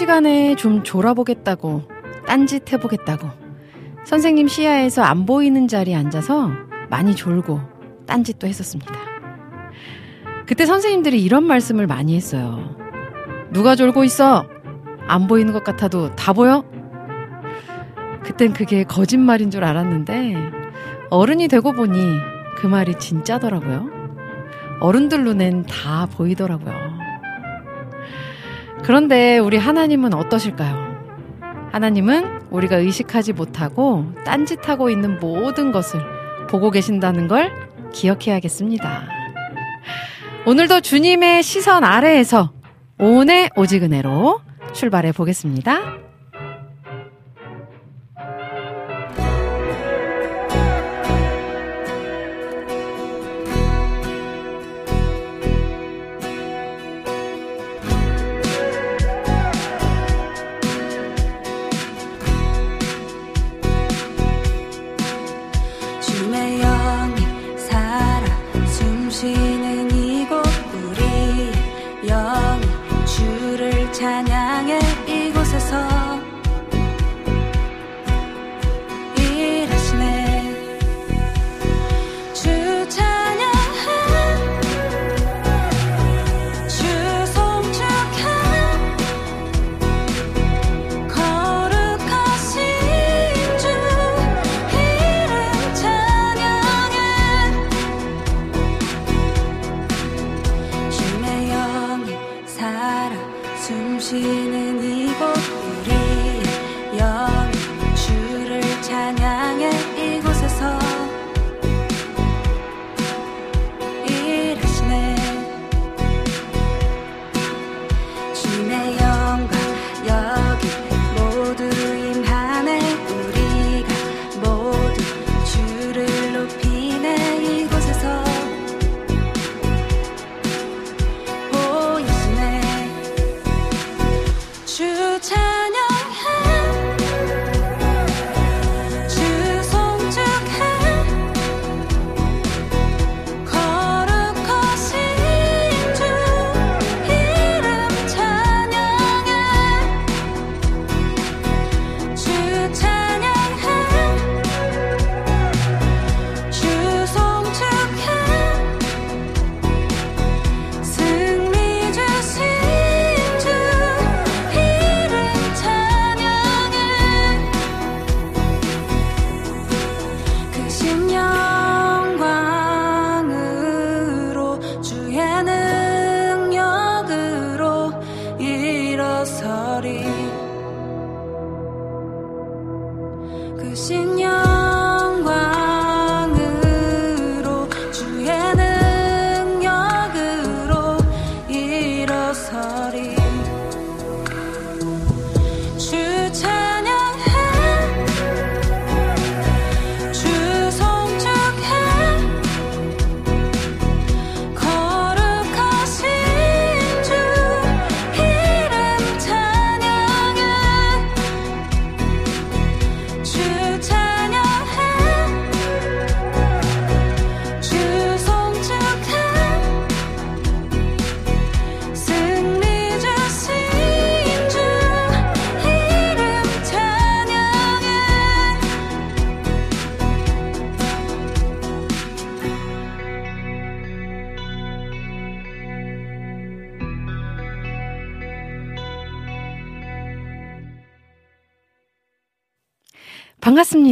시간에 0.00 0.54
좀 0.54 0.82
졸아보겠다고, 0.82 1.82
딴짓 2.26 2.72
해보겠다고. 2.72 3.28
선생님 4.06 4.48
시야에서 4.48 5.02
안 5.02 5.26
보이는 5.26 5.68
자리에 5.68 5.94
앉아서 5.94 6.50
많이 6.88 7.14
졸고, 7.14 7.60
딴짓도 8.06 8.46
했었습니다. 8.46 8.94
그때 10.46 10.64
선생님들이 10.64 11.22
이런 11.22 11.44
말씀을 11.44 11.86
많이 11.86 12.16
했어요. 12.16 12.74
누가 13.52 13.76
졸고 13.76 14.02
있어? 14.04 14.46
안 15.06 15.26
보이는 15.26 15.52
것 15.52 15.64
같아도 15.64 16.16
다 16.16 16.32
보여? 16.32 16.64
그땐 18.22 18.54
그게 18.54 18.84
거짓말인 18.84 19.50
줄 19.50 19.64
알았는데, 19.64 20.34
어른이 21.10 21.48
되고 21.48 21.72
보니 21.72 21.98
그 22.56 22.66
말이 22.66 22.94
진짜더라고요. 22.94 23.90
어른들 24.80 25.24
눈엔 25.24 25.66
다 25.66 26.06
보이더라고요. 26.06 26.89
그런데 28.84 29.38
우리 29.38 29.56
하나님은 29.56 30.14
어떠실까요? 30.14 30.90
하나님은 31.72 32.48
우리가 32.50 32.76
의식하지 32.76 33.32
못하고 33.32 34.06
딴짓하고 34.24 34.90
있는 34.90 35.18
모든 35.20 35.70
것을 35.72 36.00
보고 36.48 36.70
계신다는 36.70 37.28
걸 37.28 37.52
기억해야겠습니다. 37.92 39.08
오늘도 40.46 40.80
주님의 40.80 41.42
시선 41.42 41.84
아래에서 41.84 42.52
오은의 42.98 43.50
오직 43.56 43.82
은혜로 43.82 44.40
출발해 44.72 45.12
보겠습니다. 45.12 46.09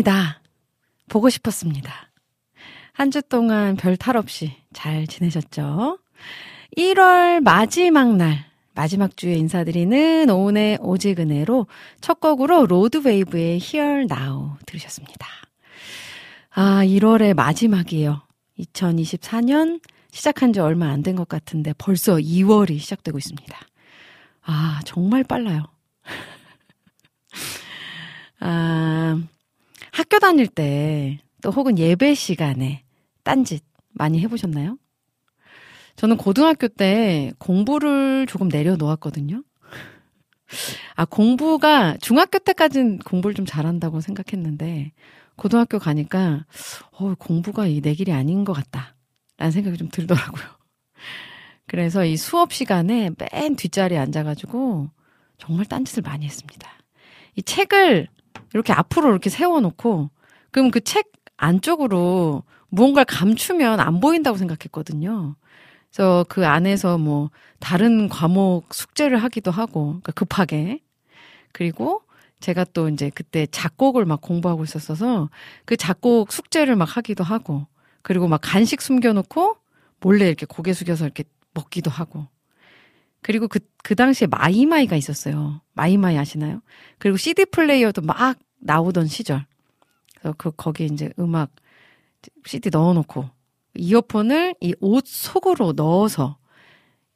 반갑습니다. 0.02 0.40
보고 1.08 1.28
싶었습니다. 1.30 2.10
한 2.92 3.10
주 3.10 3.22
동안 3.22 3.76
별 3.76 3.96
탈 3.96 4.16
없이 4.16 4.52
잘 4.72 5.06
지내셨죠? 5.06 5.98
1월 6.76 7.40
마지막 7.40 8.16
날, 8.16 8.44
마지막 8.74 9.16
주에 9.16 9.34
인사드리는 9.34 10.28
오은의 10.30 10.78
은혜로 11.18 11.66
첫 12.00 12.20
곡으로 12.20 12.66
로드웨이브의 12.66 13.58
Here 13.62 14.04
Now 14.10 14.56
들으셨습니다. 14.66 15.26
아, 16.50 16.84
1월의 16.84 17.34
마지막이에요. 17.34 18.22
2024년 18.58 19.80
시작한 20.10 20.52
지 20.52 20.60
얼마 20.60 20.88
안 20.90 21.02
된 21.02 21.16
것 21.16 21.28
같은데 21.28 21.72
벌써 21.78 22.16
2월이 22.16 22.78
시작되고 22.78 23.16
있습니다. 23.18 23.58
아, 24.42 24.80
정말 24.84 25.22
빨라요. 25.24 25.64
아, 28.40 29.20
학교 29.98 30.18
다닐 30.18 30.46
때 30.46 31.18
또 31.42 31.50
혹은 31.50 31.78
예배 31.78 32.14
시간에 32.14 32.82
딴짓 33.22 33.62
많이 33.92 34.20
해보셨나요? 34.20 34.76
저는 35.96 36.16
고등학교 36.16 36.68
때 36.68 37.32
공부를 37.38 38.26
조금 38.26 38.48
내려놓았거든요. 38.48 39.42
아, 40.94 41.04
공부가 41.04 41.96
중학교 42.00 42.38
때까지는 42.38 42.98
공부를 43.00 43.34
좀 43.34 43.46
잘한다고 43.46 44.00
생각했는데 44.00 44.92
고등학교 45.36 45.78
가니까 45.78 46.44
어, 46.92 47.14
공부가 47.18 47.66
이 47.66 47.80
내 47.80 47.94
길이 47.94 48.12
아닌 48.12 48.44
것 48.44 48.52
같다. 48.52 48.96
라는 49.36 49.52
생각이 49.52 49.76
좀 49.76 49.88
들더라고요. 49.90 50.44
그래서 51.66 52.04
이 52.04 52.16
수업 52.16 52.52
시간에 52.52 53.10
맨 53.16 53.54
뒷자리에 53.54 53.98
앉아가지고 53.98 54.88
정말 55.38 55.66
딴짓을 55.66 56.02
많이 56.02 56.26
했습니다. 56.26 56.68
이 57.36 57.42
책을 57.42 58.08
이렇게 58.54 58.72
앞으로 58.72 59.10
이렇게 59.10 59.30
세워놓고 59.30 60.10
그럼 60.50 60.70
그 60.70 60.80
책 60.80 61.12
안쪽으로 61.38 62.42
무언가를 62.68 63.06
감추면 63.06 63.80
안 63.80 64.00
보인다고 64.00 64.36
생각했거든요. 64.36 65.36
그래서 65.90 66.24
그 66.28 66.46
안에서 66.46 66.98
뭐 66.98 67.30
다른 67.60 68.08
과목 68.08 68.74
숙제를 68.74 69.22
하기도 69.22 69.50
하고 69.50 69.86
그러니까 69.86 70.12
급하게 70.12 70.80
그리고 71.52 72.02
제가 72.40 72.64
또 72.72 72.88
이제 72.88 73.10
그때 73.14 73.46
작곡을 73.50 74.04
막 74.04 74.20
공부하고 74.20 74.64
있었어서 74.64 75.30
그 75.64 75.76
작곡 75.76 76.32
숙제를 76.32 76.76
막 76.76 76.96
하기도 76.96 77.24
하고 77.24 77.66
그리고 78.02 78.28
막 78.28 78.40
간식 78.42 78.82
숨겨놓고 78.82 79.56
몰래 80.00 80.26
이렇게 80.26 80.46
고개 80.46 80.72
숙여서 80.72 81.04
이렇게 81.04 81.24
먹기도 81.54 81.90
하고 81.90 82.26
그리고 83.22 83.48
그, 83.48 83.60
그 83.82 83.94
당시에 83.94 84.26
마이마이가 84.28 84.96
있었어요. 84.96 85.60
마이마이 85.74 86.16
아시나요? 86.18 86.62
그리고 86.98 87.16
CD 87.16 87.44
플레이어도 87.46 88.02
막 88.02 88.38
나오던 88.60 89.06
시절. 89.06 89.46
그래서 90.18 90.34
그, 90.38 90.50
거기에 90.52 90.86
이제 90.86 91.12
음악 91.18 91.50
CD 92.46 92.70
넣어놓고 92.70 93.28
이어폰을 93.74 94.54
이 94.60 94.74
옷 94.80 95.06
속으로 95.06 95.72
넣어서 95.72 96.38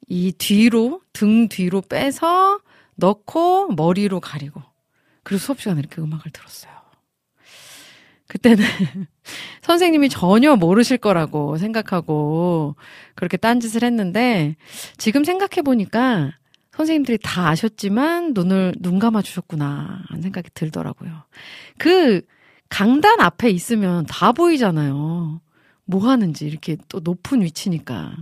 이 0.07 0.31
뒤로, 0.33 1.01
등 1.13 1.47
뒤로 1.49 1.81
빼서 1.81 2.59
넣고 2.95 3.73
머리로 3.73 4.19
가리고 4.19 4.61
그리고 5.23 5.39
수업 5.39 5.59
시간에 5.61 5.79
이렇게 5.79 6.01
음악을 6.01 6.31
들었어요. 6.31 6.73
그때는 8.33 8.65
선생님이 9.61 10.09
전혀 10.09 10.55
모르실 10.55 10.97
거라고 10.97 11.57
생각하고 11.57 12.75
그렇게 13.13 13.37
딴짓을 13.37 13.83
했는데 13.83 14.55
지금 14.97 15.23
생각해 15.23 15.61
보니까 15.63 16.31
선생님들이 16.71 17.19
다 17.21 17.49
아셨지만 17.49 18.33
눈을 18.33 18.73
눈 18.79 18.97
감아 18.97 19.21
주셨구나 19.21 20.01
하는 20.07 20.23
생각이 20.23 20.49
들더라고요. 20.55 21.11
그 21.77 22.21
강단 22.69 23.21
앞에 23.21 23.51
있으면 23.51 24.07
다 24.07 24.31
보이잖아요. 24.31 25.39
뭐 25.85 26.09
하는지 26.09 26.47
이렇게 26.47 26.75
또 26.89 27.01
높은 27.01 27.43
위치니까. 27.43 28.15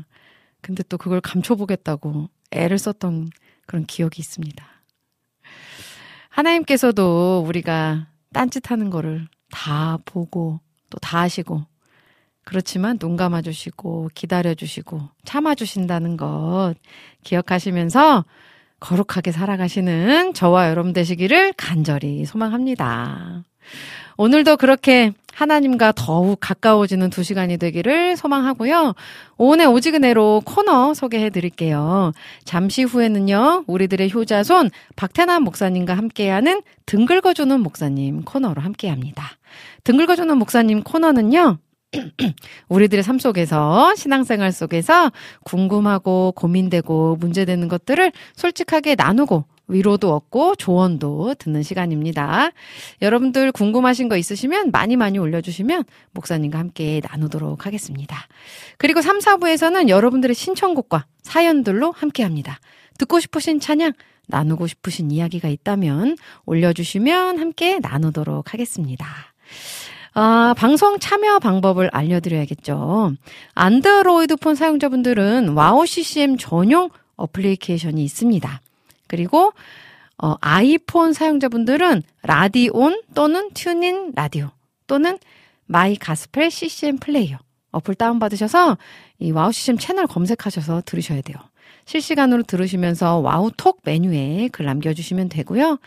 근데 0.59 0.83
또 0.89 0.97
그걸 0.97 1.21
감춰보겠다고 1.21 2.29
애를 2.51 2.77
썼던 2.77 3.29
그런 3.65 3.85
기억이 3.85 4.19
있습니다. 4.19 4.67
하나님께서도 6.27 7.45
우리가 7.47 8.07
딴짓하는 8.33 8.89
거를 8.89 9.29
다 9.51 9.97
보고 10.05 10.59
또다 10.89 11.21
아시고 11.21 11.63
그렇지만 12.43 12.97
눈 12.97 13.17
감아주시고 13.17 14.09
기다려주시고 14.15 15.01
참아주신다는 15.25 16.17
것 16.17 16.73
기억하시면서 17.23 18.25
거룩하게 18.79 19.31
살아가시는 19.31 20.33
저와 20.33 20.69
여러분 20.69 20.91
되시기를 20.91 21.53
간절히 21.53 22.25
소망합니다. 22.25 23.43
오늘도 24.17 24.57
그렇게 24.57 25.13
하나님과 25.41 25.93
더욱 25.95 26.37
가까워지는 26.39 27.09
두 27.09 27.23
시간이 27.23 27.57
되기를 27.57 28.15
소망하고요. 28.15 28.93
오늘 29.37 29.65
오지근해로 29.67 30.43
코너 30.45 30.93
소개해 30.93 31.31
드릴게요. 31.31 32.11
잠시 32.45 32.83
후에는요, 32.83 33.63
우리들의 33.65 34.13
효자손 34.13 34.69
박태남 34.95 35.43
목사님과 35.43 35.95
함께하는 35.97 36.61
등 36.85 37.05
긁어주는 37.05 37.59
목사님 37.59 38.21
코너로 38.23 38.61
함께 38.61 38.87
합니다. 38.87 39.31
등 39.83 39.97
긁어주는 39.97 40.37
목사님 40.37 40.83
코너는요, 40.83 41.57
우리들의 42.69 43.03
삶 43.03 43.17
속에서 43.17 43.95
신앙생활 43.95 44.51
속에서 44.51 45.11
궁금하고 45.43 46.33
고민되고 46.35 47.17
문제되는 47.19 47.67
것들을 47.67 48.11
솔직하게 48.35 48.93
나누고 48.95 49.45
위로도 49.71 50.13
얻고 50.13 50.55
조언도 50.55 51.35
듣는 51.35 51.63
시간입니다. 51.63 52.51
여러분들 53.01 53.51
궁금하신 53.51 54.09
거 54.09 54.17
있으시면 54.17 54.71
많이 54.71 54.95
많이 54.95 55.17
올려주시면 55.17 55.85
목사님과 56.11 56.59
함께 56.59 57.01
나누도록 57.09 57.65
하겠습니다. 57.65 58.17
그리고 58.77 59.01
3, 59.01 59.19
4부에서는 59.19 59.89
여러분들의 59.89 60.35
신청곡과 60.35 61.05
사연들로 61.23 61.91
함께 61.91 62.23
합니다. 62.23 62.59
듣고 62.97 63.19
싶으신 63.19 63.59
찬양, 63.59 63.93
나누고 64.27 64.67
싶으신 64.67 65.11
이야기가 65.11 65.47
있다면 65.47 66.17
올려주시면 66.45 67.39
함께 67.39 67.79
나누도록 67.79 68.53
하겠습니다. 68.53 69.05
아, 70.13 70.53
방송 70.57 70.99
참여 70.99 71.39
방법을 71.39 71.89
알려드려야겠죠. 71.93 73.13
안드로이드 73.53 74.35
폰 74.37 74.55
사용자분들은 74.55 75.49
와우 75.49 75.85
CCM 75.85 76.37
전용 76.37 76.89
어플리케이션이 77.15 78.03
있습니다. 78.03 78.61
그리고 79.11 79.51
어, 80.17 80.35
아이폰 80.39 81.11
사용자분들은 81.11 82.01
라디온 82.23 83.01
또는 83.13 83.49
TuneIn 83.53 84.13
라디오 84.15 84.51
또는 84.87 85.19
마이 85.65 85.97
가스펠 85.97 86.49
CCM 86.49 86.97
플레이어 86.97 87.37
어플 87.71 87.95
다운받으셔서 87.95 88.77
이 89.19 89.31
와우 89.31 89.51
CCM 89.51 89.77
채널 89.77 90.07
검색하셔서 90.07 90.83
들으셔야 90.85 91.21
돼요. 91.21 91.37
실시간으로 91.83 92.43
들으시면서 92.43 93.17
와우톡 93.17 93.81
메뉴에 93.83 94.47
글 94.53 94.65
남겨주시면 94.65 95.27
되고요. 95.27 95.77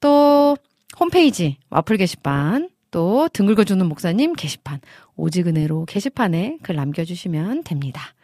또 0.00 0.56
홈페이지 0.98 1.58
와플 1.68 1.98
게시판 1.98 2.70
또 2.90 3.28
등 3.28 3.44
긁어주는 3.44 3.86
목사님 3.86 4.32
게시판 4.32 4.80
오직은혜로 5.16 5.84
게시판에 5.84 6.58
글 6.62 6.76
남겨주시면 6.76 7.64
됩니다. 7.64 8.14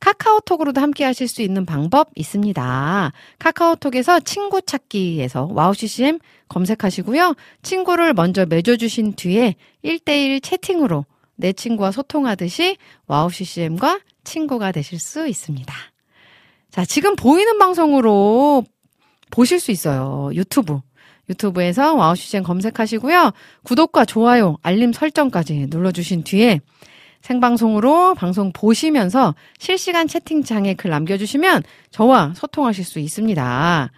카카오톡으로도 0.00 0.80
함께 0.80 1.04
하실 1.04 1.28
수 1.28 1.42
있는 1.42 1.64
방법 1.64 2.10
있습니다. 2.14 3.12
카카오톡에서 3.38 4.20
친구 4.20 4.60
찾기에서 4.60 5.48
와우CCM 5.52 6.18
검색하시고요. 6.48 7.34
친구를 7.62 8.12
먼저 8.12 8.44
맺어주신 8.44 9.14
뒤에 9.14 9.54
1대1 9.84 10.42
채팅으로 10.42 11.06
내 11.36 11.52
친구와 11.52 11.90
소통하듯이 11.90 12.76
와우CCM과 13.06 14.00
친구가 14.24 14.72
되실 14.72 14.98
수 14.98 15.26
있습니다. 15.26 15.74
자, 16.70 16.84
지금 16.84 17.16
보이는 17.16 17.58
방송으로 17.58 18.64
보실 19.30 19.60
수 19.60 19.70
있어요. 19.70 20.30
유튜브. 20.34 20.80
유튜브에서 21.28 21.94
와우CCM 21.94 22.42
검색하시고요. 22.42 23.32
구독과 23.62 24.04
좋아요, 24.04 24.58
알림 24.62 24.92
설정까지 24.92 25.68
눌러주신 25.70 26.24
뒤에 26.24 26.60
생방송으로 27.24 28.14
방송 28.14 28.52
보시면서 28.52 29.34
실시간 29.58 30.06
채팅창에 30.06 30.74
글 30.74 30.90
남겨주시면 30.90 31.62
저와 31.90 32.34
소통하실 32.36 32.84
수 32.84 32.98
있습니다. 32.98 33.90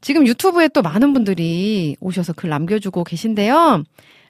지금 0.00 0.28
유튜브에 0.28 0.68
또 0.68 0.80
많은 0.80 1.12
분들이 1.12 1.96
오셔서 1.98 2.34
글 2.34 2.50
남겨주고 2.50 3.02
계신데요. 3.02 3.82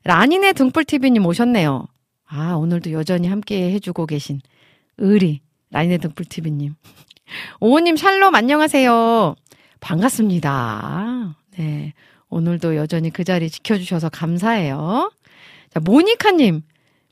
라니네 0.05 0.55
등불TV님 0.55 1.27
오셨네요. 1.27 1.89
아, 2.27 2.55
오늘도 2.55 2.93
여전히 2.93 3.29
함께 3.29 3.71
해주고 3.73 4.07
계신 4.07 4.41
의리, 4.97 5.43
라니네 5.71 5.99
등불TV님. 5.99 6.75
오호님 7.61 7.97
샬롬 7.97 8.35
안녕하세요. 8.35 9.37
반갑습니다. 9.81 11.37
네. 11.59 11.93
오늘도 12.31 12.77
여전히 12.77 13.11
그 13.11 13.25
자리 13.25 13.51
지켜주셔서 13.51 14.09
감사해요. 14.09 15.13
자, 15.69 15.81
모니카님, 15.81 16.63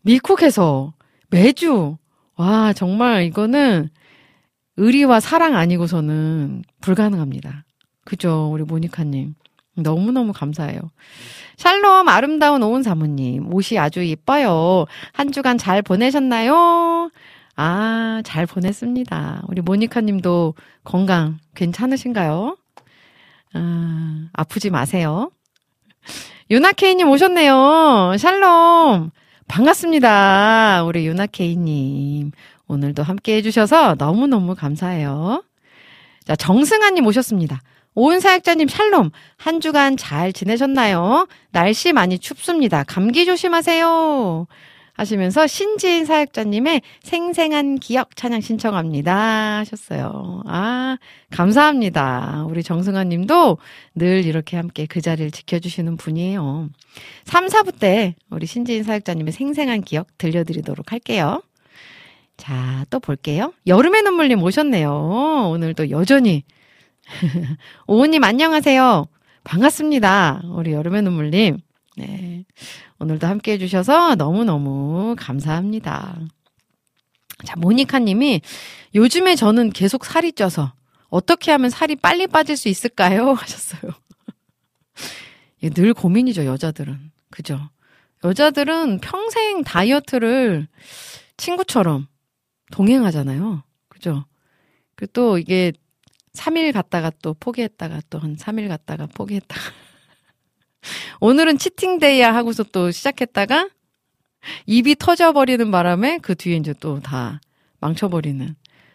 미쿡에서 0.00 0.94
매주, 1.28 1.96
와, 2.36 2.72
정말 2.72 3.24
이거는 3.24 3.88
의리와 4.76 5.20
사랑 5.20 5.56
아니고서는 5.56 6.64
불가능합니다. 6.80 7.64
그죠, 8.04 8.50
우리 8.52 8.62
모니카님. 8.62 9.34
너무너무 9.76 10.32
감사해요. 10.32 10.80
샬롬 11.56 12.08
아름다운 12.08 12.62
오은 12.62 12.82
사모님. 12.82 13.52
옷이 13.52 13.78
아주 13.78 14.02
이뻐요. 14.02 14.86
한 15.12 15.32
주간 15.32 15.58
잘 15.58 15.82
보내셨나요? 15.82 17.10
아, 17.56 18.22
잘 18.24 18.46
보냈습니다. 18.46 19.44
우리 19.48 19.60
모니카 19.62 20.02
님도 20.02 20.54
건강 20.84 21.38
괜찮으신가요? 21.54 22.56
아, 23.54 24.28
아프지 24.32 24.70
마세요. 24.70 25.30
유나케이님 26.50 27.08
오셨네요. 27.08 28.16
샬롬. 28.18 29.10
반갑습니다. 29.48 30.84
우리 30.84 31.06
유나케이님. 31.06 32.32
오늘도 32.68 33.02
함께 33.02 33.36
해주셔서 33.36 33.94
너무너무 33.98 34.54
감사해요. 34.54 35.44
자, 36.24 36.34
정승아님 36.36 37.06
오셨습니다. 37.06 37.60
오은 37.94 38.20
사역자님 38.20 38.68
샬롬. 38.68 39.10
한 39.36 39.60
주간 39.60 39.96
잘 39.96 40.32
지내셨나요? 40.32 41.28
날씨 41.52 41.92
많이 41.92 42.18
춥습니다. 42.18 42.84
감기 42.84 43.24
조심하세요. 43.24 44.46
하시면서 44.96 45.46
신지인 45.46 46.06
사역자님의 46.06 46.82
생생한 47.02 47.76
기억 47.76 48.16
찬양 48.16 48.40
신청합니다. 48.40 49.58
하셨어요. 49.58 50.42
아, 50.46 50.96
감사합니다. 51.30 52.46
우리 52.48 52.62
정승아 52.62 53.04
님도 53.04 53.58
늘 53.94 54.24
이렇게 54.24 54.56
함께 54.56 54.86
그 54.86 55.00
자리를 55.00 55.30
지켜주시는 55.30 55.96
분이에요. 55.96 56.70
3, 57.24 57.46
4부 57.46 57.78
때 57.78 58.14
우리 58.30 58.46
신지인 58.46 58.82
사역자님의 58.82 59.32
생생한 59.32 59.82
기억 59.82 60.08
들려드리도록 60.18 60.92
할게요. 60.92 61.42
자, 62.36 62.84
또 62.90 63.00
볼게요. 63.00 63.52
여름의 63.66 64.02
눈물님 64.02 64.42
오셨네요. 64.42 65.50
오늘도 65.52 65.90
여전히. 65.90 66.44
오우님 67.86 68.24
안녕하세요. 68.24 69.06
반갑습니다. 69.44 70.42
우리 70.52 70.72
여름의 70.72 71.02
눈물님. 71.02 71.58
네. 71.96 72.44
오늘도 72.98 73.26
함께 73.26 73.52
해주셔서 73.52 74.14
너무너무 74.14 75.14
감사합니다. 75.18 76.18
자, 77.44 77.54
모니카 77.56 77.98
님이 77.98 78.40
요즘에 78.94 79.36
저는 79.36 79.70
계속 79.70 80.04
살이 80.04 80.32
쪄서 80.32 80.72
어떻게 81.08 81.50
하면 81.52 81.70
살이 81.70 81.94
빨리 81.96 82.26
빠질 82.26 82.56
수 82.56 82.68
있을까요? 82.68 83.32
하셨어요. 83.34 83.92
늘 85.74 85.94
고민이죠, 85.94 86.44
여자들은. 86.44 87.12
그죠? 87.30 87.70
여자들은 88.24 89.00
평생 89.00 89.62
다이어트를 89.62 90.68
친구처럼 91.36 92.06
동행하잖아요. 92.72 93.62
그죠? 93.88 94.24
그또 94.94 95.38
이게 95.38 95.72
3일 96.32 96.72
갔다가 96.72 97.10
또 97.22 97.34
포기했다가 97.34 98.00
또 98.10 98.18
한 98.18 98.36
3일 98.36 98.68
갔다가 98.68 99.06
포기했다가 99.06 99.60
오늘은 101.20 101.58
치팅데이야 101.58 102.34
하고서 102.34 102.62
또 102.64 102.90
시작했다가 102.90 103.68
입이 104.66 104.96
터져버리는 104.96 105.70
바람에 105.70 106.18
그 106.18 106.34
뒤에 106.34 106.56
이제 106.56 106.72
또 106.78 107.00
다 107.00 107.40
망쳐버리는 107.80 108.54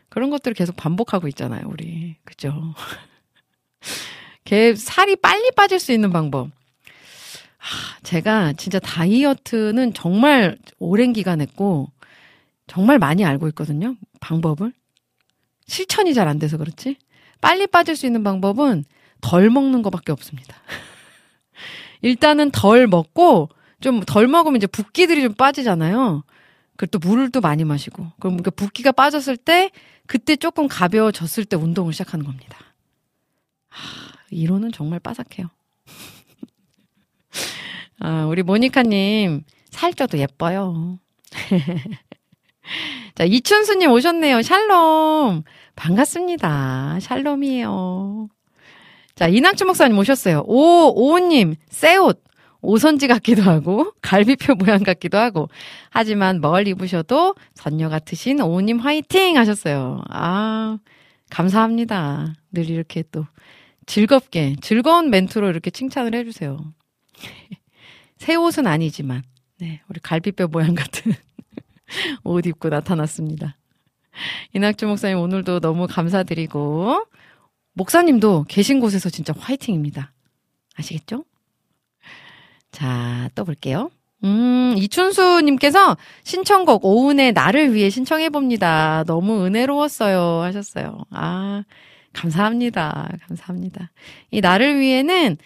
그런 0.10 0.30
것들을 0.30 0.56
계속 0.56 0.76
반복하고 0.76 1.28
있잖아요, 1.30 1.64
우리. 1.68 2.16
그죠? 2.26 2.74
걔 4.44 4.76
살이 4.76 5.16
빨리 5.16 5.52
빠질 5.52 5.80
수 5.80 5.92
있는 5.94 6.12
방법. 6.12 6.50
하, 7.58 8.00
제가 8.04 8.54
진짜 8.54 8.80
다이어트는 8.80 9.94
정말 9.94 10.58
오랜 10.80 11.14
기간 11.14 11.40
했고, 11.42 11.92
정말 12.68 13.00
많이 13.00 13.24
알고 13.24 13.48
있거든요. 13.50 13.96
방법을. 14.20 14.74
실천이 15.68 16.14
잘 16.14 16.28
안 16.28 16.40
돼서 16.40 16.58
그렇지. 16.58 16.98
빨리 17.40 17.68
빠질 17.68 17.96
수 17.96 18.06
있는 18.06 18.24
방법은 18.24 18.84
덜 19.22 19.50
먹는 19.50 19.82
것밖에 19.84 20.12
없습니다. 20.12 20.58
일단은 22.02 22.52
덜 22.52 22.88
먹고 22.88 23.50
좀 23.82 24.02
덜 24.06 24.28
먹으면 24.28 24.58
이제 24.58 24.68
붓기들이 24.68 25.22
좀 25.24 25.34
빠지잖아요. 25.34 26.24
그리고 26.78 27.00
또또 27.00 27.42
많이 27.42 27.64
마시고. 27.64 28.08
그럼 28.20 28.42
그 28.44 28.52
붓기가 28.52 28.92
빠졌을 28.92 29.38
때 29.38 29.72
그때 30.08 30.36
조금 30.36 30.68
가벼워졌을 30.68 31.46
때 31.46 31.56
운동을 31.58 31.94
시작하는 31.94 32.26
겁니다. 32.26 32.58
하, 33.70 34.14
이론은 34.32 34.72
정말 34.72 35.00
빠삭해요. 35.00 35.50
아, 38.00 38.26
우리 38.26 38.44
모니카님 38.44 39.44
살쪄도 39.72 40.18
예뻐요. 40.20 41.00
자, 43.16 43.24
이춘수님 43.26 43.92
오셨네요. 43.92 44.42
샬롬. 44.42 45.44
반갑습니다. 45.76 47.00
샬롬이에요. 47.02 48.30
자, 49.22 49.28
이낙주 49.28 49.66
목사님 49.66 49.96
오셨어요. 50.00 50.46
오, 50.48 50.94
오우님, 50.96 51.54
새 51.70 51.96
옷. 51.96 52.24
오선지 52.64 53.08
같기도 53.08 53.44
하고, 53.44 53.94
갈비표 54.02 54.56
모양 54.56 54.82
같기도 54.82 55.20
하고. 55.20 55.48
하지만 55.92 56.42
뭘 56.42 56.68
입으셔도 56.68 57.36
선녀 57.54 57.88
같으신 57.88 58.42
오우님 58.42 58.80
화이팅! 58.80 59.38
하셨어요. 59.38 60.02
아, 60.10 60.80
감사합니다. 61.30 62.34
늘 62.52 62.68
이렇게 62.68 63.04
또 63.12 63.28
즐겁게, 63.86 64.56
즐거운 64.60 65.12
멘트로 65.12 65.52
이렇게 65.52 65.70
칭찬을 65.70 66.16
해주세요. 66.16 66.74
새 68.18 68.34
옷은 68.34 68.66
아니지만, 68.66 69.22
네, 69.60 69.84
우리 69.88 70.00
갈비뼈 70.00 70.48
모양 70.48 70.74
같은 70.74 71.14
옷 72.26 72.48
입고 72.48 72.70
나타났습니다. 72.70 73.56
이낙주 74.56 74.88
목사님 74.88 75.20
오늘도 75.20 75.60
너무 75.60 75.86
감사드리고, 75.86 77.06
목사님도 77.74 78.46
계신 78.48 78.80
곳에서 78.80 79.10
진짜 79.10 79.34
화이팅입니다. 79.38 80.14
아시겠죠? 80.76 81.26
자, 82.72 83.30
또 83.36 83.44
볼게요. 83.44 83.92
음, 84.24 84.76
이춘수님께서 84.78 85.98
신청곡 86.24 86.86
오은의 86.86 87.34
나를 87.34 87.74
위해 87.74 87.90
신청해봅니다. 87.90 89.04
너무 89.06 89.46
은혜로웠어요. 89.46 90.42
하셨어요. 90.44 91.06
아, 91.10 91.64
감사합니다. 92.14 93.10
감사합니다. 93.28 93.92
이 94.30 94.42
나를 94.42 94.80
위해는, 94.80 95.38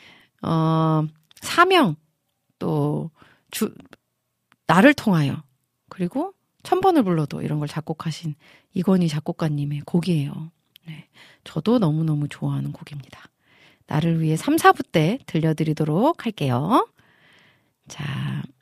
어, 0.41 1.03
사명, 1.41 1.95
또, 2.59 3.11
주, 3.51 3.73
나를 4.67 4.93
통하여, 4.93 5.41
그리고 5.89 6.33
천번을 6.63 7.03
불러도 7.03 7.41
이런 7.41 7.59
걸 7.59 7.67
작곡하신 7.67 8.35
이건희 8.73 9.07
작곡가님의 9.07 9.81
곡이에요. 9.85 10.51
네. 10.87 11.07
저도 11.45 11.79
너무너무 11.79 12.27
좋아하는 12.27 12.73
곡입니다. 12.73 13.21
나를 13.87 14.19
위해 14.21 14.35
3, 14.35 14.57
4부 14.57 14.91
때 14.91 15.19
들려드리도록 15.27 16.25
할게요. 16.25 16.87
자, 17.87 18.03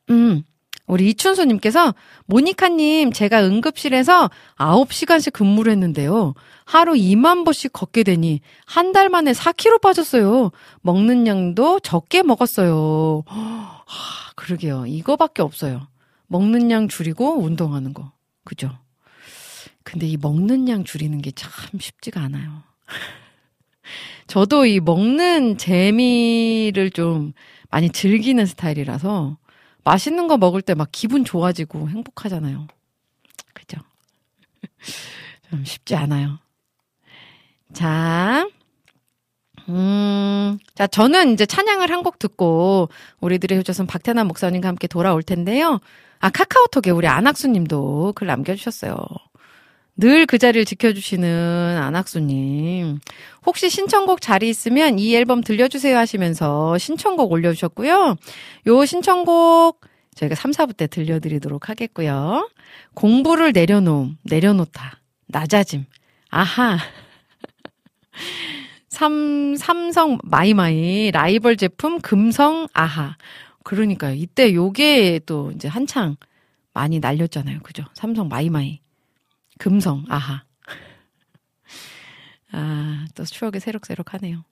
음. 0.10 0.44
우리 0.86 1.10
이춘수님께서, 1.12 1.96
모니카님, 2.26 3.14
제가 3.14 3.42
응급실에서 3.46 4.30
9시간씩 4.58 5.32
근무를 5.32 5.72
했는데요. 5.72 6.34
하루 6.66 6.92
2만 6.94 7.46
보씩 7.46 7.72
걷게 7.72 8.04
되니, 8.04 8.42
한 8.66 8.92
달 8.92 9.08
만에 9.08 9.32
4kg 9.32 9.82
빠졌어요. 9.82 10.52
먹는 10.82 11.26
양도 11.26 11.80
적게 11.80 12.22
먹었어요. 12.22 13.24
하, 13.26 13.82
그러게요. 14.36 14.86
이거밖에 14.86 15.42
없어요. 15.42 15.88
먹는 16.28 16.70
양 16.70 16.90
줄이고 16.90 17.40
운동하는 17.42 17.94
거. 17.94 18.12
그죠? 18.44 18.70
근데 19.84 20.06
이 20.06 20.18
먹는 20.18 20.68
양 20.68 20.84
줄이는 20.84 21.22
게 21.22 21.32
참 21.32 21.50
쉽지가 21.80 22.20
않아요. 22.24 22.62
저도 24.28 24.66
이 24.66 24.80
먹는 24.80 25.58
재미를 25.58 26.92
좀 26.92 27.34
많이 27.70 27.90
즐기는 27.90 28.44
스타일이라서 28.46 29.38
맛있는 29.84 30.28
거 30.28 30.38
먹을 30.38 30.62
때 30.62 30.76
막 30.76 30.90
기분 30.92 31.26
좋아지고 31.26 31.90
행복하잖아요. 31.90 32.68
그죠? 33.54 33.78
좀 35.50 35.64
쉽지 35.66 35.96
않아요. 35.96 36.40
자, 37.74 38.48
음, 39.70 40.58
자, 40.76 40.88
저는 40.88 41.34
이제 41.34 41.46
찬양을 41.46 41.90
한 41.92 42.04
곡 42.04 42.20
듣고 42.20 42.90
우리들의 43.22 43.58
효자손 43.60 43.88
박태남 43.88 44.28
목사님과 44.28 44.68
함께 44.68 44.88
돌아올 44.88 45.24
텐데요. 45.24 45.80
아, 46.20 46.30
카카오톡에 46.30 46.92
우리 46.92 47.08
안학수 47.08 47.48
님도 47.48 48.14
글 48.16 48.28
남겨주셨어요. 48.28 48.98
늘 49.98 50.26
그 50.26 50.38
자리를 50.38 50.66
지켜주시는 50.66 51.78
안학수님. 51.82 53.00
혹시 53.46 53.70
신청곡 53.70 54.22
자리 54.22 54.50
있으면 54.50 54.98
이 54.98 55.16
앨범 55.16 55.42
들려주세요 55.42 55.98
하시면서 55.98 56.78
신청곡 56.78 57.32
올려주셨고요. 57.32 58.16
요 58.68 58.86
신청곡 58.86 59.82
저희가 60.16 60.36
3, 60.36 60.52
4부 60.52 60.76
때 60.78 60.88
들려드리도록 60.88 61.70
하겠고요. 61.70 62.50
공부를 62.94 63.52
내려놓음, 63.52 64.18
내려놓다, 64.24 65.00
낮아짐. 65.28 65.86
아하. 66.30 66.78
삼, 68.90 69.56
삼성 69.58 70.20
마이마이 70.24 71.12
라이벌 71.12 71.58
제품 71.58 72.00
금성 72.00 72.68
아하. 72.74 73.18
그러니까요. 73.64 74.14
이때 74.16 74.54
요게 74.54 75.22
또 75.26 75.52
이제 75.52 75.68
한창 75.68 76.16
많이 76.74 77.00
날렸잖아요. 77.00 77.60
그죠? 77.64 77.84
삼성 77.94 78.28
마이마이. 78.28 78.83
금성 79.60 80.06
아하. 80.10 80.44
아, 82.52 83.06
또 83.16 83.24
추억이 83.26 83.60
새록새록하네요. 83.60 84.44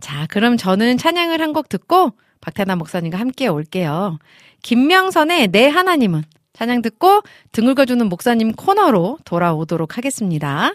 자, 0.00 0.26
그럼 0.28 0.56
저는 0.56 0.98
찬양을 0.98 1.40
한 1.40 1.52
곡 1.52 1.68
듣고 1.68 2.12
박태남 2.40 2.78
목사님과 2.78 3.18
함께 3.18 3.46
올게요. 3.46 4.18
김명선의 4.62 5.48
내 5.48 5.68
하나님은 5.68 6.22
찬양 6.54 6.82
듣고 6.82 7.22
등 7.52 7.66
긁어주는 7.66 8.08
목사님 8.08 8.52
코너로 8.52 9.18
돌아오도록 9.24 9.96
하겠습니다. 9.96 10.72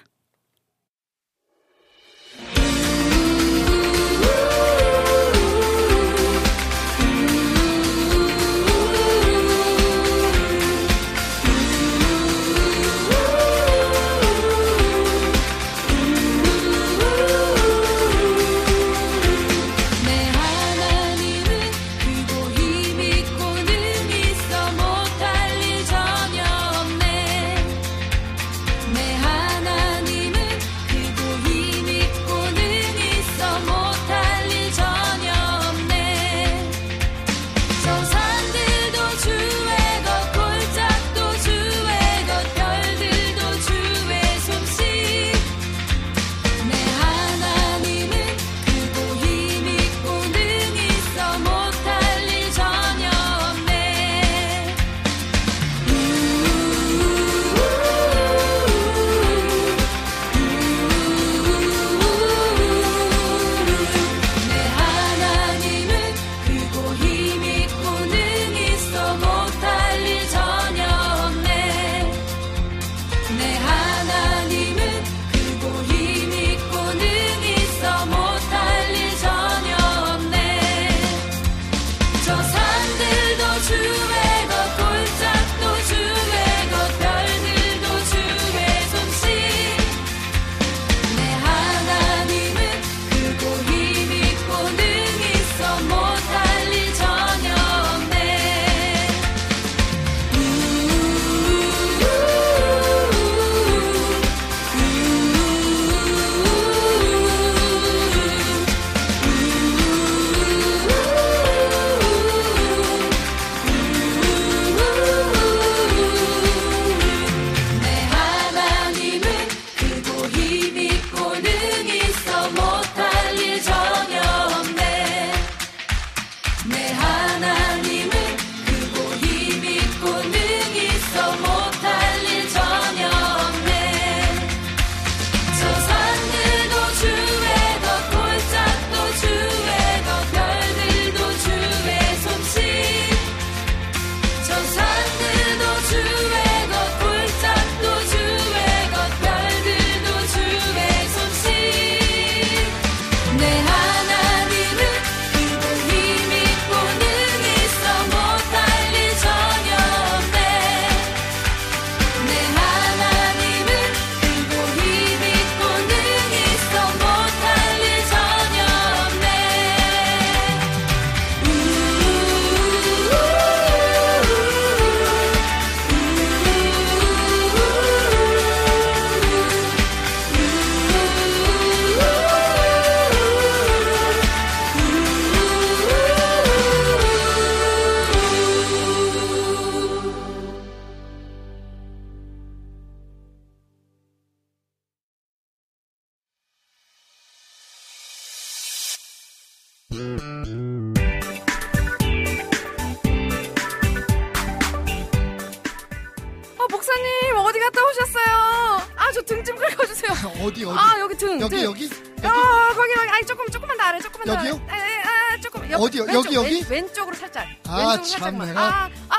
아, 210.77 210.99
여기 210.99 211.17
등. 211.17 211.39
여기 211.41 211.55
등. 211.57 211.63
여기 211.65 211.89
아, 212.23 212.67
거기, 212.75 212.93
거기. 212.93 213.09
아니, 213.09 213.25
조금, 213.25 213.47
조금만 213.49 213.77
더 213.77 213.83
아래, 213.83 213.99
조금만 213.99 214.27
더 214.27 214.33
아래. 214.39 214.49
여기요? 214.49 214.61
에, 214.69 214.73
에, 214.75 215.01
아, 215.03 215.37
조금. 215.41 215.71
옆, 215.71 215.81
어디요? 215.81 216.03
왼쪽, 216.03 216.25
여기, 216.25 216.35
여기? 216.35 216.65
왼, 216.69 216.83
왼쪽으로 216.83 217.15
살짝. 217.15 217.45
아, 217.67 217.97
참. 218.01 218.37
내가- 218.39 218.59
아, 218.59 218.89
아, 219.09 219.17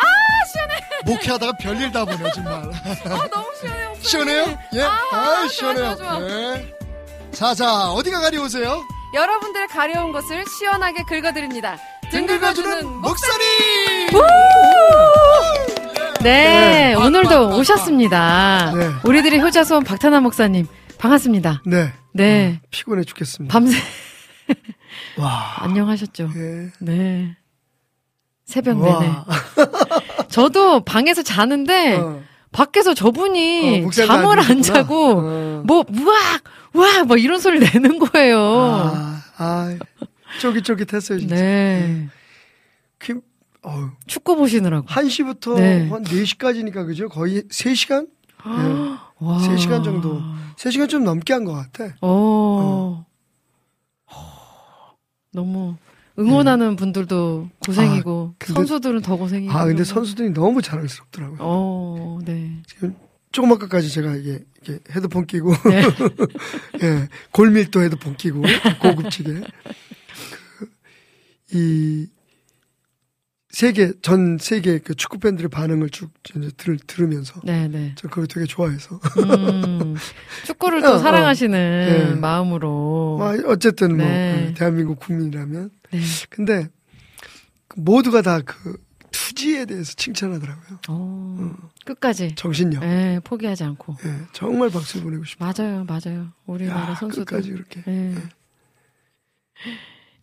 시원해. 0.53 0.75
목회하다가 1.05 1.53
별일 1.61 1.93
다 1.93 2.05
보네 2.05 2.31
정말 2.33 2.55
아, 3.07 3.29
너무 3.31 3.47
시원해요. 3.61 3.95
시원해요? 4.01 4.59
예? 4.75 4.83
아, 4.83 5.01
아, 5.13 5.25
좋아, 5.41 5.49
시원해요. 5.49 5.97
좋아, 5.97 6.19
좋아. 6.19 6.29
예. 6.29 6.75
자, 7.33 7.55
자, 7.55 7.91
어디가 7.93 8.21
가려우세요? 8.21 8.83
여러분들의 9.15 9.69
가려운 9.69 10.13
것을 10.13 10.45
시원하게 10.59 11.03
긁어드립니다. 11.09 11.79
등 12.11 12.27
긁어주는 12.27 12.87
목사님! 12.87 14.09
네, 16.21 16.91
네. 16.91 16.95
오늘도 16.95 17.57
오셨습니다. 17.59 18.73
네. 18.75 18.91
우리들의 19.05 19.41
효자손 19.41 19.85
박타나 19.85 20.21
목사님, 20.21 20.67
반갑습니다. 20.99 21.63
네. 21.67 21.93
네, 22.13 22.61
피곤해 22.71 23.05
죽겠습니다. 23.05 23.53
밤새 23.53 23.77
와. 25.19 25.55
안녕하셨죠? 25.63 26.31
예. 26.37 26.71
네. 26.81 27.37
새벽 28.45 28.79
내내. 28.79 28.89
와. 29.09 29.27
저도 30.29 30.81
방에서 30.85 31.23
자는데, 31.23 31.97
어. 31.97 32.23
밖에서 32.51 32.95
저분이 32.95 33.85
어, 33.87 33.91
잠을 33.91 34.39
안 34.41 34.51
앉으셨구나. 34.51 34.63
자고, 34.63 35.11
어. 35.19 35.63
뭐, 35.67 35.85
우악! 35.91 36.45
우악! 36.73 37.07
뭐 37.07 37.17
이런 37.17 37.41
소리 37.41 37.59
내는 37.61 37.99
거예요. 37.99 38.39
아, 38.41 39.23
아, 39.37 39.79
쫄깃쫄깃했어요, 40.41 41.19
진짜. 41.21 41.35
네. 41.35 42.09
그, 42.99 43.21
어휴, 43.63 43.91
축구 44.07 44.37
보시느라고. 44.37 44.87
1시부터 44.87 45.57
네. 45.57 45.89
한 45.89 46.03
4시까지니까, 46.03 46.87
그죠? 46.87 47.09
거의 47.09 47.43
3시간? 47.43 48.09
와. 49.21 49.39
3시간 49.39 49.83
정도. 49.85 50.21
3시간 50.57 50.89
좀 50.89 51.05
넘게 51.05 51.33
한 51.33 51.45
것 51.45 51.53
같아. 51.53 51.95
어. 52.03 53.05
너무 55.33 55.77
응원하는 56.19 56.75
분들도 56.77 57.49
고생이고 57.65 58.31
아, 58.33 58.35
근데- 58.39 58.55
선수들은 58.55 59.03
더 59.03 59.17
고생이고. 59.17 59.53
아, 59.53 59.65
근데 59.67 59.85
선수들이 59.85 60.31
너무 60.31 60.63
자랑스럽더라고요. 60.63 61.39
어, 61.41 62.19
네. 62.25 62.61
지금 62.67 62.97
조금 63.31 63.53
아까까지 63.53 63.89
제가 63.91 64.17
이게, 64.17 64.43
이게 64.63 64.81
헤드폰 64.91 65.27
끼고 65.27 65.53
네. 65.69 65.83
예, 66.83 67.09
골밀도 67.33 67.83
헤드폰 67.83 68.17
끼고 68.17 68.43
고급지게 68.81 69.43
그, 70.59 70.71
이 71.53 72.07
세계 73.51 73.93
전 74.03 74.37
세계 74.39 74.79
그 74.79 74.95
축구 74.95 75.19
팬들의 75.19 75.49
반응을 75.49 75.89
쭉 75.91 76.11
이제 76.37 76.51
들, 76.57 76.79
들으면서 76.87 77.41
네, 77.45 77.67
네. 77.69 77.93
저 77.97 78.09
그걸 78.09 78.27
되게 78.27 78.45
좋아해서 78.47 79.01
음, 79.19 79.95
축구를 80.45 80.83
또 80.83 80.89
어, 80.89 80.95
어. 80.95 80.99
사랑하시는 80.99 81.51
네. 82.11 82.15
마음으로. 82.17 83.19
아, 83.23 83.35
어쨌든 83.47 83.97
뭐 83.97 84.07
네. 84.07 84.49
예, 84.51 84.55
대한민국 84.55 85.01
국민이라면 85.01 85.71
네. 85.91 86.01
근데 86.29 86.69
그 87.69 87.81
모두가 87.81 88.23
다 88.23 88.41
그 88.45 88.77
투지에 89.11 89.65
대해서 89.65 89.95
칭찬하더라고요. 89.95 90.79
어, 90.89 91.57
끝까지. 91.85 92.35
정신력. 92.35 92.81
네, 92.83 93.21
포기하지 93.25 93.65
않고. 93.65 93.97
예, 94.05 94.27
정말 94.33 94.71
박수 94.71 95.03
보내고 95.03 95.25
싶어요. 95.25 95.53
맞아요, 95.57 95.85
맞아요. 95.85 96.29
우리나라 96.47 96.91
야, 96.91 96.95
선수들. 96.95 97.25
끝까지 97.25 97.53
그렇게. 97.53 97.83
네. 97.83 98.15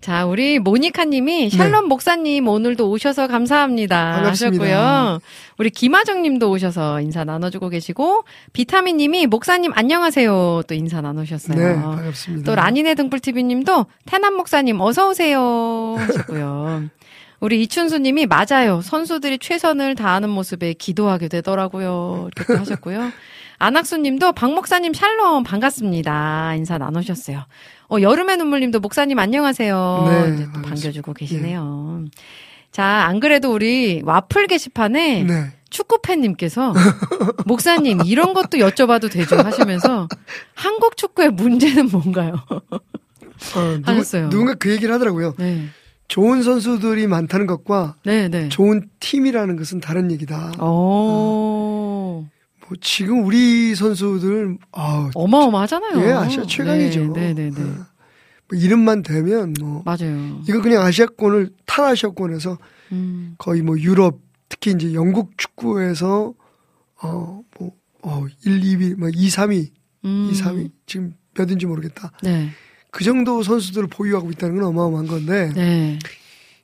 자, 0.05 0.23
우리 0.27 0.59
모니카님이 0.59 1.49
샬롬 1.49 1.87
목사님 1.87 2.47
오늘도 2.47 2.91
오셔서 2.91 3.25
감사합니다. 3.25 4.11
네. 4.11 4.15
반갑습니다. 4.17 4.63
하셨고요. 4.63 5.19
우리 5.57 5.71
김하정님도 5.71 6.47
오셔서 6.51 7.01
인사 7.01 7.23
나눠주고 7.23 7.69
계시고 7.69 8.23
비타민님이 8.53 9.25
목사님 9.25 9.71
안녕하세요 9.73 10.61
또 10.67 10.75
인사 10.75 11.01
나누셨어요. 11.01 11.57
네, 11.57 11.81
반갑습니다. 11.81 12.45
또 12.45 12.53
라니네 12.53 12.93
등불TV님도 12.93 13.87
태남 14.05 14.35
목사님 14.35 14.79
어서 14.79 15.09
오세요 15.09 15.95
하셨고요. 15.97 16.83
우리 17.39 17.63
이춘수님이 17.63 18.27
맞아요. 18.27 18.81
선수들이 18.81 19.39
최선을 19.39 19.95
다하는 19.95 20.29
모습에 20.29 20.73
기도하게 20.73 21.29
되더라고요. 21.29 22.29
이렇게 22.35 22.53
또 22.53 22.59
하셨고요. 22.59 23.11
안학수님도 23.57 24.33
박 24.33 24.53
목사님 24.53 24.93
샬롬 24.93 25.43
반갑습니다. 25.43 26.53
인사 26.55 26.77
나누셨어요. 26.77 27.45
어, 27.89 27.97
여름의 28.01 28.37
눈물님도 28.37 28.79
목사님 28.79 29.19
안녕하세요. 29.19 30.05
네, 30.07 30.33
이제 30.33 30.47
또. 30.53 30.61
반겨주고 30.61 31.13
계시네요. 31.13 32.05
자, 32.71 32.83
안 32.83 33.19
그래도 33.19 33.53
우리 33.53 34.01
와플 34.03 34.47
게시판에 34.47 35.23
네. 35.23 35.53
축구 35.69 35.99
팬님께서 36.01 36.73
목사님 37.45 37.99
이런 38.05 38.33
것도 38.33 38.57
여쭤봐도 38.57 39.11
되죠 39.11 39.37
하시면서 39.37 40.07
한국 40.53 40.97
축구의 40.97 41.31
문제는 41.31 41.89
뭔가요? 41.89 42.35
어, 42.49 43.79
하셨어요. 43.83 44.29
누군가 44.29 44.55
그 44.55 44.71
얘기를 44.71 44.93
하더라고요. 44.93 45.35
네, 45.37 45.65
좋은 46.07 46.43
선수들이 46.43 47.07
많다는 47.07 47.45
것과 47.45 47.95
네, 48.03 48.29
네. 48.29 48.49
좋은 48.49 48.89
팀이라는 48.99 49.55
것은 49.57 49.79
다른 49.79 50.11
얘기다. 50.11 50.53
어, 50.59 50.65
뭐 52.67 52.78
지금 52.82 53.23
우리 53.25 53.75
선수들 53.75 54.58
아, 54.71 55.10
어마어마하잖아요. 55.13 56.08
예, 56.08 56.12
아시아 56.13 56.45
최강이죠. 56.45 57.13
네, 57.13 57.34
네, 57.34 57.49
네. 57.49 57.51
네. 57.51 57.62
어, 57.62 57.86
뭐 58.49 58.60
이름만 58.60 59.04
되면 59.04 59.54
뭐 59.60 59.84
맞아요. 59.86 60.41
이거 60.47 60.62
그냥 60.62 60.82
아시아권을 60.84 61.51
탈아시아권에서 61.65 62.58
음, 62.91 63.36
거의 63.38 63.62
뭐 63.62 63.78
유럽 63.80 64.19
특히 64.49 64.71
이제 64.71 64.93
영국 64.93 65.38
축구에서 65.38 66.34
어뭐 67.01 67.43
어, 68.04 68.25
1, 68.45 68.62
2위, 68.62 68.95
뭐 68.95 69.10
2, 69.10 69.28
3위, 69.30 69.69
음. 70.06 70.30
2, 70.32 70.36
3위 70.39 70.71
지금 70.86 71.13
몇인지 71.36 71.65
모르겠다. 71.65 72.12
네, 72.23 72.49
그 72.91 73.04
정도 73.04 73.41
선수들을 73.43 73.88
보유하고 73.88 74.30
있다는 74.32 74.56
건 74.56 74.65
어마어마한 74.65 75.08
건데 75.08 75.51
네, 75.56 75.99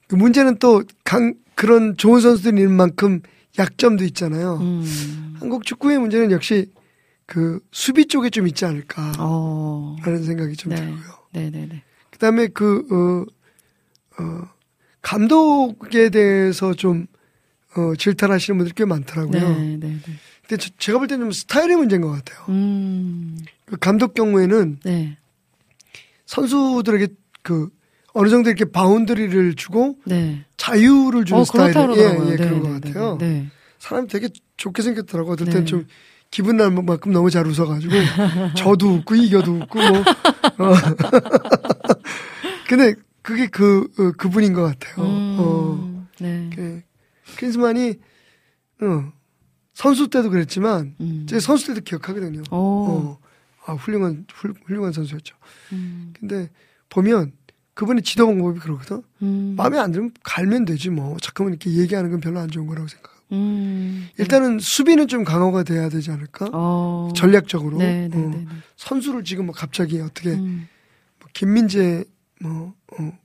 그 0.08 0.16
문제는 0.16 0.58
또 0.60 0.84
강 1.04 1.34
그런 1.56 1.96
좋은 1.98 2.22
선수들이 2.22 2.62
있는 2.62 2.76
만큼 2.76 3.22
약점도 3.58 4.04
있잖아요. 4.06 4.58
음, 4.58 5.36
한국 5.40 5.66
축구의 5.66 6.00
문제는 6.00 6.32
역시 6.32 6.72
그 7.26 7.60
수비 7.72 8.08
쪽에 8.08 8.30
좀 8.30 8.48
있지 8.48 8.66
않을까라는 8.66 9.16
어, 9.20 9.96
생각이 10.02 10.56
좀 10.56 10.70
네. 10.72 10.78
들고요. 10.78 11.04
네, 11.34 11.50
네, 11.50 11.66
네. 11.68 11.84
그다음에 12.12 12.48
그 12.48 13.26
어, 14.20 14.22
어, 14.24 14.48
감독에 15.02 16.10
대해서 16.10 16.74
좀 16.74 17.08
어, 17.76 17.96
질타하시는 17.98 18.58
분들이 18.58 18.74
꽤 18.76 18.86
많더라고요. 18.86 19.32
네, 19.58 19.78
네, 19.78 19.90
네. 19.90 20.00
근데 20.48 20.58
저- 20.58 20.70
제가 20.78 21.00
볼 21.00 21.08
때는 21.08 21.26
좀 21.26 21.32
스타일의 21.32 21.78
문제인 21.78 22.02
것 22.02 22.10
같아요. 22.12 22.46
음, 22.50 23.38
그 23.66 23.78
감독 23.78 24.14
경우에는 24.14 24.80
네, 24.84 25.18
선수들에게 26.26 27.08
그 27.44 27.70
어느 28.14 28.30
정도 28.30 28.50
이렇게 28.50 28.66
boundary를 28.66 29.56
주고 29.56 29.98
네. 30.06 30.44
자유를 30.58 31.26
주는 31.26 31.42
어, 31.42 31.46
스타일, 31.46 31.74
그렇다고 31.74 31.98
예. 31.98 32.32
예, 32.32 32.36
네, 32.36 32.38
그런 32.38 32.54
네, 32.54 32.60
것 32.60 32.68
네, 32.70 32.92
같아요. 32.92 33.18
네. 33.18 33.48
사람이 33.80 34.08
되게 34.08 34.30
좋게 34.58 34.82
생겼더라고. 34.82 35.32
어떨 35.32 35.48
네. 35.48 35.54
땐좀 35.54 35.88
기분 36.30 36.58
날 36.58 36.72
만큼 36.72 37.12
너무 37.12 37.30
잘 37.30 37.46
웃어가지고 37.48 37.94
저도 38.58 38.90
웃고 38.96 39.16
이겨도 39.16 39.52
웃고 39.54 39.80
뭐. 39.80 40.00
어. 40.00 40.74
근데 42.68 42.96
그게 43.22 43.48
그 43.48 43.88
어, 44.00 44.12
그분인 44.18 44.54
것 44.54 44.62
같아요. 44.64 45.06
음, 45.06 45.38
어, 45.40 46.08
네. 46.20 46.50
그 46.56 46.82
크리스만이 47.38 47.96
어, 48.82 49.12
선수 49.74 50.10
때도 50.10 50.30
그랬지만 50.30 50.96
음. 51.00 51.26
제 51.28 51.40
선수 51.40 51.68
때도 51.68 51.82
기억하거든요. 51.82 52.44
오. 52.52 52.56
어, 52.56 53.20
아 53.66 53.74
훌륭한 53.74 54.26
훌, 54.32 54.54
훌륭한 54.66 54.92
선수였죠. 54.92 55.36
음, 55.74 56.14
근데 56.20 56.50
보면 56.90 57.32
그분의 57.74 58.04
지도 58.04 58.28
방법이 58.28 58.60
그러거든. 58.60 59.02
음, 59.22 59.54
마음에 59.58 59.80
안 59.80 59.92
들면 59.92 60.12
갈면 60.24 60.66
되지 60.66 60.90
뭐. 60.90 61.18
잠깐만 61.22 61.54
이렇게 61.54 61.72
얘기하는 61.72 62.12
건 62.12 62.20
별로 62.20 62.40
안 62.40 62.50
좋은 62.50 62.68
거라고 62.68 62.88
생각하고. 62.88 63.22
음. 63.32 64.10
일단은 64.18 64.60
수비는 64.60 65.08
좀 65.08 65.24
강화가 65.24 65.64
돼야 65.64 65.88
되지 65.90 66.12
않을까? 66.12 66.50
어. 66.52 67.10
전략적으로. 67.16 67.78
네, 67.78 68.10
네, 68.10 68.18
어, 68.18 68.30
네. 68.30 68.38
네. 68.38 68.48
선수를 68.76 69.24
지금 69.24 69.46
뭐 69.46 69.56
갑자기 69.56 70.02
어떻게 70.02 70.32
음, 70.32 70.68
뭐 71.20 71.30
김민재 71.34 72.04
뭐 72.42 72.74
어, 73.00 73.18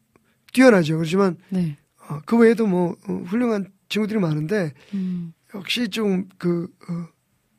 뛰어나죠. 0.52 0.96
그렇지만 0.96 1.36
네. 1.48 1.76
어, 2.08 2.20
그 2.24 2.36
외에도 2.36 2.66
뭐 2.66 2.96
어, 3.08 3.12
훌륭한 3.26 3.66
친구들이 3.88 4.20
많은데 4.20 4.72
음, 4.94 5.32
역시 5.54 5.88
좀그 5.88 6.68
어, 6.88 7.08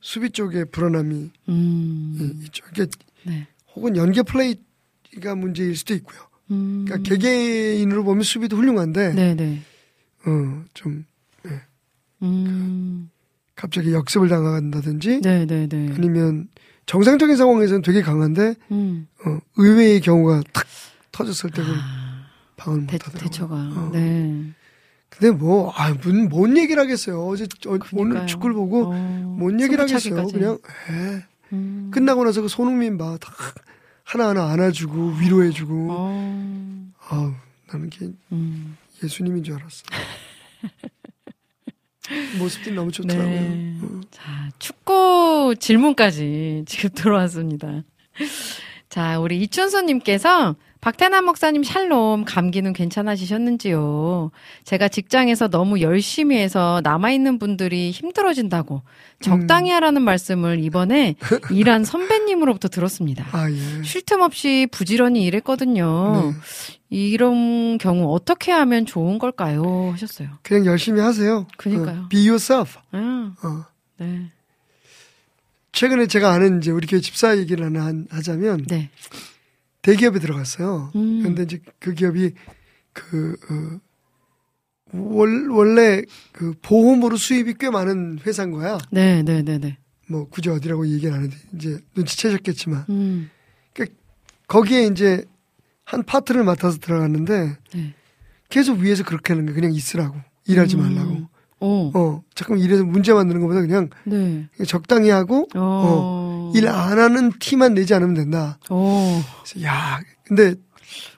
수비 0.00 0.30
쪽에 0.30 0.64
불안함이 0.64 1.30
음, 1.48 2.40
있죠. 2.44 2.64
이게 2.72 2.86
네. 3.24 3.46
혹은 3.74 3.96
연계 3.96 4.22
플레이가 4.22 5.34
문제일 5.36 5.76
수도 5.76 5.94
있고요. 5.94 6.27
음. 6.50 6.84
그러니까 6.86 7.08
개개인으로 7.08 8.04
보면 8.04 8.22
수비도 8.22 8.56
훌륭한데 8.56 9.12
네, 9.14 9.34
네. 9.34 9.60
어, 10.26 10.64
좀 10.74 11.04
음, 12.22 13.10
갑자기 13.54 13.92
역습을 13.92 14.28
당한다든지 14.28 15.20
네, 15.20 15.46
네, 15.46 15.68
네. 15.68 15.92
아니면 15.94 16.48
정상적인 16.86 17.36
상황에서는 17.36 17.82
되게 17.82 18.02
강한데 18.02 18.54
음, 18.72 19.06
어, 19.24 19.38
의외의 19.56 20.00
경우가 20.00 20.42
탁 20.52 20.66
터졌을 21.12 21.50
때 21.50 21.62
그걸 21.62 21.76
방을 22.56 22.80
못 22.80 22.86
대, 22.88 22.92
하더라고요. 22.94 23.22
대처가. 23.22 23.54
어. 23.54 23.90
네. 23.92 24.52
근데 25.08 25.30
뭐, 25.30 25.70
아, 25.74 25.92
뭔, 25.94 26.28
뭔 26.28 26.56
얘기를 26.58 26.80
하겠어요. 26.82 27.26
어제, 27.26 27.44
어, 27.66 27.78
오늘. 27.94 28.26
축구를 28.26 28.54
보고, 28.54 28.92
어, 28.92 29.36
뭔 29.38 29.60
얘기를 29.60 29.82
하겠어요. 29.82 30.26
그냥, 30.26 30.58
에 30.90 31.24
음. 31.52 31.90
끝나고 31.92 32.24
나서 32.24 32.42
그 32.42 32.48
손흥민 32.48 32.98
봐. 32.98 33.16
다 33.20 33.32
하나하나 34.08 34.50
안아주고, 34.52 35.16
위로해주고. 35.20 35.88
어, 35.90 36.92
아우, 37.10 37.34
나는 37.70 37.90
걔 37.90 38.08
음. 38.32 38.78
예수님인 39.04 39.44
줄 39.44 39.56
알았어. 39.56 39.82
모습들이 42.38 42.74
너무 42.74 42.90
좋더라고요. 42.90 43.28
네. 43.28 43.78
어. 43.82 44.00
자, 44.10 44.48
축구 44.58 45.54
질문까지 45.60 46.64
지금 46.66 46.88
들어왔습니다. 46.96 47.82
자, 48.88 49.18
우리 49.20 49.42
이춘수님께서 49.42 50.56
박태남 50.80 51.24
목사님 51.24 51.64
샬롬 51.64 52.24
감기는 52.24 52.72
괜찮아지셨는지요? 52.72 54.30
제가 54.64 54.86
직장에서 54.88 55.48
너무 55.48 55.80
열심히 55.80 56.38
해서 56.38 56.80
남아있는 56.84 57.40
분들이 57.40 57.90
힘들어진다고 57.90 58.82
적당히 59.20 59.70
하라는 59.72 60.02
말씀을 60.02 60.62
이번에 60.62 61.16
일한 61.52 61.84
선배님으로부터 61.84 62.68
들었습니다. 62.68 63.26
아, 63.32 63.50
예. 63.50 63.82
쉴틈 63.82 64.20
없이 64.20 64.68
부지런히 64.70 65.24
일했거든요. 65.24 66.32
네. 66.32 66.38
이런 66.90 67.76
경우 67.78 68.14
어떻게 68.14 68.52
하면 68.52 68.86
좋은 68.86 69.18
걸까요? 69.18 69.90
하셨어요. 69.92 70.28
그냥 70.42 70.64
열심히 70.66 71.00
하세요. 71.00 71.46
그니까요. 71.56 72.02
어, 72.04 72.08
be 72.08 72.20
yourself. 72.20 72.78
아, 72.92 73.32
어. 73.42 73.64
네. 73.98 74.30
최근에 75.72 76.06
제가 76.06 76.30
아는 76.32 76.58
이제 76.58 76.70
우리 76.70 76.86
교회 76.86 77.00
집사 77.00 77.36
얘기를 77.36 77.66
하나 77.66 77.84
한- 77.84 78.06
하자면 78.10 78.64
네. 78.68 78.90
대기업에 79.82 80.18
들어갔어요. 80.18 80.92
음. 80.94 81.22
근데 81.22 81.44
이제 81.44 81.60
그 81.78 81.94
기업이 81.94 82.32
그 82.92 83.36
어, 83.50 84.98
월, 84.98 85.48
원래 85.50 86.02
그 86.32 86.54
보험으로 86.62 87.16
수입이 87.16 87.54
꽤 87.58 87.70
많은 87.70 88.20
회사인 88.26 88.50
거야. 88.50 88.78
네, 88.90 89.22
네, 89.22 89.42
네, 89.42 89.58
네. 89.58 89.78
뭐 90.08 90.28
굳이 90.28 90.48
어디라고 90.48 90.88
얘기는 90.88 91.12
안 91.14 91.24
해도 91.24 91.36
이제 91.54 91.78
눈치채셨겠지만 91.94 92.86
음. 92.88 93.30
거기에 94.48 94.86
이제 94.86 95.24
한 95.84 96.02
파트를 96.02 96.42
맡아서 96.42 96.78
들어갔는데 96.78 97.56
네. 97.74 97.94
계속 98.48 98.78
위에서 98.78 99.04
그렇게 99.04 99.32
하는 99.32 99.46
거야. 99.46 99.54
그냥 99.54 99.72
있으라고 99.72 100.16
일하지 100.46 100.76
음. 100.76 100.80
말라고 100.80 101.28
어. 101.60 101.90
어, 101.94 102.24
자꾸 102.34 102.56
일해서 102.56 102.84
문제 102.84 103.12
만드는 103.12 103.40
것보다 103.42 103.60
그냥 103.60 103.90
네. 104.04 104.48
적당히 104.66 105.10
하고 105.10 105.46
어. 105.54 106.37
일 106.54 106.68
안 106.68 106.98
하는 106.98 107.32
티만 107.38 107.74
내지 107.74 107.94
않으면 107.94 108.14
된다. 108.14 108.58
어. 108.70 109.22
그래서 109.44 109.66
야, 109.66 110.00
근데 110.24 110.54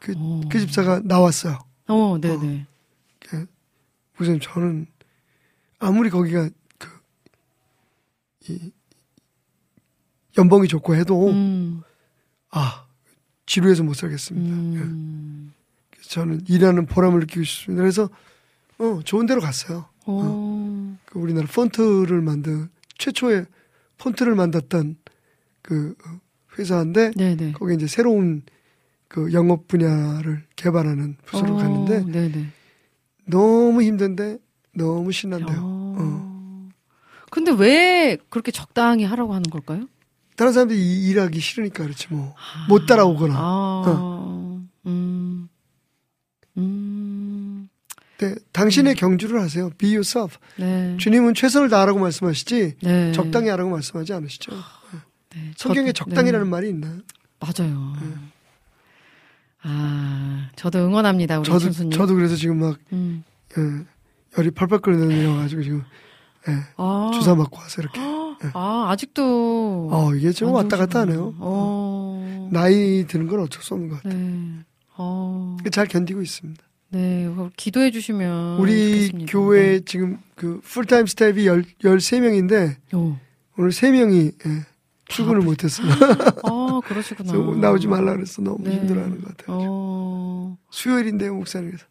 그, 0.01 0.14
어. 0.16 0.40
그 0.51 0.61
집사가 0.61 1.01
나왔어요. 1.05 1.59
어, 1.88 2.19
네네. 2.21 2.66
우선 4.19 4.38
저는 4.38 4.87
아무리 5.79 6.11
거기가 6.11 6.49
그, 6.79 6.88
이, 8.49 8.71
연봉이 10.37 10.69
좋고 10.69 10.95
해도, 10.95 11.29
음. 11.31 11.83
아, 12.51 12.85
지루해서 13.47 13.83
못 13.83 13.95
살겠습니다. 13.95 14.57
예. 14.79 14.83
음. 14.85 15.55
그래서 15.90 16.11
저는 16.11 16.43
일하는 16.49 16.85
보람을 16.85 17.21
느끼고 17.21 17.45
싶습니다. 17.45 17.81
그래서, 17.83 18.11
어, 18.79 19.01
좋은 19.05 19.25
데로 19.25 19.40
갔어요. 19.40 19.87
어. 20.05 20.99
그 21.07 21.19
우리나라 21.19 21.47
폰트를 21.47 22.21
만든, 22.21 22.69
최초의 22.99 23.47
폰트를 23.97 24.35
만들었던 24.35 24.97
그 25.62 25.94
어, 26.07 26.20
회사인데, 26.59 27.12
네네. 27.16 27.53
거기 27.53 27.75
이제 27.75 27.87
새로운 27.87 28.42
그 29.09 29.33
영업 29.33 29.68
분야를 29.68 30.44
개발하는 30.57 31.16
부서로 31.27 31.55
어, 31.55 31.57
갔는데, 31.59 32.05
네네. 32.05 32.46
너무 33.27 33.83
힘든데, 33.83 34.38
너무 34.75 35.12
신난대요. 35.12 35.59
어. 35.61 35.96
어. 35.99 36.68
근데 37.31 37.53
왜 37.53 38.16
그렇게 38.29 38.51
적당히 38.51 39.05
하라고 39.05 39.35
하는 39.35 39.44
걸까요? 39.51 39.87
다른 40.37 40.53
사람들이 40.53 40.81
이- 40.81 41.09
일하기 41.09 41.38
싫으니까 41.38 41.85
그렇지 41.85 42.07
뭐. 42.11 42.35
못 42.68 42.87
따라오거나. 42.87 43.35
아. 43.37 44.61
음. 44.87 45.49
음. 46.57 47.68
네, 48.18 48.35
당신의 48.53 48.96
경주를 48.96 49.40
하세요. 49.40 49.70
Be 49.79 49.90
yourself. 49.90 50.38
네. 50.57 50.96
주님은 50.99 51.35
최선을 51.35 51.68
다하라고 51.70 51.99
말씀하시지 52.01 52.75
네. 52.83 53.12
적당히 53.12 53.49
하라고 53.49 53.70
말씀하지 53.70 54.12
않으시죠. 54.12 54.53
네. 55.35 55.53
성경에 55.57 55.90
저도- 55.93 55.95
적당이라는 56.11 56.47
네. 56.47 56.51
말이 56.51 56.69
있나요? 56.71 56.99
맞아요. 57.38 57.95
아, 59.62 60.49
저도 60.57 60.79
응원합니다, 60.87 61.38
우리 61.38 61.45
저도 61.47 61.59
순수님. 61.59 61.90
저도 61.93 62.14
그래서 62.14 62.35
지금 62.35 62.59
막 62.61 62.79
음. 62.93 63.25
예, 63.59 63.62
열이 64.38 64.51
펄펄 64.53 64.79
끓어내려가지고 64.81 65.62
지금 65.62 65.83
예, 66.49 66.53
아. 66.77 67.11
주사 67.14 67.35
맞고 67.35 67.59
와서 67.59 67.83
이렇게. 67.83 68.01
아, 68.55 68.87
아직도. 68.90 69.88
어 69.93 70.14
이게 70.14 70.33
좀안 70.33 70.55
왔다 70.55 70.79
갔다. 70.79 71.01
하네요. 71.01 71.35
어. 71.38 72.49
나이 72.51 73.07
드는 73.07 73.27
건 73.27 73.40
어쩔 73.40 73.62
수 73.62 73.75
없는 73.75 73.90
것 73.90 74.03
같아요. 74.03 74.19
네. 74.19 74.64
어. 74.97 75.57
잘 75.71 75.87
견디고 75.87 76.23
있습니다. 76.23 76.62
네. 76.93 77.29
기도해 77.57 77.90
주시면. 77.90 78.59
우리 78.59 79.03
좋겠습니다. 79.09 79.33
교회 79.33 79.81
지금 79.85 80.19
그 80.37 80.61
full-time 80.64 81.07
staff이 81.07 81.46
열, 81.47 81.64
13명인데 81.83 82.49
네. 82.49 82.79
어. 82.95 83.21
오늘 83.59 83.71
3명이 83.71 84.33
예, 84.47 84.66
출근을 85.11 85.40
못했어요. 85.42 85.87
아, 86.44 86.81
그러시구나. 86.87 87.33
나오지 87.33 87.87
말라 87.88 88.14
그랬어. 88.14 88.40
너무 88.42 88.59
네. 88.62 88.77
힘들어하는 88.77 89.20
것 89.20 89.37
같아요. 89.37 89.57
어. 89.61 90.57
수요일인데요, 90.70 91.35
목사님께서. 91.35 91.85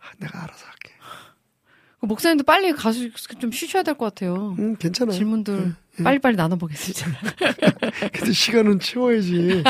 아, 0.00 0.04
내가 0.18 0.42
알아서 0.44 0.66
할게. 0.66 0.90
그 2.00 2.06
목사님도 2.06 2.44
빨리 2.44 2.72
가서 2.72 3.00
좀 3.38 3.52
쉬셔야 3.52 3.82
될 3.82 3.94
것 3.94 4.06
같아요. 4.06 4.54
음, 4.58 4.76
괜찮아요. 4.76 5.14
질문들 5.14 5.74
예. 5.98 6.02
빨리빨리 6.02 6.36
나눠보겠습니다. 6.36 7.20
근데 8.12 8.32
시간은 8.32 8.80
채워야지. 8.80 9.62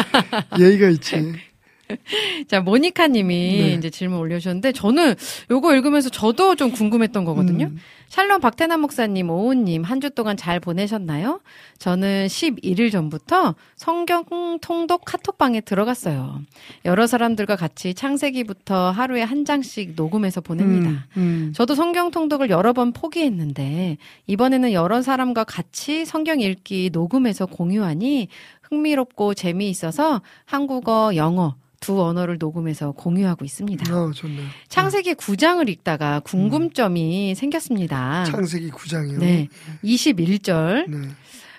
예의가 0.58 0.88
있지. 0.90 1.34
자, 2.48 2.60
모니카 2.60 3.08
님이 3.08 3.34
네. 3.34 3.72
이제 3.74 3.90
질문 3.90 4.18
올려주셨는데, 4.18 4.72
저는 4.72 5.14
요거 5.50 5.74
읽으면서 5.76 6.08
저도 6.08 6.56
좀 6.56 6.72
궁금했던 6.72 7.24
거거든요. 7.24 7.66
음. 7.66 7.78
샬롬 8.08 8.40
박태남 8.40 8.80
목사님, 8.80 9.30
오은님, 9.30 9.84
한 9.84 10.00
주 10.00 10.10
동안 10.10 10.36
잘 10.36 10.60
보내셨나요? 10.60 11.40
저는 11.78 12.26
11일 12.26 12.90
전부터 12.90 13.54
성경 13.76 14.24
통독 14.60 15.04
카톡방에 15.04 15.60
들어갔어요. 15.60 16.40
여러 16.86 17.06
사람들과 17.06 17.56
같이 17.56 17.92
창세기부터 17.94 18.90
하루에 18.90 19.22
한 19.22 19.44
장씩 19.44 19.92
녹음해서 19.94 20.40
보냅니다. 20.40 20.88
음, 20.90 21.06
음. 21.18 21.52
저도 21.54 21.74
성경 21.74 22.10
통독을 22.10 22.48
여러 22.48 22.72
번 22.72 22.92
포기했는데 22.92 23.98
이번에는 24.26 24.72
여러 24.72 25.02
사람과 25.02 25.44
같이 25.44 26.04
성경 26.06 26.40
읽기 26.40 26.90
녹음해서 26.92 27.44
공유하니 27.46 28.28
흥미롭고 28.62 29.34
재미있어서 29.34 30.22
한국어, 30.46 31.12
영어 31.16 31.56
두 31.80 32.02
언어를 32.02 32.36
녹음해서 32.38 32.92
공유하고 32.92 33.44
있습니다. 33.44 33.92
아, 33.92 34.12
좋네요. 34.14 34.46
창세기 34.68 35.14
9장을 35.14 35.66
읽다가 35.68 36.20
궁금점이 36.20 37.34
생겼습니다. 37.34 38.24
창세기 38.24 38.70
9장이요. 38.70 39.18
네. 39.18 39.48
21절. 39.82 40.88
네. 40.88 41.08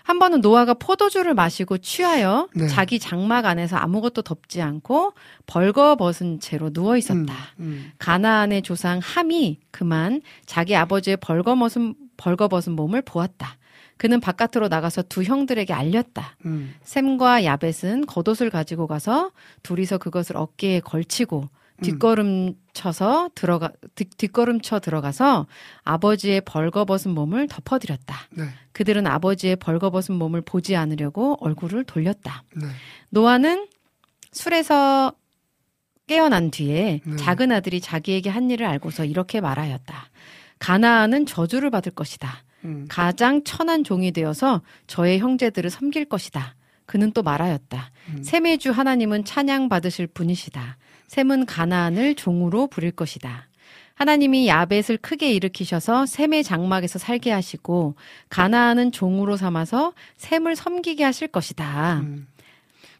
한 0.03 0.19
번은 0.19 0.41
노아가 0.41 0.73
포도주를 0.73 1.33
마시고 1.33 1.77
취하여 1.77 2.47
네. 2.55 2.67
자기 2.67 2.99
장막 2.99 3.45
안에서 3.45 3.77
아무것도 3.77 4.23
덮지 4.23 4.61
않고 4.61 5.13
벌거벗은 5.45 6.39
채로 6.39 6.71
누워 6.71 6.97
있었다. 6.97 7.33
음, 7.59 7.91
가나안의 7.97 8.63
조상 8.63 8.99
함이 9.01 9.59
그만 9.69 10.21
자기 10.45 10.75
아버지의 10.75 11.17
벌거벗은 11.17 11.95
벌거벗은 12.17 12.73
몸을 12.73 13.01
보았다. 13.03 13.57
그는 14.01 14.19
바깥으로 14.19 14.67
나가서 14.67 15.03
두 15.03 15.21
형들에게 15.21 15.71
알렸다. 15.71 16.35
음, 16.45 16.73
샘과 16.81 17.43
야벳은 17.43 18.07
겉옷을 18.07 18.49
가지고 18.49 18.87
가서 18.87 19.29
둘이서 19.61 19.99
그것을 19.99 20.37
어깨에 20.37 20.79
걸치고 20.79 21.47
뒷걸음 21.83 22.55
쳐서 22.73 23.29
들어가 23.35 23.69
뒷, 23.93 24.17
뒷걸음쳐 24.17 24.79
들어가서 24.79 25.45
아버지의 25.83 26.41
벌거벗은 26.41 27.13
몸을 27.13 27.47
덮어드렸다. 27.47 28.15
네. 28.31 28.45
그들은 28.71 29.05
아버지의 29.05 29.57
벌거벗은 29.57 30.15
몸을 30.15 30.41
보지 30.41 30.75
않으려고 30.75 31.37
얼굴을 31.39 31.83
돌렸다. 31.83 32.41
네. 32.55 32.65
노아는 33.09 33.67
술에서 34.31 35.13
깨어난 36.07 36.49
뒤에 36.49 37.01
네. 37.05 37.15
작은 37.17 37.51
아들이 37.51 37.79
자기에게 37.79 38.31
한 38.31 38.49
일을 38.49 38.65
알고서 38.65 39.05
이렇게 39.05 39.41
말하였다. 39.41 40.09
가나안은 40.57 41.27
저주를 41.27 41.69
받을 41.69 41.91
것이다. 41.91 42.43
음, 42.65 42.85
가장 42.89 43.43
천한 43.43 43.83
종이 43.83 44.11
되어서 44.11 44.61
저의 44.87 45.19
형제들을 45.19 45.69
섬길 45.69 46.05
것이다. 46.05 46.55
그는 46.85 47.11
또 47.11 47.23
말하였다. 47.23 47.91
음. 48.09 48.23
셈의 48.23 48.57
주 48.57 48.71
하나님은 48.71 49.23
찬양 49.23 49.69
받으실 49.69 50.07
분이시다. 50.07 50.77
셈은 51.07 51.45
가나안을 51.45 52.15
종으로 52.15 52.67
부릴 52.67 52.91
것이다. 52.91 53.47
하나님이 53.95 54.47
야벳을 54.47 54.97
크게 55.01 55.31
일으키셔서 55.31 56.05
셈의 56.07 56.43
장막에서 56.43 56.97
살게 56.97 57.31
하시고 57.31 57.95
가나안은 58.29 58.91
종으로 58.91 59.37
삼아서 59.37 59.93
셈을 60.17 60.55
섬기게 60.55 61.03
하실 61.03 61.27
것이다. 61.27 61.99
음. 61.99 62.27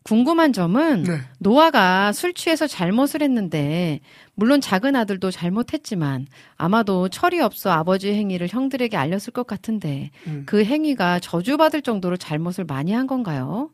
궁금한 0.03 0.51
점은 0.51 1.03
네. 1.03 1.19
노아가 1.37 2.11
술 2.11 2.33
취해서 2.33 2.65
잘못을 2.65 3.21
했는데 3.21 3.99
물론 4.33 4.59
작은 4.59 4.95
아들도 4.95 5.29
잘못했지만 5.29 6.25
아마도 6.57 7.07
철이 7.07 7.39
없어 7.39 7.69
아버지의 7.69 8.15
행위를 8.15 8.47
형들에게 8.47 8.97
알렸을 8.97 9.31
것 9.31 9.45
같은데 9.45 10.09
음. 10.25 10.43
그 10.47 10.63
행위가 10.65 11.19
저주받을 11.19 11.83
정도로 11.83 12.17
잘못을 12.17 12.65
많이 12.65 12.93
한 12.93 13.05
건가요? 13.05 13.69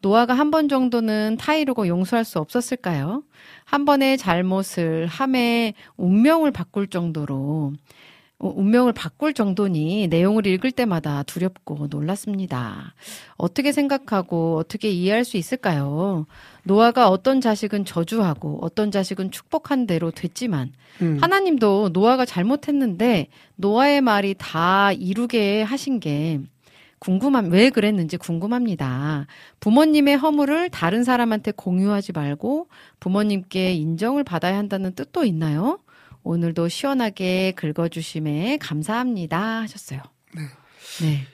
노아가 0.00 0.34
한 0.34 0.50
번 0.50 0.68
정도는 0.68 1.36
타이르고 1.38 1.86
용서할 1.86 2.24
수 2.24 2.38
없었을까요? 2.40 3.22
한 3.64 3.84
번의 3.84 4.18
잘못을 4.18 5.06
함에 5.06 5.74
운명을 5.96 6.50
바꿀 6.50 6.88
정도로 6.88 7.72
어, 7.72 7.72
운명을 8.40 8.92
바꿀 8.92 9.34
정도니 9.34 10.08
내용을 10.08 10.46
읽을 10.46 10.72
때마다 10.72 11.22
두렵고 11.22 11.88
놀랐습니다. 11.90 12.94
어떻게 13.36 13.70
생각하고 13.70 14.56
어떻게 14.56 14.90
이해할 14.90 15.24
수 15.24 15.36
있을까요? 15.36 16.26
노아가 16.64 17.10
어떤 17.10 17.40
자식은 17.40 17.84
저주하고 17.84 18.58
어떤 18.62 18.90
자식은 18.90 19.30
축복한 19.30 19.86
대로 19.86 20.10
됐지만 20.10 20.72
음. 21.02 21.18
하나님도 21.20 21.90
노아가 21.92 22.24
잘못했는데 22.24 23.28
노아의 23.56 24.00
말이 24.00 24.34
다 24.36 24.92
이루게 24.92 25.62
하신 25.62 26.00
게 26.00 26.40
궁금함, 26.98 27.50
왜 27.50 27.70
그랬는지 27.70 28.18
궁금합니다. 28.18 29.26
부모님의 29.60 30.18
허물을 30.18 30.68
다른 30.68 31.02
사람한테 31.02 31.52
공유하지 31.52 32.12
말고 32.12 32.68
부모님께 33.00 33.72
인정을 33.72 34.22
받아야 34.22 34.58
한다는 34.58 34.94
뜻도 34.94 35.24
있나요? 35.24 35.78
오늘도 36.22 36.68
시원하게 36.68 37.52
긁어주심에 37.52 38.58
감사합니다. 38.58 39.62
하셨어요. 39.62 40.00
네. 40.34 40.42
네. 41.00 41.26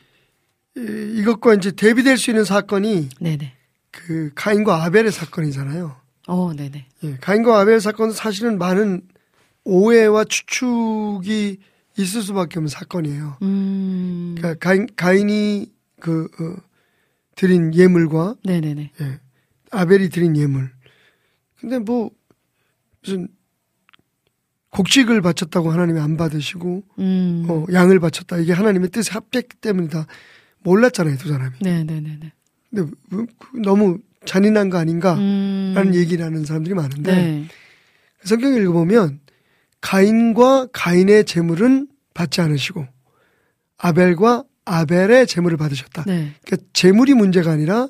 이, 0.77 1.21
이것과 1.21 1.55
이제 1.55 1.71
대비될 1.73 2.17
수 2.19 2.31
있는 2.31 2.45
사건이 2.45 3.09
네네. 3.21 3.53
그 3.91 4.31
가인과 4.35 4.85
아벨의 4.85 5.11
사건이잖아요. 5.11 5.97
어, 6.29 6.53
네네. 6.55 6.87
예, 7.05 7.17
가인과 7.17 7.61
아벨 7.61 7.81
사건은 7.81 8.13
사실은 8.13 8.59
많은 8.59 9.03
오해와 9.65 10.25
추측이 10.25 11.59
있을 11.99 12.23
수밖에 12.23 12.59
없는 12.59 12.69
사건이에요. 12.69 13.39
음. 13.43 14.35
그러니까 14.37 14.59
가인, 14.69 14.87
가인이 14.97 15.73
그 15.99 16.25
어, 16.41 16.63
드린 17.37 17.75
예물과 17.75 18.37
네네네. 18.45 18.93
예, 19.01 19.21
아벨이 19.71 20.11
드린 20.11 20.37
예물. 20.37 20.71
근데 21.59 21.79
뭐 21.79 22.11
무슨 23.03 23.29
곡식을 24.77 25.21
바쳤다고 25.23 25.71
하나님이 25.73 26.01
안 26.01 26.17
받으시고 26.17 26.83
음. 26.99 27.47
어, 27.49 27.65
양을 27.73 27.99
바쳤다 28.01 28.39
이게 28.39 28.53
하나님의 28.53 28.91
뜻에 28.91 29.11
합했기 29.13 29.57
때문이다 29.61 30.07
몰랐잖아요 30.63 31.17
두 31.17 31.29
사람이. 31.29 31.57
네, 31.63 31.85
네, 31.85 32.01
네, 32.01 32.19
네. 32.21 32.33
근데 32.71 32.91
그- 33.11 33.27
그 33.39 33.57
너무 33.59 33.99
잔인한 34.25 34.71
거 34.71 34.79
아닌가라는 34.79 35.77
음. 35.89 35.95
얘기를 35.95 36.25
하는 36.25 36.45
사람들이 36.45 36.75
많은데 36.75 37.15
네. 37.15 37.45
성경 38.25 38.53
읽어보면 38.55 39.21
가인과 39.81 40.69
가인의 40.73 41.25
재물은 41.25 41.89
받지 42.13 42.41
않으시고 42.41 42.87
아벨과 43.79 44.45
아벨의 44.65 45.27
재물을 45.29 45.57
받으셨다. 45.57 46.05
네. 46.07 46.33
그러니까 46.45 46.69
재물이 46.73 47.15
문제가 47.15 47.53
아니라 47.53 47.89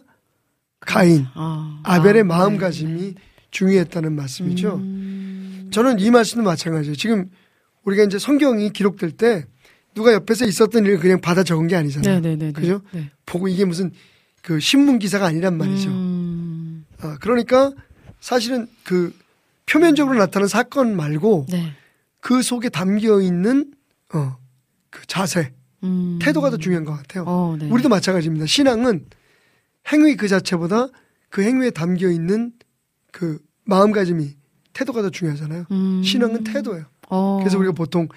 가인, 0.80 1.24
아, 1.34 1.80
아벨의 1.84 2.20
아, 2.20 2.24
마음가짐이 2.24 3.00
네, 3.00 3.06
네. 3.08 3.14
중요했다는 3.50 4.12
말씀이죠. 4.14 4.76
음. 4.76 5.12
저는 5.70 5.98
이 5.98 6.10
말씀도 6.10 6.44
마찬가지예요. 6.44 6.96
지금 6.96 7.30
우리가 7.84 8.04
이제 8.04 8.18
성경이 8.18 8.70
기록될 8.70 9.12
때 9.12 9.46
누가 9.94 10.12
옆에서 10.12 10.44
있었던 10.44 10.84
일을 10.84 10.98
그냥 10.98 11.20
받아 11.20 11.42
적은 11.42 11.68
게 11.68 11.76
아니잖아요. 11.76 12.20
네, 12.20 12.28
네, 12.28 12.36
네. 12.36 12.46
네. 12.46 12.52
그죠? 12.52 12.82
네. 12.92 13.10
보고 13.24 13.48
이게 13.48 13.64
무슨 13.64 13.90
그 14.42 14.60
신문 14.60 14.98
기사가 14.98 15.26
아니란 15.26 15.56
말이죠. 15.56 15.88
음. 15.88 16.84
아, 17.00 17.16
그러니까 17.20 17.72
사실은 18.20 18.68
그 18.84 19.14
표면적으로 19.66 20.18
나타난 20.18 20.48
사건 20.48 20.96
말고 20.96 21.46
네. 21.50 21.72
그 22.20 22.42
속에 22.42 22.68
담겨 22.68 23.20
있는 23.20 23.72
어, 24.12 24.36
그 24.90 25.06
자세, 25.06 25.52
음. 25.82 26.18
태도가 26.20 26.50
더 26.50 26.56
중요한 26.56 26.84
것 26.84 26.92
같아요. 26.92 27.24
어, 27.26 27.56
네. 27.58 27.68
우리도 27.68 27.88
마찬가지입니다. 27.88 28.46
신앙은 28.46 29.06
행위 29.92 30.16
그 30.16 30.28
자체보다 30.28 30.88
그 31.28 31.42
행위에 31.42 31.70
담겨 31.70 32.10
있는 32.10 32.52
그 33.12 33.38
마음가짐이 33.64 34.35
태도가 34.76 35.00
더 35.00 35.08
중요하잖아요. 35.08 35.64
음. 35.70 36.02
신앙은 36.04 36.44
태도예요. 36.44 36.84
어. 37.08 37.38
그래서 37.40 37.56
우리가 37.56 37.72
보통 37.72 38.08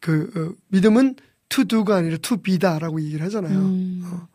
그 0.00 0.30
어, 0.36 0.62
믿음은 0.68 1.16
to 1.48 1.64
do가 1.64 1.96
아니라 1.96 2.16
to 2.18 2.36
be다라고 2.36 3.00
얘기를 3.00 3.26
하잖아요. 3.26 3.58
음. 3.58 4.02
어. 4.04 4.28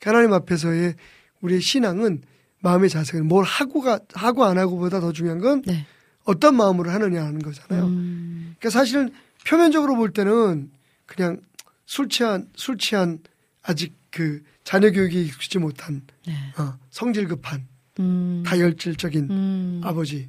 하나님 0.00 0.32
앞에서의 0.32 0.94
우리의 1.40 1.60
신앙은 1.60 2.22
마음의 2.60 2.90
자세는 2.90 3.26
뭘 3.26 3.44
하고가 3.44 4.00
하고 4.14 4.44
안 4.44 4.56
하고보다 4.56 5.00
더 5.00 5.12
중요한 5.12 5.40
건 5.40 5.62
네. 5.62 5.84
어떤 6.24 6.54
마음으로 6.54 6.90
하느냐 6.90 7.24
하는 7.24 7.40
거잖아요. 7.40 7.86
음. 7.86 8.54
그러니까 8.58 8.70
사실은 8.70 9.10
표면적으로 9.46 9.96
볼 9.96 10.12
때는 10.12 10.70
그냥 11.06 11.40
술 11.86 12.08
취한 12.08 12.48
술 12.54 12.78
취한 12.78 13.18
아직 13.62 13.96
그 14.10 14.42
자녀 14.62 14.92
교육이 14.92 15.24
익숙지 15.24 15.58
못한 15.58 16.02
네. 16.26 16.34
어, 16.56 16.78
성질 16.90 17.26
급한 17.26 17.66
음. 17.98 18.44
다혈질적인 18.46 19.30
음. 19.30 19.80
아버지. 19.82 20.28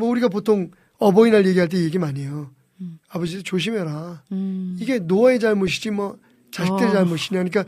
뭐 0.00 0.08
우리가 0.10 0.28
보통 0.28 0.70
어버이날 0.98 1.46
얘기할 1.46 1.68
때 1.68 1.78
얘기 1.78 1.98
많이 1.98 2.22
해요. 2.22 2.50
음. 2.80 2.98
아버지 3.08 3.42
조심해라. 3.42 4.22
음. 4.32 4.76
이게 4.80 4.98
노아의 4.98 5.38
잘못이지 5.38 5.90
뭐 5.90 6.18
자식들의 6.50 6.88
어. 6.90 6.92
잘못이냐. 6.92 7.44
그러니까 7.44 7.64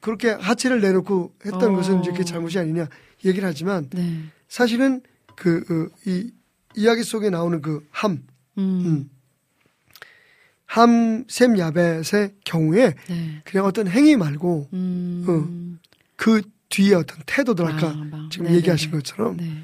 그렇게 0.00 0.30
하체를 0.30 0.80
내놓고 0.80 1.34
했던 1.44 1.72
어. 1.72 1.76
것은 1.76 2.00
이제 2.00 2.10
그게 2.12 2.24
잘못이 2.24 2.58
아니냐 2.58 2.88
얘기를 3.24 3.48
하지만 3.48 3.88
네. 3.90 4.20
사실은 4.48 5.00
그 5.34 5.88
이 6.06 6.30
이야기 6.76 7.02
속에 7.02 7.30
나오는 7.30 7.60
그 7.62 7.86
함, 7.90 8.22
음. 8.58 8.60
음. 8.84 9.10
함샘 10.66 11.58
야벳의 11.58 12.34
경우에 12.44 12.94
네. 13.08 13.42
그냥 13.44 13.66
어떤 13.66 13.86
행위 13.86 14.16
말고 14.16 14.68
음. 14.72 15.78
그 16.16 16.42
뒤에 16.68 16.94
어떤 16.94 17.18
태도들 17.26 17.64
아까 17.64 17.90
아, 17.90 17.94
막. 17.94 18.30
지금 18.30 18.46
네네네. 18.46 18.58
얘기하신 18.58 18.90
것처럼 18.90 19.36
네. 19.36 19.62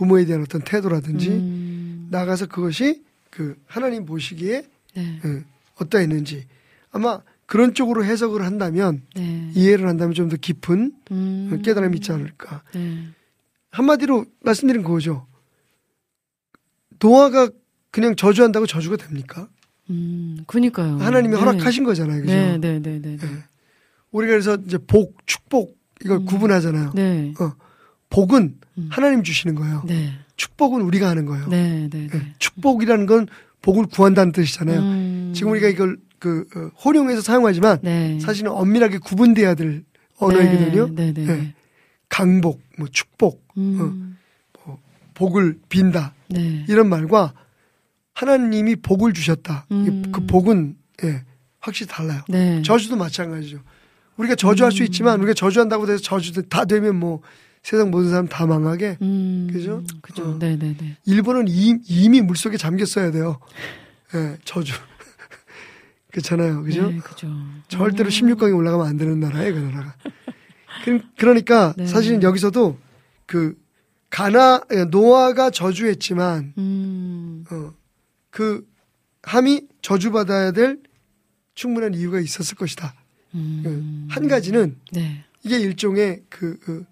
부모에 0.00 0.24
대한 0.24 0.40
어떤 0.40 0.62
태도라든지 0.62 1.28
음. 1.28 2.08
나가서 2.10 2.46
그것이 2.46 3.02
그 3.28 3.54
하나님 3.66 4.06
보시기에 4.06 4.62
네. 4.96 5.20
예, 5.22 5.44
어떠했는지 5.76 6.46
아마 6.90 7.20
그런 7.44 7.74
쪽으로 7.74 8.02
해석을 8.02 8.40
한다면 8.42 9.02
네. 9.14 9.50
이해를 9.54 9.86
한다면 9.86 10.14
좀 10.14 10.30
더 10.30 10.38
깊은 10.38 10.92
음. 11.10 11.62
깨달음이 11.62 11.98
있지 11.98 12.12
않을까. 12.12 12.62
네. 12.72 13.08
한마디로 13.72 14.24
말씀드린 14.42 14.82
그거죠. 14.82 15.26
노아가 16.98 17.50
그냥 17.90 18.16
저주한다고 18.16 18.66
저주가 18.66 18.96
됩니까? 18.96 19.48
음. 19.90 20.38
그니까요. 20.46 20.96
하나님이 20.96 21.34
네. 21.34 21.40
허락하신 21.40 21.84
거잖아요. 21.84 22.22
그죠? 22.22 22.32
네, 22.32 22.56
네, 22.56 22.78
네, 22.80 23.00
네. 23.02 23.16
네. 23.18 23.18
예. 23.22 23.28
우리가 24.12 24.30
그래서 24.30 24.56
이제 24.66 24.78
복, 24.78 25.18
축복 25.26 25.76
이걸 26.02 26.18
음. 26.20 26.24
구분하잖아요. 26.24 26.92
네. 26.94 27.34
어, 27.38 27.52
복은 28.10 28.58
음. 28.78 28.88
하나님 28.90 29.22
주시는 29.22 29.54
거예요. 29.54 29.82
네. 29.86 30.12
축복은 30.36 30.82
우리가 30.82 31.08
하는 31.08 31.26
거예요. 31.26 31.46
네, 31.48 31.88
네, 31.90 32.04
예. 32.12 32.18
네. 32.18 32.32
축복이라는 32.38 33.06
건 33.06 33.26
복을 33.62 33.86
구한다는 33.86 34.32
뜻이잖아요. 34.32 34.80
음. 34.80 35.32
지금 35.34 35.52
우리가 35.52 35.68
이걸 35.68 35.96
그 36.18 36.46
어, 36.54 36.70
혼용해서 36.84 37.20
사용하지만 37.22 37.78
네. 37.82 38.18
사실은 38.20 38.50
엄밀하게 38.52 38.98
구분돼야 38.98 39.54
될 39.54 39.84
언어이거든요. 40.18 40.88
네, 40.94 41.12
네. 41.12 41.54
강복, 42.08 42.60
뭐 42.78 42.88
축복, 42.90 43.42
음. 43.56 44.16
복을 45.14 45.58
빈다 45.68 46.14
네. 46.28 46.64
이런 46.68 46.88
말과 46.88 47.32
하나님이 48.14 48.76
복을 48.76 49.12
주셨다. 49.12 49.66
이- 49.70 49.74
음. 49.74 50.02
그 50.12 50.26
복은 50.26 50.76
예, 51.04 51.22
확실히 51.60 51.88
달라요. 51.90 52.22
네. 52.28 52.62
저주도 52.62 52.96
마찬가지죠. 52.96 53.58
우리가 54.16 54.34
저주할 54.34 54.72
수 54.72 54.82
있지만 54.84 55.18
우리가 55.20 55.34
저주한다고 55.34 55.84
해서 55.90 56.02
저주 56.02 56.42
다 56.48 56.64
되면 56.64 56.96
뭐 56.96 57.20
세상 57.62 57.90
모든 57.90 58.10
사람 58.10 58.26
다 58.26 58.46
망하게 58.46 58.96
음. 59.02 59.48
그죠? 59.52 59.82
그죠. 60.02 60.30
어. 60.32 60.38
네, 60.38 60.56
네, 60.56 60.74
네. 60.78 60.96
일본은 61.04 61.46
이, 61.48 61.76
이미 61.88 62.20
물속에 62.20 62.56
잠겼어야 62.56 63.10
돼요. 63.10 63.38
예, 64.14 64.38
저주. 64.44 64.72
그렇잖아요. 66.10 66.62
그죠? 66.62 66.90
네, 66.90 66.98
그죠. 66.98 67.28
절대로 67.68 68.08
음. 68.08 68.10
16강에 68.10 68.56
올라가면 68.56 68.86
안 68.86 68.96
되는 68.96 69.20
나라예요, 69.20 69.54
그 69.54 69.58
나라가. 69.60 69.94
그- 70.84 71.00
그러니까 71.16 71.74
네. 71.76 71.86
사실은 71.86 72.22
여기서도 72.22 72.78
그 73.26 73.56
가나 74.08 74.60
노아가 74.90 75.50
저주했지만 75.50 76.54
음. 76.58 77.44
어, 77.50 77.72
그 78.30 78.66
함이 79.22 79.68
저주받아야 79.82 80.52
될 80.52 80.80
충분한 81.54 81.94
이유가 81.94 82.18
있었을 82.20 82.56
것이다. 82.56 82.94
음. 83.34 83.60
그 83.62 84.00
한 84.12 84.26
가지는 84.26 84.76
네. 84.92 85.24
이게 85.44 85.58
일종의 85.60 86.22
그, 86.28 86.58
그 86.58 86.84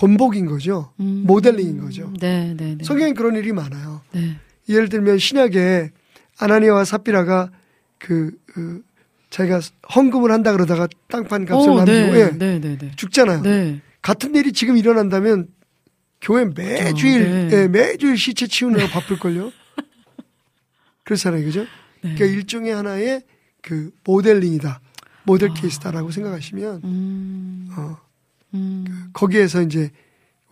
본복인 0.00 0.46
거죠. 0.46 0.94
음. 0.98 1.24
모델링인 1.26 1.78
거죠. 1.78 2.10
네, 2.18 2.54
네, 2.56 2.76
네. 2.76 2.84
성경에 2.84 3.12
그런 3.12 3.36
일이 3.36 3.52
많아요. 3.52 4.00
네. 4.12 4.38
예를 4.66 4.88
들면 4.88 5.18
신약에 5.18 5.90
아나니아와 6.38 6.86
삽비라가 6.86 7.50
그, 7.98 8.30
그 8.46 8.82
자기가 9.28 9.60
헌금을 9.94 10.32
한다 10.32 10.52
그러다가 10.52 10.88
땅판 11.08 11.44
값을 11.44 11.70
어, 11.70 11.76
남기고 11.84 12.12
네. 12.14 12.18
예, 12.18 12.58
네. 12.60 12.90
죽잖아요. 12.96 13.42
네. 13.42 13.82
같은 14.00 14.34
일이 14.34 14.54
지금 14.54 14.78
일어난다면 14.78 15.48
교회 16.22 16.46
매주일 16.46 17.48
네. 17.48 17.50
예, 17.52 17.68
매주일 17.68 18.16
시체 18.16 18.46
치우느라 18.46 18.88
바쁠걸요. 18.88 19.52
그렇잖아요, 21.04 21.44
그죠? 21.44 21.60
네. 22.02 22.14
그러니까 22.14 22.24
일종의 22.24 22.74
하나의 22.74 23.22
그 23.60 23.90
모델링이다, 24.04 24.80
모델 25.24 25.52
케이스다라고 25.52 26.10
생각하시면 26.10 26.80
음. 26.84 27.68
어, 27.76 27.98
음. 28.54 29.10
거기에서 29.12 29.62
이제 29.62 29.90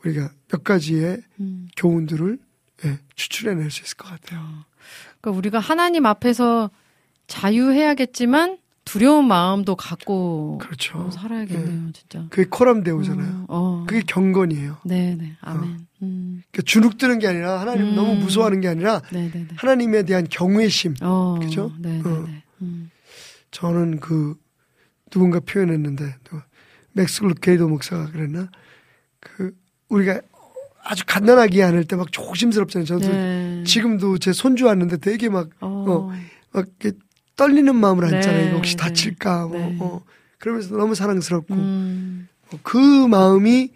우리가 0.05 0.31
몇 0.49 0.65
가지의 0.65 1.23
음. 1.41 1.69
교훈들을 1.77 2.39
예, 2.85 2.99
추출해낼 3.15 3.71
수 3.71 3.83
있을 3.83 3.97
것 3.97 4.09
같아요. 4.09 4.41
그러니까 5.21 5.39
우리가 5.39 5.59
하나님 5.59 6.07
앞에서 6.07 6.71
자유해야겠지만 7.27 8.59
두려운 8.85 9.29
마음도 9.29 9.77
갖고 9.77 10.57
그렇죠. 10.63 11.11
살아야겠네요, 11.11 11.93
진짜. 11.93 12.25
그게 12.31 12.49
Coram 12.49 12.79
Deo잖아요. 12.79 13.45
어, 13.49 13.83
어. 13.83 13.85
그게 13.87 14.01
경건이에요. 14.01 14.79
네, 14.87 15.15
네. 15.15 15.37
아멘. 15.43 15.87
음. 16.03 16.43
그러니까 16.51 16.63
주눅드는 16.65 17.19
게 17.19 17.27
아니라 17.27 17.61
하나님 17.61 17.89
음. 17.89 17.97
너무 17.97 18.15
무서워하는 18.15 18.63
게 18.63 18.69
아니라 18.69 19.03
네, 19.13 19.31
네, 19.31 19.41
네. 19.41 19.49
하나님에 19.57 20.05
대한 20.05 20.27
경외심. 20.31 20.95
어. 21.03 21.37
그죠? 21.39 21.71
네, 21.79 22.01
네, 22.03 22.09
어. 22.09 22.25
네. 22.27 22.43
음. 22.63 22.91
저는 23.51 24.01
그 24.01 24.37
누군가 25.11 25.41
표현했는데 25.41 26.15
또 26.25 26.41
맥스 26.99 27.23
루케이도 27.23 27.69
목사가 27.69 28.11
그랬나 28.11 28.51
그 29.21 29.53
우리가 29.89 30.21
아주 30.83 31.05
갓난아기 31.07 31.63
안을 31.63 31.85
때 31.85 31.97
막 31.97 32.11
조심스럽잖아요. 32.11 32.87
저도 32.87 33.07
네. 33.09 33.63
지금도 33.65 34.19
제 34.19 34.33
손주 34.33 34.67
왔는데 34.67 34.97
되게 34.99 35.29
막, 35.29 35.49
어. 35.61 35.85
어, 35.89 36.13
막 36.53 36.67
이렇게 36.81 36.97
떨리는 37.37 37.75
마음을 37.77 38.05
안잖아요. 38.05 38.43
네, 38.43 38.49
이거 38.49 38.57
혹시 38.57 38.77
네. 38.77 38.83
다칠까 38.83 39.47
뭐, 39.47 39.59
네. 39.59 39.77
어. 39.81 40.03
그러면서 40.39 40.77
너무 40.77 40.95
사랑스럽고 40.95 41.55
음. 41.55 42.29
어, 42.53 42.59
그 42.63 42.79
마음이 43.07 43.71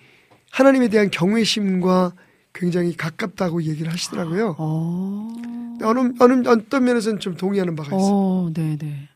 하나님에 0.51 0.89
대한 0.89 1.11
경외심과 1.11 2.13
굉장히 2.55 2.97
가깝다고 2.97 3.63
얘기를 3.63 3.93
하시더라고요. 3.93 4.57
어. 4.59 5.29
어느 5.83 6.13
어느 6.19 6.49
어떤 6.49 6.85
면에서는 6.85 7.19
좀 7.21 7.37
동의하는 7.37 7.75
바가 7.77 7.89
있어요. 7.97 8.11
어, 8.13 8.51
네, 8.55 8.77
네. 8.79 9.09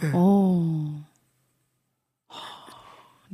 네. 0.00 0.10
어. 0.12 1.03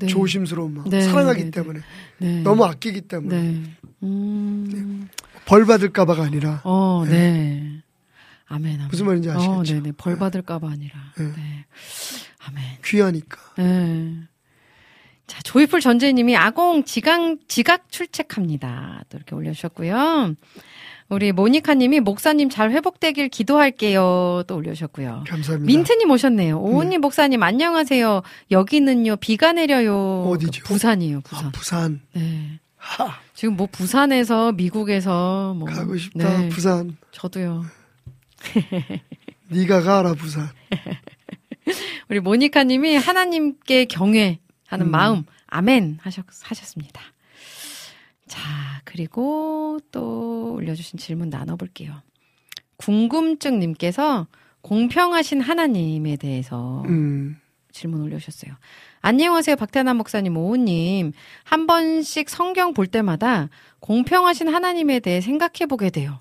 네. 0.01 0.07
조심스러운 0.07 0.75
마음, 0.75 0.89
네, 0.91 1.03
사랑하기 1.03 1.39
네, 1.39 1.45
네. 1.47 1.51
때문에 1.51 1.81
네. 2.19 2.43
너무 2.43 2.65
아끼기 2.65 3.03
때문에 3.03 3.43
네. 3.43 3.63
음. 4.03 5.09
벌 5.47 5.65
받을까봐가 5.67 6.25
아니라 6.25 6.61
어, 6.65 7.05
네. 7.07 7.83
아멘, 8.47 8.75
아멘. 8.75 8.89
무슨 8.89 9.07
말인지 9.07 9.31
아시겠죠? 9.31 9.53
어, 9.53 9.63
네네. 9.63 9.93
벌 9.97 10.19
받을까봐 10.19 10.69
아니라. 10.69 10.99
네. 11.17 11.25
네. 11.25 11.65
아멘. 12.47 12.65
귀하니까. 12.85 13.39
네. 13.57 14.17
자, 15.29 15.41
조이풀 15.43 15.81
전재님이 15.81 16.37
아공 16.37 16.83
지각, 16.83 17.39
지각 17.47 17.89
출첵합니다. 17.93 19.05
또 19.09 19.17
이렇게 19.17 19.37
올려주셨고요. 19.37 20.35
우리 21.11 21.33
모니카님이 21.33 21.99
목사님 22.01 22.51
잘 22.51 22.71
회복되길 22.71 23.29
기도할게요. 23.29 24.45
또 24.47 24.55
올려주셨고요. 24.55 25.25
감사합니다. 25.27 25.67
민트님 25.67 26.09
오셨네요. 26.09 26.61
오은님 26.61 27.01
목사님 27.01 27.43
안녕하세요. 27.43 28.23
여기는요 28.53 29.17
비가 29.17 29.53
내려요. 29.53 30.23
어디죠? 30.29 30.63
그 30.63 30.69
부산이에요. 30.69 31.21
부산. 31.23 31.47
아, 31.47 31.51
부산. 31.51 32.01
네. 32.15 32.61
하, 32.77 33.19
지금 33.35 33.57
뭐 33.57 33.67
부산에서 33.71 34.53
미국에서 34.53 35.55
뭐 35.59 35.69
가고 35.69 35.97
싶다. 35.97 36.39
네, 36.39 36.49
부산. 36.49 36.97
저도요. 37.11 37.65
네가 39.49 39.83
가라 39.83 40.15
부산. 40.15 40.49
우리 42.09 42.21
모니카님이 42.21 42.95
하나님께 42.97 43.87
경외하는 43.87 44.39
음. 44.81 44.91
마음 44.93 45.25
아멘 45.49 45.99
하셨, 46.03 46.25
하셨습니다. 46.45 47.03
자 48.31 48.81
그리고 48.85 49.81
또 49.91 50.55
올려주신 50.55 51.01
질문 51.01 51.31
나눠볼게요. 51.31 52.01
궁금증님께서 52.77 54.29
공평하신 54.63 55.41
하나님에 55.41 56.17
대해서 56.17 56.85
음. 56.87 57.37
질문 57.73 58.03
올려주셨어요. 58.03 58.55
안녕하세요, 59.01 59.57
박태남 59.57 59.97
목사님, 59.97 60.37
오우님. 60.37 61.13
한 61.43 61.67
번씩 61.67 62.31
성경 62.31 62.73
볼 62.73 62.87
때마다 62.87 63.49
공평하신 63.81 64.49
하나님에 64.49 65.01
대해 65.01 65.21
생각해 65.21 65.67
보게 65.69 65.91
돼요. 65.91 66.21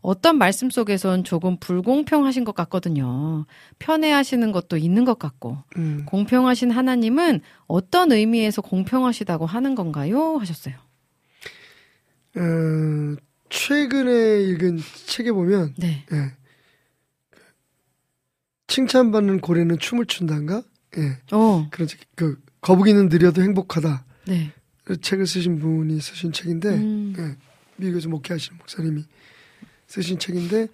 어떤 0.00 0.38
말씀 0.38 0.70
속에선 0.70 1.24
조금 1.24 1.56
불공평하신 1.58 2.44
것 2.44 2.54
같거든요. 2.54 3.46
편애하시는 3.80 4.52
것도 4.52 4.76
있는 4.76 5.04
것 5.04 5.18
같고. 5.18 5.58
음. 5.76 6.04
공평하신 6.06 6.70
하나님은 6.70 7.40
어떤 7.66 8.12
의미에서 8.12 8.62
공평하시다고 8.62 9.46
하는 9.46 9.74
건가요? 9.74 10.36
하셨어요. 10.36 10.87
어, 12.38 13.16
최근에 13.50 14.42
읽은 14.42 14.78
책에 15.06 15.32
보면 15.32 15.74
네. 15.78 16.04
예. 16.12 16.32
칭찬받는 18.66 19.40
고래는 19.40 19.78
춤을 19.78 20.06
춘다인가? 20.06 20.62
예. 20.98 21.18
어, 21.32 21.68
그런 21.70 21.88
책, 21.88 22.00
그 22.14 22.40
거북이는 22.60 23.08
느려도 23.08 23.42
행복하다. 23.42 24.04
네. 24.26 24.52
그 24.84 25.00
책을 25.00 25.26
쓰신 25.26 25.58
분이 25.58 26.00
쓰신 26.00 26.32
책인데 26.32 26.68
음, 26.70 27.14
예. 27.18 27.36
미국에서 27.76 28.08
목회하시는 28.08 28.58
목사님이 28.58 29.04
쓰신 29.86 30.18
책인데 30.18 30.68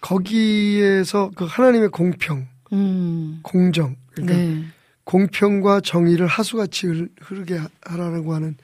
거기에서 0.00 1.30
그 1.34 1.44
하나님의 1.44 1.90
공평, 1.90 2.46
음, 2.72 3.40
공정, 3.42 3.96
그러니까 4.12 4.36
네. 4.36 4.64
공평과 5.04 5.80
정의를 5.80 6.26
하수같이 6.26 6.86
흐르- 6.86 7.08
흐르게 7.20 7.56
하- 7.56 7.68
하라고 7.82 8.34
하는 8.34 8.56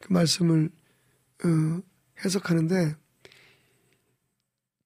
그 0.00 0.12
말씀을 0.12 0.70
어, 1.44 1.82
해석하는데 2.24 2.94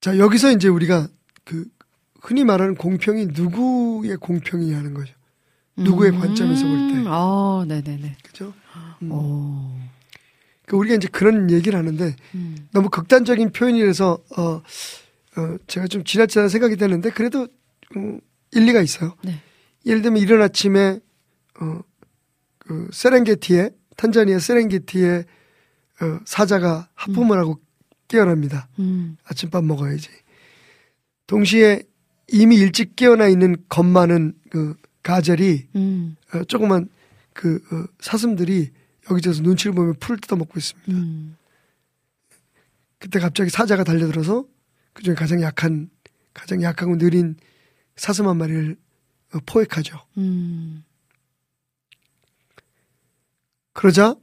자 0.01 0.19
여기서 0.19 0.53
이제 0.53 0.69
우리가 0.69 1.09
그 1.45 1.67
흔히 2.21 2.45
말하는 2.45 2.75
공평이 2.75 3.27
누구의 3.27 4.17
공평이냐는 4.17 4.95
거죠. 4.95 5.15
누구의 5.77 6.13
관점에서 6.13 6.67
볼 6.67 6.77
때. 6.93 7.09
어, 7.09 7.65
네네네. 7.67 8.17
그죠? 8.25 8.53
음. 9.03 9.13
오. 9.13 9.79
그 10.67 10.77
우리가 10.77 10.97
이제 10.97 11.09
그런 11.11 11.51
얘기를 11.51 11.79
하는데 11.79 12.15
음, 12.35 12.69
너무 12.73 12.91
극단적인 12.91 13.53
표현이라서 13.53 14.19
어, 14.37 14.43
어 14.43 15.57
제가 15.67 15.87
좀 15.87 16.05
지나치다 16.05 16.49
생각이 16.49 16.77
되는데 16.77 17.11
그래도 17.11 17.49
음, 17.97 18.21
일리가 18.53 18.83
있어요. 18.83 19.15
네. 19.23 19.41
예를 19.87 20.03
들면 20.03 20.21
이른 20.21 20.43
아침에 20.43 21.01
어, 21.61 21.81
그 22.59 22.89
세렝게티에 22.93 23.71
탄자니아 23.97 24.39
세렝게티에 24.41 25.25
어, 26.01 26.21
사자가 26.25 26.89
하품을 26.95 27.39
하고 27.39 27.61
깨어납니다. 28.09 28.69
음, 28.79 29.17
아침밥 29.25 29.65
먹어야지. 29.65 30.09
동시에 31.27 31.83
이미 32.29 32.57
일찍 32.57 32.97
깨어나 32.97 33.29
있는 33.29 33.57
겁 33.69 33.85
많은 33.85 34.35
그 34.51 34.77
가젤이 35.03 35.69
음, 35.77 36.17
어, 36.35 36.45
조그만 36.45 36.89
그 37.33 37.57
어, 37.73 37.85
사슴들이 38.01 38.71
여기저기서 39.11 39.43
눈치를 39.43 39.75
보면 39.75 39.95
풀을 40.01 40.19
뜯어먹고 40.19 40.59
있습니다. 40.59 40.93
음. 40.93 41.37
그때 42.99 43.19
갑자기 43.21 43.51
사자가 43.51 43.85
달려들어서 43.85 44.45
그중에 44.93 45.15
가장 45.15 45.41
약한 45.43 45.89
가장 46.35 46.63
약하고 46.63 46.99
느린 46.99 47.37
사슴 47.97 48.29
한 48.29 48.37
마리를 48.37 48.77
어, 49.35 49.39
포획하죠. 49.47 49.99
음. 50.17 50.85
그러자 53.73 54.17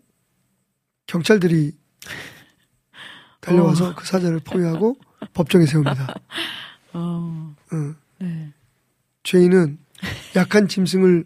경찰들이 1.08 1.74
달려와서 3.42 3.96
그 3.96 4.06
사자를 4.06 4.40
포위하고 4.40 4.98
법정에 5.34 5.66
세웁니다. 5.66 6.14
어, 6.94 7.56
어, 7.72 7.96
네. 8.20 8.52
죄인은 9.24 9.78
약한 10.36 10.68
짐승을 10.68 11.26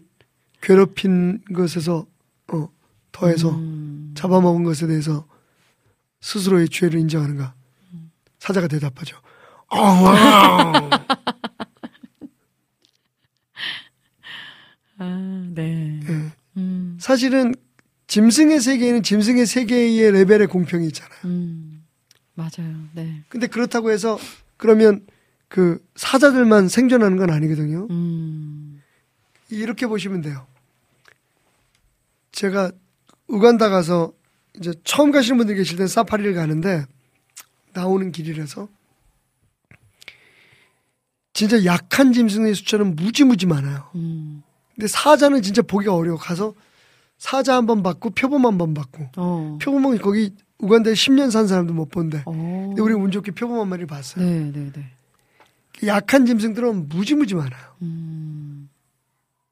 괴롭힌 0.60 1.42
것에서 1.54 2.06
어, 2.52 2.68
더해서 3.12 3.50
음, 3.50 4.12
잡아먹은 4.14 4.64
것에 4.64 4.86
대해서 4.86 5.26
스스로의 6.20 6.68
죄를 6.68 7.00
인정하는가? 7.00 7.54
사자가 8.38 8.68
대답하죠. 8.68 9.16
어, 9.68 9.78
와. 9.78 10.90
아, 14.98 15.50
네. 15.54 16.00
예. 16.08 16.32
음, 16.56 16.98
사실은 17.00 17.54
짐승의 18.10 18.58
세계에는 18.60 19.04
짐승의 19.04 19.46
세계의 19.46 20.10
레벨의 20.10 20.48
공평이 20.48 20.84
있잖아요. 20.88 21.20
음, 21.26 21.84
맞아요. 22.34 22.88
네. 22.92 23.22
근데 23.28 23.46
그렇다고 23.46 23.92
해서 23.92 24.18
그러면 24.56 25.06
그 25.46 25.80
사자들만 25.94 26.68
생존하는 26.68 27.16
건 27.16 27.30
아니거든요. 27.30 27.86
음, 27.88 28.82
이렇게 29.48 29.86
보시면 29.86 30.22
돼요. 30.22 30.44
제가 32.32 32.72
우간다 33.28 33.68
가서 33.68 34.12
이제 34.56 34.72
처음 34.82 35.12
가시는 35.12 35.38
분들 35.38 35.54
계실 35.54 35.76
때 35.76 35.86
사파리를 35.86 36.34
가는데 36.34 36.84
나오는 37.74 38.10
길이라서 38.10 38.68
진짜 41.32 41.64
약한 41.64 42.12
짐승의 42.12 42.56
숫자는 42.56 42.96
무지무지 42.96 43.46
많아요. 43.46 43.88
음, 43.94 44.42
근데 44.74 44.88
사자는 44.88 45.42
진짜 45.42 45.62
보기가 45.62 45.94
어려워. 45.94 46.18
가서 46.18 46.54
사자 47.20 47.54
한 47.56 47.66
번 47.66 47.82
받고 47.82 48.10
표범 48.10 48.46
한 48.46 48.56
번 48.58 48.72
받고 48.74 49.10
어, 49.16 49.58
표범은 49.60 49.98
거기 49.98 50.34
우간다에 50.58 50.94
10년 50.94 51.30
산 51.30 51.46
사람도 51.46 51.72
못 51.74 51.90
본대. 51.90 52.22
어. 52.26 52.32
근데 52.68 52.80
우리 52.82 52.94
운 52.94 53.10
좋게 53.10 53.32
표범 53.32 53.60
한 53.60 53.68
마리 53.68 53.86
봤어요. 53.86 54.24
네, 54.24 54.50
네, 54.52 54.72
네. 54.72 55.86
약한 55.86 56.26
짐승들은 56.26 56.88
무지무지 56.88 57.34
많아요. 57.34 57.60
음, 57.82 58.68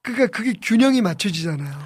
그러니까 0.02 0.26
그게 0.28 0.52
균형이 0.60 1.00
맞춰지잖아요. 1.02 1.78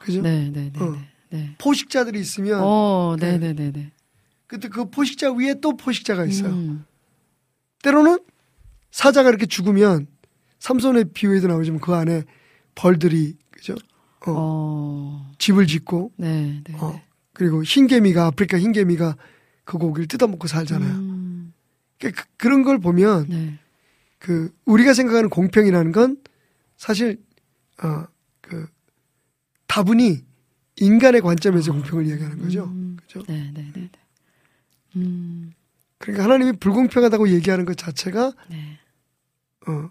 그죠? 0.00 0.22
네, 0.22 0.50
네, 0.50 0.70
네, 0.72 0.80
어. 0.84 0.90
네. 0.92 0.98
네. 1.30 1.54
포식자들이 1.58 2.18
있으면 2.20 2.60
어, 2.62 3.16
네, 3.18 3.38
네, 3.38 3.52
네, 3.52 3.70
네. 3.72 3.92
그때 4.46 4.68
그 4.68 4.88
포식자 4.90 5.32
위에 5.32 5.54
또 5.60 5.76
포식자가 5.76 6.24
있어요. 6.24 6.50
음, 6.52 6.84
때로는 7.82 8.18
사자가 8.90 9.28
이렇게 9.28 9.44
죽으면 9.46 10.06
삼손의 10.60 11.06
비유에도 11.12 11.48
나오지만 11.48 11.80
그 11.80 11.94
안에 11.94 12.22
벌들이? 12.74 13.36
어, 14.26 14.34
어, 14.36 15.32
집을 15.38 15.66
짓고 15.66 16.12
네, 16.16 16.62
네, 16.64 16.76
어, 16.78 16.92
네. 16.92 17.02
그리고 17.32 17.62
흰개미가 17.62 18.26
아프리카 18.26 18.58
흰개미가 18.58 19.16
그 19.64 19.78
고기를 19.78 20.08
뜯어먹고 20.08 20.46
살잖아요. 20.48 20.92
음, 20.94 21.52
그러니까 21.98 22.22
그, 22.22 22.28
그런 22.36 22.62
걸 22.62 22.78
보면 22.78 23.26
네. 23.28 23.58
그 24.18 24.50
우리가 24.64 24.94
생각하는 24.94 25.28
공평이라는 25.28 25.92
건 25.92 26.16
사실 26.76 27.20
어 27.82 28.06
그 28.48 28.66
다분히 29.66 30.24
인간의 30.76 31.20
관점에서 31.20 31.72
공평을 31.72 32.06
이야기하는 32.06 32.38
거죠. 32.38 32.64
음, 32.64 32.96
그죠? 33.00 33.22
네, 33.26 33.50
네, 33.52 33.70
네, 33.74 33.80
네. 33.82 33.90
음, 34.96 35.52
그러니까 35.98 36.24
하나님이 36.24 36.52
불공평하다고 36.58 37.30
얘기하는 37.30 37.64
것 37.64 37.76
자체가 37.76 38.32
네. 38.48 38.78
어 39.66 39.90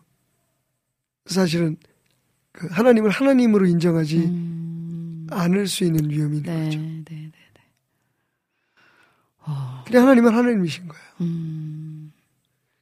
사실은 1.26 1.78
그 2.56 2.68
하나님을 2.68 3.10
하나님으로 3.10 3.66
인정하지 3.66 4.18
음, 4.18 5.28
않을 5.30 5.68
수 5.68 5.84
있는 5.84 6.10
위험이 6.10 6.38
있는 6.38 6.54
네, 6.54 6.66
거죠. 6.66 6.80
네, 6.80 7.04
네, 7.06 7.32
네. 7.32 7.62
어, 9.40 9.84
그냥 9.86 10.04
하나님은 10.04 10.34
하나님이신 10.34 10.88
거예요. 10.88 11.04
음, 11.22 12.14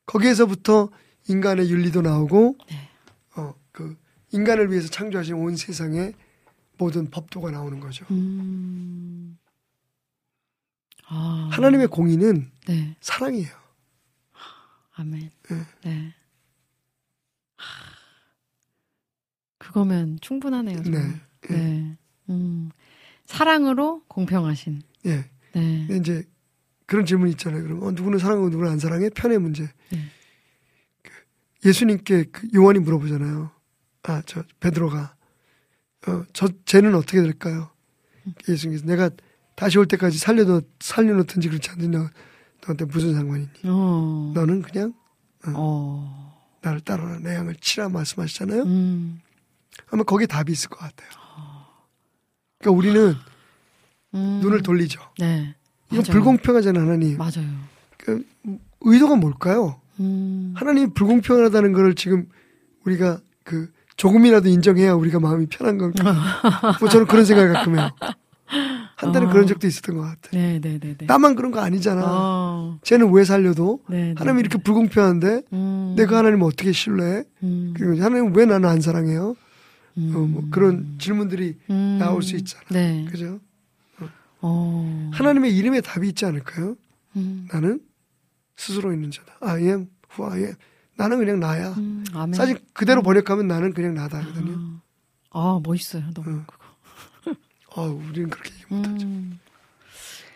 거기에서부터 0.05 0.89
인간의 1.28 1.69
윤리도 1.69 2.01
나오고 2.01 2.57
네. 2.69 2.89
어 3.36 3.53
그 3.74 3.97
인간을 4.32 4.71
위해서 4.71 4.88
창조하신 4.88 5.36
온 5.36 5.57
세상의 5.57 6.13
모든 6.78 7.09
법도가 7.09 7.51
나오는 7.51 7.80
거죠. 7.80 8.05
음, 8.11 9.38
아, 11.07 11.49
하나님의 11.51 11.88
공의는 11.88 12.51
네. 12.67 12.95
사랑이에요. 13.01 13.51
아멘. 14.95 15.32
예. 15.51 15.65
네. 15.89 16.15
하, 17.57 17.65
그거면 19.64 20.18
충분하네요. 20.22 20.84
정말. 20.84 21.20
네. 21.49 21.55
네. 21.55 21.97
음. 22.30 22.70
사랑으로 23.26 24.03
공평하신. 24.07 24.82
예. 25.05 25.26
네. 25.53 25.88
이제 25.91 26.24
그런 26.86 27.05
질문 27.05 27.30
있잖아요. 27.30 27.64
그럼 27.64 27.84
어, 27.84 27.91
누구는 27.91 28.20
사랑하고 28.20 28.49
누구는 28.49 28.72
안 28.74 28.80
사랑해? 28.80 29.09
편의 29.09 29.39
문제. 29.39 29.64
네. 29.89 29.99
그 31.01 31.11
예수님께 31.66 32.26
그 32.26 32.47
요한이 32.53 32.80
물어보잖아요. 32.80 33.51
아, 34.03 34.22
저 34.26 34.43
베드로가 34.59 35.16
어, 36.07 36.24
저 36.34 36.49
쟤는 36.66 36.93
어떻게 36.95 37.22
될까요? 37.22 37.70
예수님께서 38.47 38.86
내가 38.86 39.09
다시 39.55 39.78
올 39.78 39.88
때까지 39.88 40.18
살려도 40.18 40.61
살려놓든지 40.82 41.47
그렇지 41.47 41.70
너, 41.88 42.09
너한테 42.61 42.86
무슨 42.86 43.14
상관이니? 43.14 43.49
어. 43.66 44.34
너는 44.36 44.61
그냥 44.61 44.93
어. 45.47 46.34
나를 46.61 46.82
따라라 46.82 47.20
내 47.20 47.36
양을 47.36 47.55
치라 47.55 47.88
말씀하시잖아요. 47.88 48.64
음. 48.64 49.22
아마 49.93 50.01
거기에 50.03 50.25
답이 50.25 50.51
있을 50.51 50.69
것 50.69 50.79
같아요. 50.79 51.09
그러니까 52.57 52.77
우리는 52.77 53.15
음. 54.15 54.39
눈을 54.41 54.63
돌리죠. 54.63 54.99
네. 55.19 55.53
이건 55.91 56.03
맞아요. 56.07 56.11
불공평하잖아요, 56.11 56.83
하나님. 56.83 57.17
맞아요. 57.17 57.47
그 57.97 58.25
의도가 58.81 59.15
뭘까요? 59.17 59.79
음. 59.99 60.53
하나님 60.57 60.93
불공평하다는 60.95 61.73
걸 61.73 61.93
지금 61.93 62.27
우리가 62.85 63.19
그 63.43 63.71
조금이라도 63.95 64.49
인정해야 64.49 64.93
우리가 64.95 65.19
마음이 65.19 65.45
편한 65.45 65.77
걸까? 65.77 66.15
뭐 66.81 66.89
저는 66.89 67.05
그런 67.05 67.23
생각을 67.23 67.53
가끔 67.53 67.77
해요. 67.77 67.91
한때는 68.95 69.27
어. 69.27 69.31
그런 69.31 69.45
적도 69.45 69.67
있었던 69.67 69.95
것 69.95 70.01
같아. 70.01 70.29
네, 70.31 70.59
네, 70.59 70.79
네, 70.79 70.95
네. 70.97 71.05
나만 71.05 71.35
그런 71.35 71.51
거 71.51 71.59
아니잖아. 71.59 72.01
어. 72.03 72.79
쟤는 72.81 73.11
왜 73.13 73.23
살려도 73.23 73.81
네, 73.89 73.97
네. 73.97 74.15
하나님이 74.17 74.39
이렇게 74.39 74.57
불공평한데 74.57 75.43
음. 75.53 75.93
내가 75.95 76.17
하나님 76.17 76.41
어떻게 76.41 76.71
신뢰해? 76.71 77.25
음. 77.43 77.73
그리고 77.77 78.03
하나님 78.03 78.35
왜 78.35 78.45
나는 78.45 78.67
안 78.67 78.81
사랑해요? 78.81 79.35
음. 79.97 80.13
어, 80.15 80.19
뭐 80.19 80.43
그런 80.51 80.95
질문들이 80.99 81.57
음. 81.69 81.97
나올 81.99 82.23
수 82.23 82.35
있잖아. 82.35 82.63
네. 82.69 83.05
그죠? 83.09 83.39
어. 84.41 85.09
하나님의 85.13 85.55
이름에 85.55 85.81
답이 85.81 86.07
있지 86.09 86.25
않을까요? 86.25 86.75
음. 87.15 87.47
나는 87.51 87.79
스스로 88.55 88.91
있는 88.93 89.11
자다. 89.11 89.37
I 89.41 89.61
am 89.63 89.87
who 90.11 90.31
I 90.31 90.39
am. 90.39 90.55
나는 90.95 91.17
그냥 91.17 91.39
나야. 91.39 91.69
음. 91.77 92.03
사실 92.33 92.59
그대로 92.73 93.01
번역하면 93.01 93.47
나는 93.47 93.73
그냥 93.73 93.93
나다거든요. 93.93 94.79
아, 95.31 95.59
멋있어요. 95.63 96.03
너무 96.13 96.29
응. 96.29 96.45
그거. 96.45 96.63
어, 97.75 97.87
우리는 97.87 98.29
그렇게 98.29 98.51
얘기 98.53 98.65
못하죠. 98.69 99.05
음. 99.07 99.39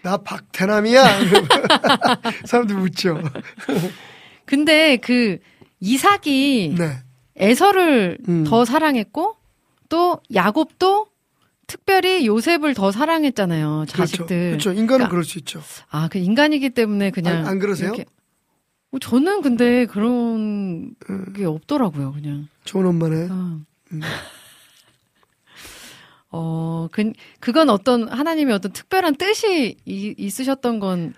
나 0.01 0.17
박태남이야. 0.17 1.03
사람들이 2.45 2.79
웃죠. 2.79 3.21
근데 4.45 4.97
그 4.97 5.37
이삭이 5.79 6.75
네. 6.77 7.03
에서를 7.35 8.17
음. 8.27 8.43
더 8.45 8.65
사랑했고 8.65 9.36
또 9.89 10.19
야곱도 10.33 11.07
특별히 11.67 12.25
요셉을 12.27 12.73
더 12.73 12.91
사랑했잖아요. 12.91 13.85
자식들. 13.89 14.27
그렇죠. 14.27 14.49
그렇죠. 14.49 14.69
인간은 14.71 14.88
그러니까 14.88 15.09
그럴 15.09 15.23
수 15.25 15.38
있죠. 15.39 15.61
아, 15.89 16.07
그 16.09 16.17
인간이기 16.17 16.69
때문에 16.71 17.11
그냥 17.11 17.39
안- 17.39 17.47
안 17.47 17.59
그러세요? 17.59 17.89
이렇게- 17.89 18.05
어, 18.91 18.99
저는 18.99 19.41
근데 19.41 19.85
그런 19.85 20.95
음. 21.09 21.33
게 21.35 21.43
없더라고요, 21.45 22.13
그냥. 22.13 22.47
좋은 22.63 22.85
엄마네. 22.85 23.27
아. 23.29 23.59
음. 23.91 23.99
어, 26.31 26.88
그, 26.91 27.11
그건 27.39 27.69
어떤 27.69 28.07
하나님의 28.09 28.53
어떤 28.53 28.71
특별한 28.73 29.15
뜻이 29.15 29.77
이- 29.85 30.15
있으셨던 30.17 30.79
건 30.79 31.13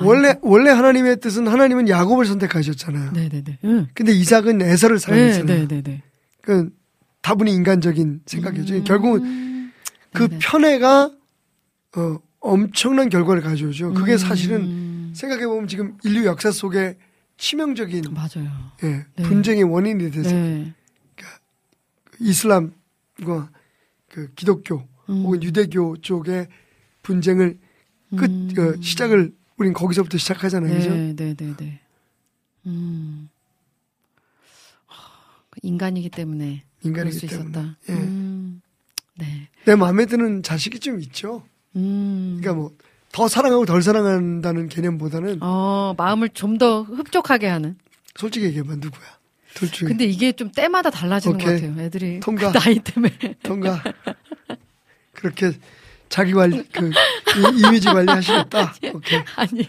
원래 0.00 0.36
원래 0.42 0.70
하나님의 0.70 1.20
뜻은 1.20 1.46
하나님은 1.46 1.88
야곱을 1.88 2.24
선택하셨잖아요. 2.24 3.12
네네네. 3.12 3.58
응. 3.64 3.88
근데 3.94 4.12
이삭은 4.12 4.62
에서를 4.62 4.98
사랑했잖아요. 4.98 5.66
네네네. 5.68 6.02
그 6.40 6.70
다분히 7.22 7.54
인간적인 7.54 8.22
생각이죠. 8.26 8.74
음. 8.74 8.84
결국은 8.84 9.72
그 10.12 10.28
네네. 10.28 10.38
편애가 10.42 11.10
어, 11.96 12.18
엄청난 12.40 13.08
결과를 13.08 13.42
가져오죠. 13.42 13.94
그게 13.94 14.12
음. 14.12 14.18
사실은 14.18 15.12
생각해 15.14 15.46
보면 15.46 15.68
지금 15.68 15.96
인류 16.04 16.24
역사 16.26 16.50
속에 16.50 16.98
치명적인 17.38 18.04
맞아요. 18.12 18.50
예, 18.82 19.06
네. 19.16 19.22
분쟁의 19.22 19.64
원인이 19.64 20.10
돼서 20.10 20.30
네. 20.30 20.74
이슬람과 22.20 23.50
그 24.08 24.32
기독교 24.34 24.86
음. 25.08 25.22
혹은 25.24 25.42
유대교 25.42 25.98
쪽의 25.98 26.48
분쟁을 27.02 27.58
끝 28.16 28.30
음. 28.30 28.50
어, 28.58 28.80
시작을 28.82 29.34
우린 29.56 29.72
거기서부터 29.72 30.18
시작하잖아요. 30.18 30.74
그죠? 30.74 30.90
네, 30.90 31.14
네, 31.14 31.34
네, 31.34 31.54
네. 31.56 31.80
음. 32.66 33.28
하, 34.86 35.12
인간이기 35.62 36.10
때문에 36.10 36.64
인간이기 36.84 37.16
수 37.18 37.26
때문에. 37.26 37.50
있었다. 37.50 37.76
예. 37.88 37.92
음. 37.92 38.60
네. 39.18 39.48
내 39.64 39.74
마음에 39.76 40.06
드는 40.06 40.42
자식이 40.42 40.80
좀 40.80 41.00
있죠. 41.00 41.42
음. 41.76 42.38
그러니까 42.40 42.54
뭐 42.60 42.72
더 43.12 43.28
사랑하고 43.28 43.66
덜 43.66 43.82
사랑한다는 43.82 44.70
개념보다는 44.70 45.40
어, 45.42 45.94
마음을 45.98 46.30
좀 46.30 46.56
더 46.56 46.80
흡족하게 46.82 47.46
하는. 47.46 47.76
솔직히 48.16 48.46
얘기해봐 48.46 48.76
누구야? 48.76 49.02
둘 49.52 49.70
중에 49.70 49.88
근데 49.88 50.04
이게 50.06 50.32
좀 50.32 50.50
때마다 50.50 50.88
달라지는 50.88 51.36
오케이. 51.36 51.46
것 51.60 51.66
같아요. 51.66 51.84
애들이 51.84 52.20
통과. 52.20 52.50
그 52.52 52.58
나이 52.58 52.78
때문에. 52.78 53.12
통과 53.42 53.82
그렇게 55.12 55.52
자기 56.08 56.32
관리 56.32 56.64
그 56.72 56.88
이- 56.88 57.66
이미지 57.66 57.86
관리 57.88 58.10
하시겠다. 58.10 58.72
오케이. 58.94 59.20
아니에요. 59.36 59.66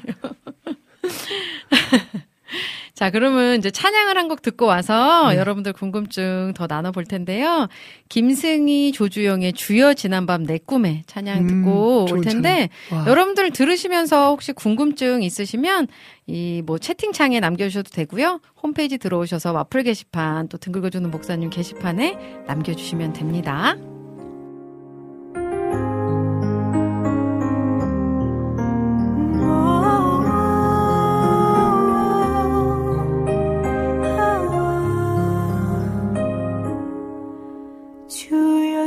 자, 3.04 3.10
그러면 3.10 3.58
이제 3.60 3.70
찬양을 3.70 4.18
한 4.18 4.24
곡 4.30 4.42
듣고 4.42 4.66
와서 4.66 5.32
네. 5.32 5.38
여러분들 5.38 5.74
궁금증 5.74 6.54
더 6.56 6.66
나눠볼 6.66 7.04
텐데요. 7.04 7.68
김승희, 8.08 8.94
조주영의 8.94 9.52
주여 9.54 9.96
지난밤 9.96 10.46
내 10.46 10.58
꿈에 10.66 11.04
찬양 11.08 11.40
음, 11.40 11.48
듣고 11.48 12.04
올 12.04 12.08
좋은 12.08 12.22
텐데. 12.22 12.70
여러분들 13.06 13.52
들으시면서 13.52 14.30
혹시 14.30 14.54
궁금증 14.54 15.24
있으시면 15.24 15.88
이 16.28 16.62
뭐 16.66 16.78
채팅창에 16.78 17.42
남겨주셔도 17.42 17.90
되고요. 17.92 18.40
홈페이지 18.62 18.98
들어오셔서 18.98 19.52
와플 19.52 19.84
게시판 19.84 20.48
또 20.48 20.58
등글거주는 20.58 21.12
목사님 21.12 21.50
게시판에 21.50 22.18
남겨주시면 22.48 23.12
됩니다. 23.12 23.76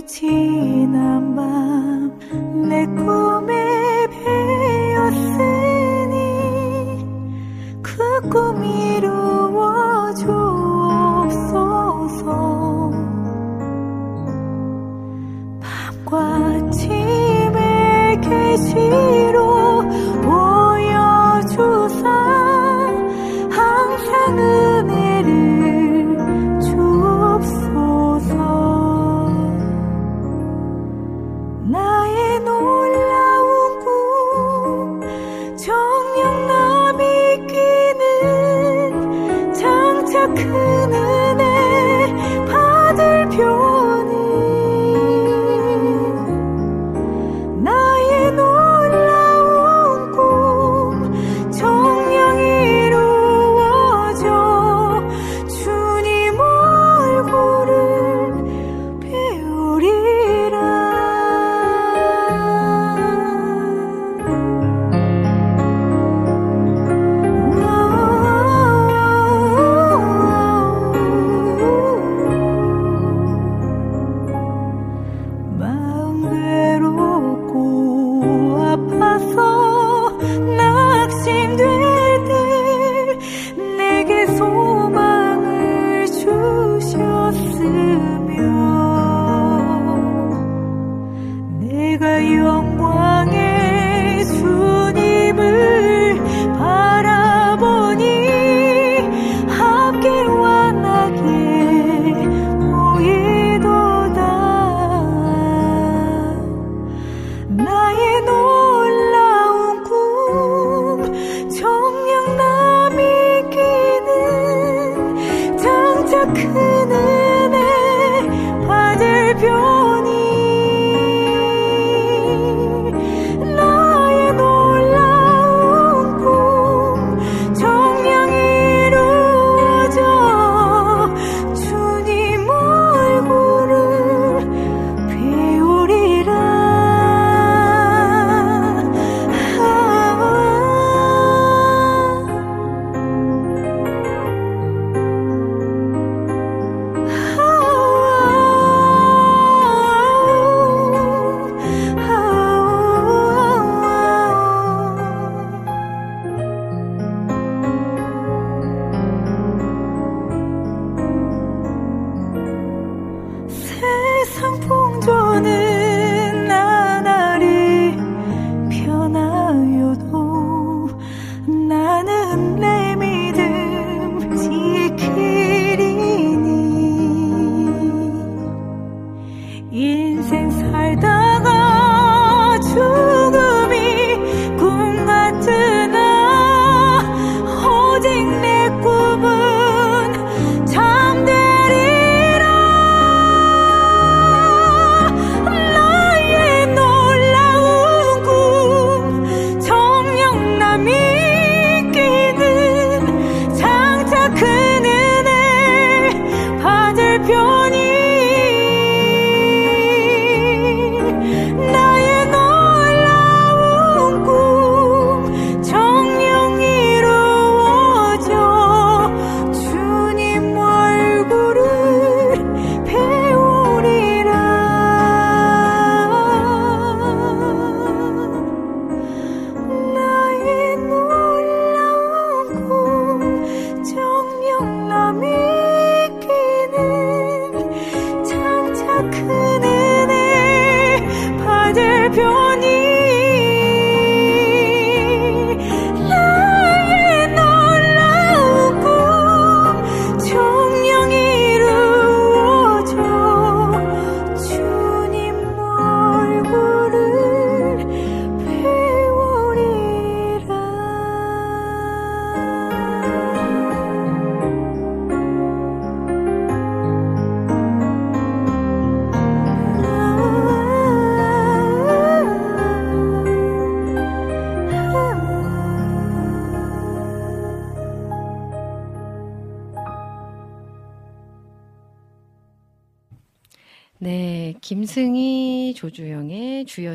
지난 0.06 1.34
밤 1.34 2.12
내 2.68 2.86
꿈에 2.86 4.06
배었으니 4.08 5.34
그 7.82 8.30
꿈 8.30 8.64
이 8.64 9.00
루어 9.00 10.14
주옵소서. 10.14 11.66
밤과 15.60 16.18
아침의 16.46 18.20
계시 18.20 18.74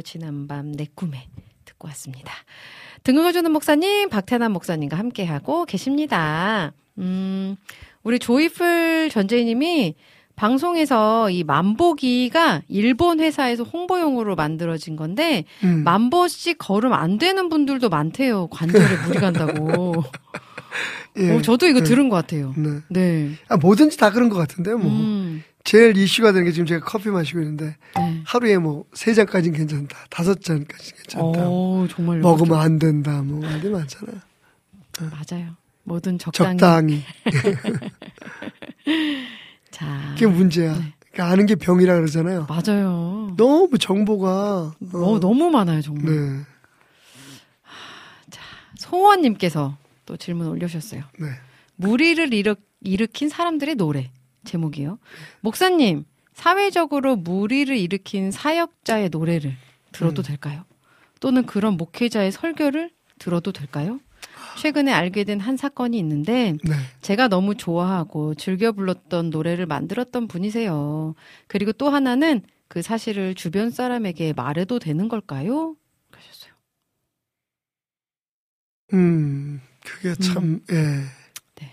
지난밤 0.02 0.72
내 0.72 0.88
꿈에 0.94 1.28
듣고 1.66 1.88
왔습니다. 1.90 2.34
등극을주는 3.04 3.52
목사님, 3.52 4.10
박태남 4.10 4.52
목사님과 4.54 4.98
함께하고 4.98 5.66
계십니다. 5.66 6.74
음, 6.98 7.56
우리 8.04 8.20
조이풀 8.20 9.10
전재희님이 9.12 9.96
방송에서 10.36 11.30
이 11.30 11.44
만보기가 11.44 12.64
일본 12.68 13.20
회사에서 13.20 13.64
홍보용으로 13.64 14.36
만들어진 14.36 14.96
건데 14.96 15.46
음. 15.64 15.84
만 15.84 16.10
번씩 16.10 16.58
걸음 16.58 16.94
안 16.94 17.18
되는 17.18 17.48
분들도 17.50 17.90
많대요. 17.90 18.48
관절에 18.48 18.86
무리 19.06 19.20
간다고. 19.20 20.04
예. 21.20 21.32
어, 21.32 21.42
저도 21.42 21.68
이거 21.68 21.80
네. 21.80 21.86
들은 21.86 22.10
것 22.10 22.16
같아요. 22.16 22.54
네. 22.58 22.80
네. 22.90 23.32
아, 23.50 23.58
뭐든지 23.58 23.98
다 23.98 24.12
그런 24.12 24.30
것 24.30 24.38
같은데요, 24.38 24.78
뭐. 24.78 24.90
음, 24.90 25.44
제일 25.64 25.96
이슈가 25.98 26.32
되는 26.32 26.46
게 26.46 26.52
지금 26.52 26.66
제가 26.66 26.86
커피 26.86 27.10
마시고 27.10 27.40
있는데, 27.42 27.76
네. 27.98 28.11
하루에 28.26 28.58
뭐, 28.58 28.86
세 28.94 29.14
잔까지는 29.14 29.58
괜찮다. 29.58 29.98
다섯 30.10 30.42
잔까지 30.42 30.94
괜찮다. 30.94 31.40
어, 31.44 31.88
정말 31.90 32.20
먹으면 32.20 32.60
안 32.60 32.80
된다. 32.80 33.22
뭐, 33.22 33.42
말이 33.42 33.70
많잖아요. 33.70 34.18
맞아요. 35.00 35.56
뭐든 35.84 36.20
적당히. 36.20 36.58
적당히. 36.58 37.04
자, 39.72 40.10
그게 40.14 40.28
문제야. 40.28 40.78
네. 40.78 40.94
그러니까 41.12 41.34
아는 41.34 41.46
게 41.46 41.56
병이라 41.56 41.96
그러잖아요. 41.96 42.48
맞아요. 42.48 43.34
너무 43.36 43.78
정보가. 43.78 44.76
어, 44.94 45.20
너무 45.20 45.50
많아요, 45.50 45.82
정말. 45.82 46.06
네. 46.06 46.44
소원님께서 48.78 49.78
또 50.06 50.18
질문 50.18 50.48
올려주셨어요. 50.48 51.04
네. 51.20 51.28
무리를 51.76 52.34
일으, 52.34 52.56
일으킨 52.82 53.30
사람들의 53.30 53.76
노래 53.76 54.12
제목이요. 54.44 54.98
목사님 55.42 56.06
사회적으로 56.34 57.16
무리를 57.16 57.76
일으킨 57.78 58.32
사역자의 58.32 59.10
노래를 59.10 59.56
들어도 59.92 60.22
음. 60.22 60.24
될까요? 60.24 60.64
또는 61.20 61.46
그런 61.46 61.76
목회자의 61.78 62.32
설교를 62.32 62.90
들어도 63.20 63.52
될까요? 63.52 64.00
최근에 64.60 64.92
알게 64.92 65.24
된 65.24 65.40
한 65.40 65.56
사건이 65.58 65.98
있는데 66.00 66.58
네. 66.64 66.74
제가 67.02 67.28
너무 67.28 67.56
좋아하고 67.56 68.36
즐겨 68.36 68.72
불렀던 68.72 69.30
노래를 69.30 69.66
만들었던 69.66 70.28
분이세요. 70.28 71.16
그리고 71.48 71.72
또 71.74 71.90
하나는 71.90 72.42
그 72.68 72.82
사실을 72.82 73.36
주변 73.36 73.70
사람에게 73.70 74.34
말해도 74.34 74.80
되는 74.80 75.08
걸까요? 75.10 75.76
그러셨어요. 76.12 76.54
음, 78.94 79.62
그게 79.86 80.14
참, 80.16 80.60
예. 80.72 80.76
네. 81.56 81.72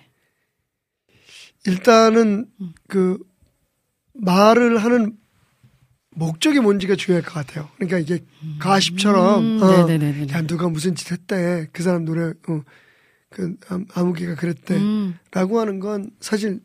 일단은 1.66 2.46
음. 2.60 2.72
그 2.88 3.18
말을 4.18 4.78
하는 4.78 5.16
목적이 6.10 6.60
뭔지가 6.60 6.96
중요할 6.96 7.22
것 7.24 7.32
같아요. 7.34 7.68
그러니까 7.76 7.98
이게 7.98 8.24
가십처럼 8.58 9.44
음, 9.44 9.62
어, 9.62 9.66
네네네네. 9.70 10.32
야 10.32 10.42
누가 10.42 10.68
무슨 10.68 10.94
짓 10.94 11.12
했대 11.12 11.68
그 11.72 11.82
사람 11.82 12.04
노래 12.04 12.30
어, 12.48 12.62
그 13.30 13.56
암- 13.68 13.86
아무개가 13.94 14.34
그랬대라고 14.34 14.84
음, 15.56 15.58
하는 15.60 15.80
건 15.80 16.10
사실 16.20 16.60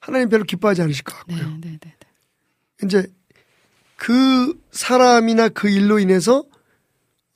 하나님 0.00 0.28
별로 0.28 0.44
기뻐하지 0.44 0.82
않으실 0.82 1.04
것 1.04 1.14
같고요. 1.16 1.48
네, 1.60 1.70
네, 1.70 1.78
네. 1.80 1.94
이제 2.84 3.06
그 3.96 4.60
사람이나 4.70 5.48
그 5.48 5.68
일로 5.68 5.98
인해서 5.98 6.44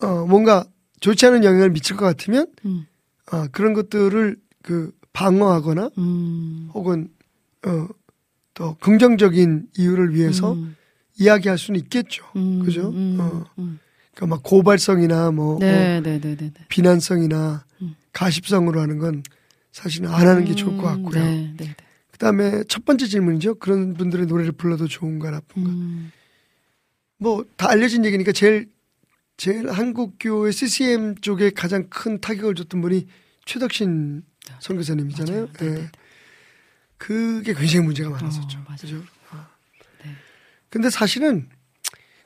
어 0.01 0.27
뭔가 0.27 0.65
좋지 1.01 1.27
않은 1.27 1.45
영향을 1.45 1.71
미칠 1.71 1.97
것 1.97 2.05
같으면 2.05 2.47
음, 2.65 2.87
아 3.31 3.49
그런 3.53 3.73
것들을 3.73 4.37
그 4.63 4.93
방어하거나 5.13 5.91
음, 5.99 6.71
혹은 6.75 7.09
어 7.67 7.89
더 8.55 8.77
긍정적인 8.81 9.69
이유를 9.77 10.15
위해서 10.15 10.53
음, 10.53 10.77
이야기할 11.19 11.59
수는 11.59 11.81
있겠죠. 11.81 12.25
음, 12.37 12.63
그죠? 12.65 12.91
음, 12.91 13.19
어. 13.21 13.45
음. 13.59 13.79
그러니까 14.15 14.37
막 14.37 14.43
고발성이나 14.43 15.31
뭐, 15.31 15.59
네, 15.59 15.73
뭐 15.73 16.01
네, 16.03 16.21
네, 16.21 16.21
네, 16.21 16.37
네. 16.37 16.53
비난성이나 16.69 17.65
음. 17.81 17.95
가십성으로 18.13 18.81
하는 18.81 18.99
건 18.99 19.23
사실은 19.71 20.11
안 20.11 20.27
하는 20.27 20.45
게 20.45 20.55
좋을 20.55 20.77
것 20.77 20.93
음, 20.93 21.03
같고요. 21.05 21.25
네. 21.25 21.75
그다음에 22.11 22.63
첫 22.69 22.85
번째 22.85 23.07
질문이죠. 23.07 23.55
그런 23.55 23.95
분들의 23.95 24.27
노래를 24.27 24.53
불러도 24.53 24.87
좋은가 24.87 25.31
나쁜가. 25.31 25.71
음, 25.71 26.13
뭐다 27.19 27.71
알려진 27.71 28.05
얘기니까 28.05 28.33
제일 28.33 28.71
제일 29.37 29.71
한국 29.71 30.17
교회 30.21 30.53
CCM 30.53 31.17
쪽에 31.17 31.51
가장 31.51 31.89
큰 31.89 32.21
타격을 32.21 32.55
줬던 32.55 32.81
분이 32.83 33.07
최덕신 33.45 34.23
선교사님이잖아요. 34.61 35.49
맞아요. 35.59 35.75
네. 35.75 35.91
그게 37.03 37.53
굉장히 37.53 37.85
문제가 37.85 38.11
많았었죠. 38.11 38.59
어, 38.59 38.65
맞아요. 38.69 39.03
아. 39.31 39.49
네. 40.05 40.13
근데 40.69 40.89
사실은 40.89 41.49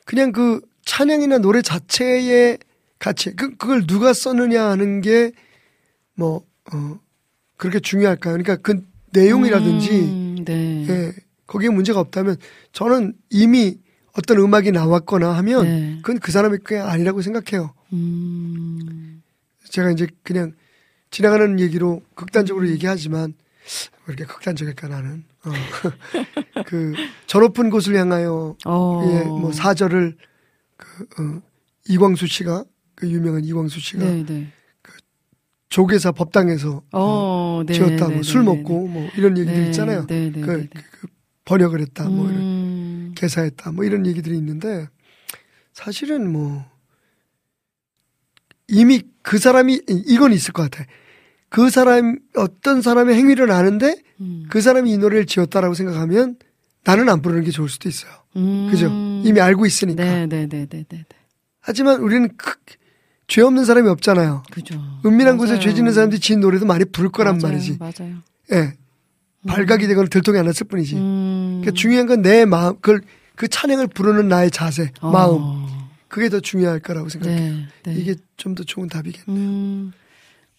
그냥 0.05 0.31
그 0.31 0.61
찬양이나 0.85 1.39
노래 1.39 1.63
자체의 1.63 2.59
가치, 2.99 3.35
그, 3.35 3.57
그걸 3.57 3.87
누가 3.87 4.13
썼느냐 4.13 4.63
하는 4.63 5.01
게 5.01 5.31
뭐, 6.13 6.45
어, 6.71 6.99
그렇게 7.55 7.79
중요할까요? 7.79 8.33
그러니까 8.33 8.57
그 8.57 8.85
내용이라든지, 9.13 9.89
음, 9.89 10.45
네. 10.45 10.85
예, 10.87 11.13
거기에 11.47 11.69
문제가 11.69 11.99
없다면 11.99 12.37
저는 12.71 13.13
이미 13.31 13.79
어떤 14.13 14.37
음악이 14.37 14.71
나왔거나 14.71 15.35
하면 15.37 15.63
네. 15.63 15.97
그건 16.03 16.19
그 16.19 16.31
사람의 16.31 16.59
게 16.67 16.77
아니라고 16.77 17.23
생각해요. 17.23 17.73
음, 17.93 19.23
제가 19.69 19.89
이제 19.89 20.05
그냥 20.21 20.53
지나가는 21.09 21.59
얘기로 21.59 22.03
극단적으로 22.13 22.69
얘기하지만 22.69 23.33
왜 23.33 23.96
이렇게 24.11 24.25
극단적일까 24.25 24.87
나는. 24.87 25.23
어. 25.45 25.51
그, 26.65 26.93
저 27.25 27.39
높은 27.39 27.69
곳을 27.69 27.95
향하여, 27.95 28.55
어. 28.65 29.01
예, 29.05 29.23
뭐, 29.23 29.51
사절을, 29.51 30.17
그, 30.77 31.03
어, 31.03 31.41
이광수 31.89 32.27
씨가, 32.27 32.63
그 32.95 33.09
유명한 33.09 33.43
이광수 33.43 33.79
씨가 33.79 34.03
네, 34.03 34.25
네. 34.25 34.47
조계사 35.69 36.11
법당에서 36.11 36.81
어, 36.93 37.63
네. 37.65 37.73
지었다, 37.73 38.07
네, 38.07 38.13
뭐, 38.13 38.21
네, 38.21 38.23
술 38.23 38.45
네, 38.45 38.45
먹고, 38.45 38.87
뭐, 38.87 39.09
이런 39.17 39.37
얘기들 39.37 39.61
네, 39.61 39.67
있잖아요. 39.67 40.07
네, 40.07 40.31
네, 40.31 40.41
그. 40.41 40.67
그, 40.73 40.81
그 41.01 41.07
번역을 41.45 41.79
했다, 41.79 42.09
뭐, 42.09 42.29
이런, 42.29 42.41
음, 42.41 43.13
개사했다, 43.15 43.71
뭐, 43.71 43.85
이런 43.85 44.05
얘기들이 44.05 44.37
있는데, 44.37 44.87
사실은 45.73 46.31
뭐, 46.31 46.65
이미 48.67 49.01
그 49.21 49.37
사람이, 49.37 49.81
이건 49.87 50.33
있을 50.33 50.51
것 50.53 50.69
같아. 50.69 50.85
그 51.49 51.69
사람, 51.69 52.19
어떤 52.35 52.81
사람의 52.81 53.15
행위를 53.15 53.51
아는데, 53.51 53.95
음. 54.19 54.45
그 54.49 54.61
사람이 54.61 54.91
이 54.91 54.97
노래를 54.97 55.25
지었다라고 55.25 55.73
생각하면, 55.73 56.35
나는 56.83 57.09
안 57.09 57.21
부르는 57.21 57.43
게 57.43 57.51
좋을 57.51 57.69
수도 57.69 57.87
있어요. 57.89 58.11
음. 58.35 58.67
그죠? 58.71 58.87
이미 59.23 59.39
알고 59.41 59.65
있으니까. 59.65 60.03
네, 60.03 60.25
네, 60.27 60.47
네, 60.47 60.65
네, 60.65 60.67
네. 60.69 60.85
네. 60.89 61.05
하지만 61.61 61.99
우리는 62.01 62.29
그, 62.37 62.53
죄 63.27 63.41
없는 63.41 63.65
사람이 63.65 63.89
없잖아요. 63.89 64.43
그죠. 64.51 64.81
은밀한 65.05 65.37
곳에 65.37 65.53
맞아요. 65.53 65.63
죄 65.63 65.73
짓는 65.73 65.91
사람들이 65.93 66.21
지은 66.21 66.39
노래도 66.39 66.65
많이 66.65 66.85
부를 66.85 67.09
거란 67.11 67.39
맞아요, 67.39 67.53
말이지. 67.53 67.77
맞아요. 67.79 68.15
예. 68.53 68.73
발각이 69.45 69.85
되거나 69.87 70.07
들통이 70.07 70.37
안 70.39 70.45
났을 70.45 70.65
뿐이지. 70.67 70.95
음. 70.95 71.59
그러니까 71.61 71.71
중요한 71.79 72.07
건 72.07 72.21
내 72.21 72.45
마음, 72.45 72.75
그걸, 72.75 73.01
그 73.35 73.47
찬양을 73.49 73.87
부르는 73.87 74.29
나의 74.29 74.49
자세, 74.51 74.91
어. 75.01 75.11
마음. 75.11 75.67
그게 76.07 76.29
더 76.29 76.39
중요할 76.39 76.79
거라고 76.79 77.09
생각해요. 77.09 77.53
네, 77.53 77.67
네. 77.83 77.93
이게 77.95 78.15
좀 78.37 78.55
더 78.55 78.63
좋은 78.63 78.87
답이겠네. 78.87 79.25
음. 79.39 79.91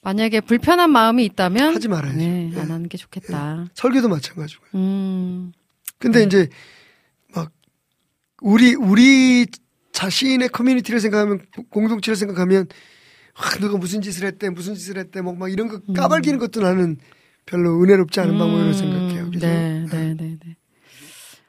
만약에 0.03 0.41
불편한 0.41 0.91
마음이 0.91 1.25
있다면 1.27 1.75
하지 1.75 1.89
말아야죠. 1.89 2.19
네, 2.19 2.51
예. 2.55 2.61
안 2.61 2.71
하는 2.71 2.89
게 2.89 2.97
좋겠다. 2.97 3.67
설교도 3.75 4.09
마찬가지고. 4.09 4.65
음. 4.75 5.53
근데 5.99 6.23
이제 6.23 6.49
막 7.35 7.51
우리 8.41 8.75
우리 8.75 9.47
자신의 9.93 10.51
커뮤니티를 10.51 11.01
생각하면 11.01 11.45
공동체를 11.71 12.17
생각하면 12.17 12.67
와, 13.37 13.51
누가 13.61 13.77
무슨 13.77 14.01
짓을 14.03 14.27
했대 14.27 14.49
무슨 14.51 14.75
짓을 14.75 14.99
했대 14.99 15.21
뭐 15.21 15.35
막 15.35 15.51
이런 15.51 15.69
거 15.69 15.81
까발기는 15.93 16.39
것도 16.39 16.61
나는 16.61 16.97
별로 17.47 17.83
은혜롭지 17.83 18.21
않은 18.21 18.39
방법이라고 18.39 18.73
생각해요. 18.73 19.27
그래서 19.31 19.47
네, 19.47 19.87
네, 19.91 20.15
네, 20.15 20.37
네. 20.45 20.57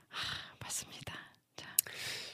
하, 0.09 0.55
맞습니다. 0.59 1.13
자, 1.55 1.67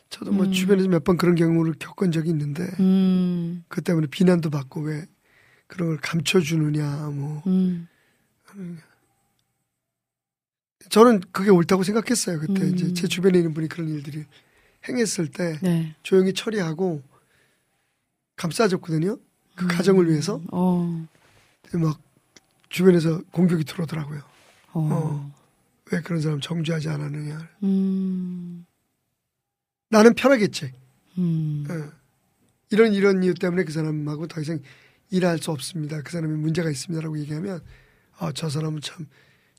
저도 0.09 0.31
뭐 0.31 0.49
주변에서 0.51 0.87
몇 0.87 1.03
번 1.03 1.17
그런 1.17 1.35
경우를 1.35 1.73
겪은 1.79 2.11
적이 2.11 2.29
있는데 2.29 2.63
음, 2.79 3.63
그 3.67 3.81
때문에 3.81 4.07
비난도 4.07 4.49
받고 4.49 4.81
왜 4.81 5.05
그런 5.67 5.89
걸 5.89 5.97
감춰주느냐 5.97 7.09
뭐 7.13 7.43
음, 7.47 7.87
저는 10.89 11.21
그게 11.31 11.49
옳다고 11.49 11.83
생각했어요. 11.83 12.39
그때 12.39 12.61
음. 12.61 12.75
이제 12.75 12.93
제 12.93 13.07
주변에 13.07 13.39
있는 13.39 13.53
분이 13.53 13.67
그런 13.67 13.89
일들이 13.89 14.25
행했을 14.87 15.27
때 15.27 15.59
네. 15.61 15.95
조용히 16.03 16.33
처리하고 16.33 17.01
감싸줬거든요. 18.35 19.17
그 19.55 19.65
음. 19.65 19.67
가정을 19.67 20.09
위해서 20.09 20.41
어, 20.51 21.07
막 21.73 21.99
주변에서 22.69 23.21
공격이 23.31 23.63
들어오더라고요. 23.63 24.19
어, 24.73 24.89
어. 24.91 25.35
왜 25.91 26.01
그런 26.01 26.21
사람 26.21 26.39
정죄하지 26.41 26.89
않았느냐. 26.89 27.49
음, 27.63 28.65
나는 29.89 30.13
편하겠지. 30.13 30.73
음, 31.17 31.65
어. 31.69 31.91
이런 32.71 32.93
이런 32.93 33.23
이유 33.23 33.33
때문에 33.33 33.63
그 33.63 33.71
사람하고 33.71 34.27
더 34.27 34.41
이상 34.41 34.59
일할 35.09 35.37
수 35.37 35.51
없습니다. 35.51 36.01
그 36.01 36.11
사람이 36.11 36.35
문제가 36.35 36.69
있습니다라고 36.69 37.19
얘기하면 37.19 37.61
아, 38.17 38.31
저 38.33 38.49
사람은 38.49 38.81
참 38.81 39.07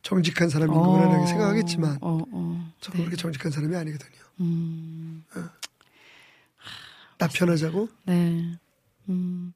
정직한 0.02 0.48
사람인구나 0.48 1.06
라고 1.06 1.26
생각하겠지만 1.26 1.98
어, 2.00 2.18
어, 2.30 2.72
저는 2.80 3.00
그렇게 3.00 3.16
정직한 3.16 3.50
사람이 3.50 3.74
아니거든요. 3.74 4.20
음, 4.40 5.24
나 7.18 7.28
편하자고? 7.28 7.88
네, 8.04 8.58
음, 9.08 9.52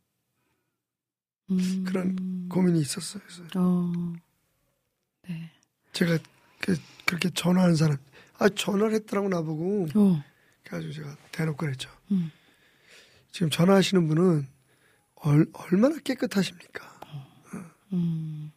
음, 1.51 1.85
그런 1.87 2.49
고민이 2.49 2.81
있었어요. 2.81 3.23
어, 3.57 3.93
네, 5.29 5.51
제가 5.93 6.19
그, 6.61 6.77
그렇게 7.05 7.31
전화하는 7.31 7.77
사람 7.77 7.97
아 8.39 8.49
전화를 8.49 8.95
했더라고 8.95 9.29
나보고. 9.29 9.89
어, 9.95 10.25
그래가지고 10.65 10.93
제가 10.93 11.17
대놓고 11.33 11.57
그랬죠. 11.59 11.91
음. 12.11 12.31
지금 13.33 13.51
전화하시는 13.51 14.07
분은 14.09 14.47
얼, 15.23 15.47
얼마나 15.53 15.97
깨끗하십니까? 15.99 16.89
음, 17.93 18.53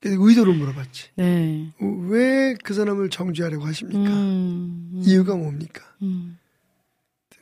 그래서 0.00 0.18
의도로 0.20 0.52
물어봤지. 0.52 1.10
네, 1.16 1.72
왜 1.80 2.54
그 2.62 2.74
사람을 2.74 3.08
정죄하려고 3.10 3.64
하십니까? 3.66 3.98
음, 4.10 4.90
음, 4.94 5.02
이유가 5.04 5.34
뭡니까? 5.34 5.82
음, 6.02 6.38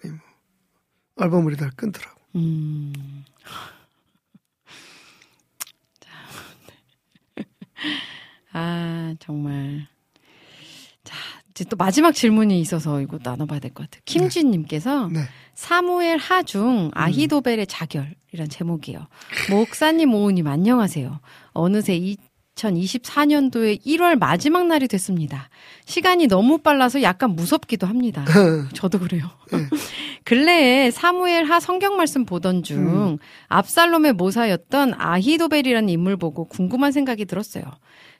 뭐 0.04 1.24
앨범을 1.24 1.56
다 1.56 1.70
끊더라고. 1.76 2.20
음. 2.36 3.24
아, 8.52 9.14
정말. 9.18 9.88
자, 11.04 11.16
이제 11.50 11.64
또 11.64 11.76
마지막 11.76 12.12
질문이 12.12 12.60
있어서 12.60 13.00
이거 13.00 13.18
나눠봐야 13.22 13.58
될 13.60 13.72
것 13.72 13.84
같아요. 13.84 14.02
김진님께서 14.04 15.08
네. 15.08 15.20
사무엘 15.54 16.18
하중 16.18 16.90
아히도벨의 16.94 17.66
자결이란 17.66 18.48
제목이에요. 18.50 19.06
목사님 19.50 20.14
오우님 20.14 20.46
안녕하세요. 20.46 21.20
어느새 21.52 21.98
2024년도의 22.56 23.84
1월 23.84 24.18
마지막 24.18 24.66
날이 24.66 24.88
됐습니다. 24.88 25.48
시간이 25.84 26.26
너무 26.26 26.58
빨라서 26.58 27.02
약간 27.02 27.30
무섭기도 27.30 27.86
합니다. 27.86 28.24
저도 28.74 28.98
그래요. 28.98 29.28
네. 29.50 29.58
근래에 30.24 30.90
사무엘 30.90 31.44
하 31.44 31.60
성경 31.60 31.96
말씀 31.96 32.24
보던 32.24 32.62
중 32.62 33.18
압살롬의 33.48 34.14
모사였던 34.14 34.94
아히도벨이라는 34.96 35.88
인물 35.88 36.16
보고 36.16 36.44
궁금한 36.44 36.92
생각이 36.92 37.24
들었어요. 37.24 37.64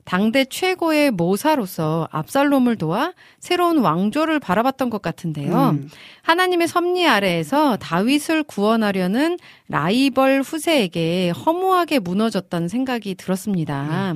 당대 0.04 0.44
최고의 0.44 1.10
모사로서 1.12 2.08
압살롬을 2.10 2.76
도와 2.76 3.12
새로운 3.38 3.78
왕조를 3.78 4.40
바라봤던 4.40 4.90
것 4.90 5.00
같은데요. 5.00 5.70
음. 5.70 5.88
하나님의 6.22 6.68
섭리 6.68 7.06
아래에서 7.06 7.76
다윗을 7.76 8.42
구원하려는 8.42 9.38
라이벌 9.68 10.42
후세에게 10.42 11.30
허무하게 11.30 12.00
무너졌다는 12.00 12.68
생각이 12.68 13.14
들었습니다. 13.14 14.14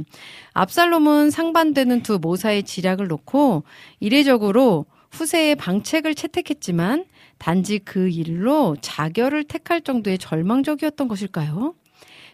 압살롬은 0.55 1.31
상반되는 1.31 2.03
두 2.03 2.19
모사의 2.19 2.65
지략을 2.65 3.07
놓고 3.07 3.63
이례적으로 4.01 4.87
후세의 5.13 5.55
방책을 5.57 6.15
채택했지만 6.15 7.05
단지 7.39 7.79
그 7.79 8.09
일로 8.09 8.77
자결을 8.81 9.45
택할 9.45 9.83
정도의 9.83 10.19
절망적이었던 10.19 11.09
것일까요? 11.09 11.75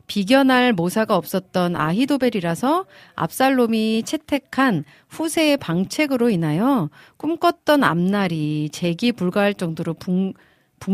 비견할 0.07 0.72
모사가 0.72 1.16
없었던 1.16 1.76
아히도벨이라서 1.76 2.86
압살롬이 3.14 4.03
채택한 4.05 4.84
후세의 5.09 5.57
방책으로 5.57 6.30
인하여 6.30 6.90
꿈꿨던 7.16 7.84
앞날이 7.84 8.68
재기 8.70 9.12
불가할 9.12 9.55
정도로 9.55 9.94
붕, 9.94 10.32
붕 10.32 10.32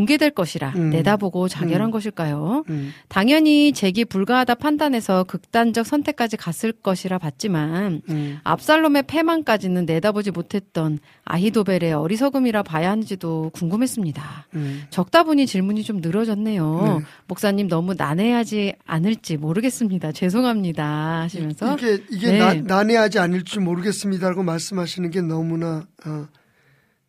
괴될 0.07 0.31
것이라 0.31 0.73
음. 0.77 0.91
내다보고 0.91 1.49
자결한 1.49 1.89
음. 1.89 1.91
것일까요? 1.91 2.65
음. 2.69 2.93
당연히 3.09 3.73
재기 3.73 4.05
불가하다 4.05 4.57
판단해서 4.57 5.25
극단적 5.25 5.87
선택까지 5.87 6.37
갔을 6.37 6.73
것이라 6.73 7.19
봤지만 7.19 8.03
음. 8.09 8.39
압살롬의 8.45 9.05
패망까지는 9.07 9.87
내다보지 9.87 10.31
못했던 10.31 10.99
아히도벨의 11.25 11.93
어리석음이라 11.93 12.63
봐야 12.63 12.91
하는지도 12.91 13.51
궁금했습니다. 13.55 14.47
음. 14.55 14.83
적다 14.91 15.23
보니 15.23 15.47
질문이 15.47 15.83
좀 15.85 15.99
늘어졌네요. 15.99 16.99
네. 17.01 17.07
목사님 17.27 17.69
너무 17.69 17.95
난해하지 17.95 18.75
않을지 18.85 19.37
모르겠습니다. 19.37 20.13
죄송합니다. 20.13 21.21
하시면서 21.23 21.77
이게 21.77 22.03
이게 22.11 22.33
네. 22.33 22.39
나, 22.39 22.55
난해하지 22.55 23.19
않을 23.19 23.45
줄 23.45 23.63
모르겠습니다라고 23.63 24.43
말씀하시는 24.43 25.11
게 25.11 25.21
너무나 25.23 25.87
어, 26.05 26.27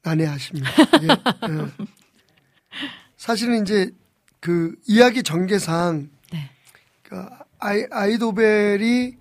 난해하십니다. 0.04 0.70
이게, 1.02 1.12
어. 1.12 1.70
사실은 3.18 3.62
이제 3.62 3.92
그 4.40 4.76
이야기 4.88 5.24
전개상 5.24 6.10
네. 6.32 6.50
그 7.04 7.26
아이, 7.60 7.86
아이도벨이 7.90 9.18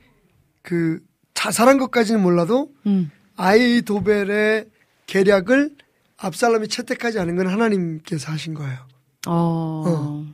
그 0.62 1.00
자살한 1.34 1.78
것까지는 1.78 2.22
몰라도 2.22 2.72
음, 2.86 3.10
아이도벨의 3.36 4.66
계략을 5.06 5.76
압살롬이 6.16 6.68
채택하지 6.68 7.18
않은 7.20 7.36
건 7.36 7.46
하나님께서 7.48 8.32
하신 8.32 8.54
거예요. 8.54 8.78
어, 9.26 9.84
어. 9.86 10.26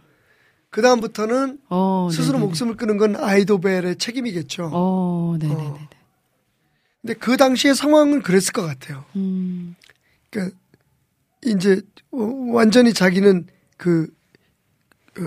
그 0.71 0.83
다음부터는 0.83 1.61
어, 1.69 2.09
스스로. 2.11 2.39
목숨을 2.39 2.77
끊은 2.77 2.97
건 2.97 3.17
아이도벨의 3.17 3.97
책임이겠죠. 3.97 4.71
어, 4.73 5.37
네네네. 5.39 5.63
어. 5.63 5.89
근데 7.01 7.15
그 7.15 7.37
당시의 7.37 7.75
상황은 7.75 8.23
그랬을 8.23 8.53
것 8.53 8.63
같아요. 8.63 9.05
음, 9.15 9.77
그러니까 10.31 10.57
이제 11.45 11.75
어, 11.75 11.94
완전히 12.53 12.93
자기는 12.93 13.47
그 13.77 14.09
어, 15.19 15.23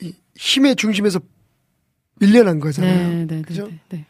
이 0.00 0.14
힘의 0.36 0.76
중심에서 0.76 1.20
밀려난 2.20 2.60
거잖아요. 2.60 3.08
네, 3.08 3.14
네, 3.14 3.26
네, 3.26 3.42
그죠? 3.42 3.66
네, 3.66 3.80
네. 3.88 4.06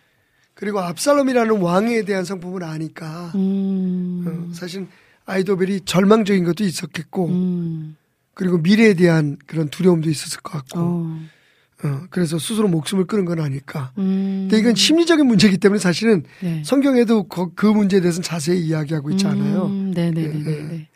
그리고 0.55 0.81
압살롬이라는 0.81 1.61
왕에 1.61 2.05
대한 2.05 2.25
성품을 2.25 2.65
아니까 2.65 3.33
음. 3.35 4.25
어, 4.51 4.55
사실 4.55 4.87
아이도벨이 5.27 5.83
절망적인 5.85 6.45
것도 6.45 6.65
있었겠고 6.65 7.29
음. 7.29 7.97
그리고 8.35 8.59
미래에 8.59 8.95
대한 8.95 9.37
그런 9.47 9.69
두려움도 9.69 10.11
있었을 10.11 10.41
것 10.41 10.53
같고 10.59 10.79
어. 10.79 11.21
어, 11.83 12.03
그래서 12.11 12.39
스스로 12.39 12.69
목숨을 12.69 13.07
끊은 13.07 13.25
건 13.25 13.41
아닐까. 13.41 13.93
음. 13.99 14.49
근데 14.51 14.59
이건 14.59 14.75
심리적인 14.75 15.27
문제이기 15.27 15.59
때문에 15.59 15.79
사실은 15.79 16.25
네. 16.41 16.63
성경에도 16.65 17.25
그, 17.25 17.55
그 17.55 17.67
문제에 17.67 18.01
대해서는 18.01 18.23
자세히 18.23 18.61
이야기하고 18.67 19.11
있지 19.11 19.27
않아요. 19.27 19.67
음, 19.67 19.93
네, 19.95 20.11
네, 20.11 20.23
네, 20.23 20.35
예, 20.35 20.43
네, 20.43 20.59
예. 20.59 20.63
네. 20.63 20.89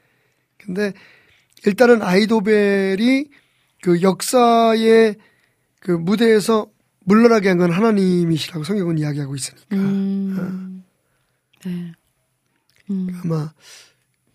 근데 0.65 0.93
일단은 1.67 2.03
아이도벨이 2.03 3.27
그 3.83 4.03
역사의 4.03 5.17
그 5.81 5.91
무대에서 5.93 6.67
물러나게 7.07 7.49
한 7.49 7.59
건 7.59 7.71
하나님이시라고 7.73 8.65
성경은 8.65 8.99
이야기하고 8.99 9.35
있으니까 9.37 9.77
음. 9.77 10.83
네. 11.65 11.93
음. 12.91 13.09
아마 13.23 13.53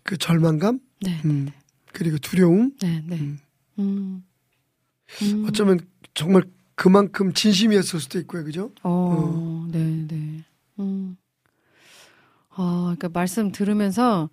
그 0.02 0.16
절망감, 0.16 0.80
네. 1.00 1.20
음, 1.24 1.50
그리고 1.92 2.18
두려움, 2.18 2.72
네, 2.80 3.02
네. 3.06 3.16
음. 3.16 3.38
음. 3.78 4.24
음. 5.22 5.44
어쩌면 5.48 5.80
정말 6.14 6.42
그만큼 6.74 7.32
진심이었을 7.32 8.00
수도 8.00 8.18
있고요, 8.20 8.42
그죠? 8.44 8.72
어, 8.82 9.68
네, 9.70 10.06
네. 10.08 10.44
음. 10.80 11.16
아, 12.50 12.94
그러니까 12.96 13.08
말씀 13.08 13.52
들으면서 13.52 14.30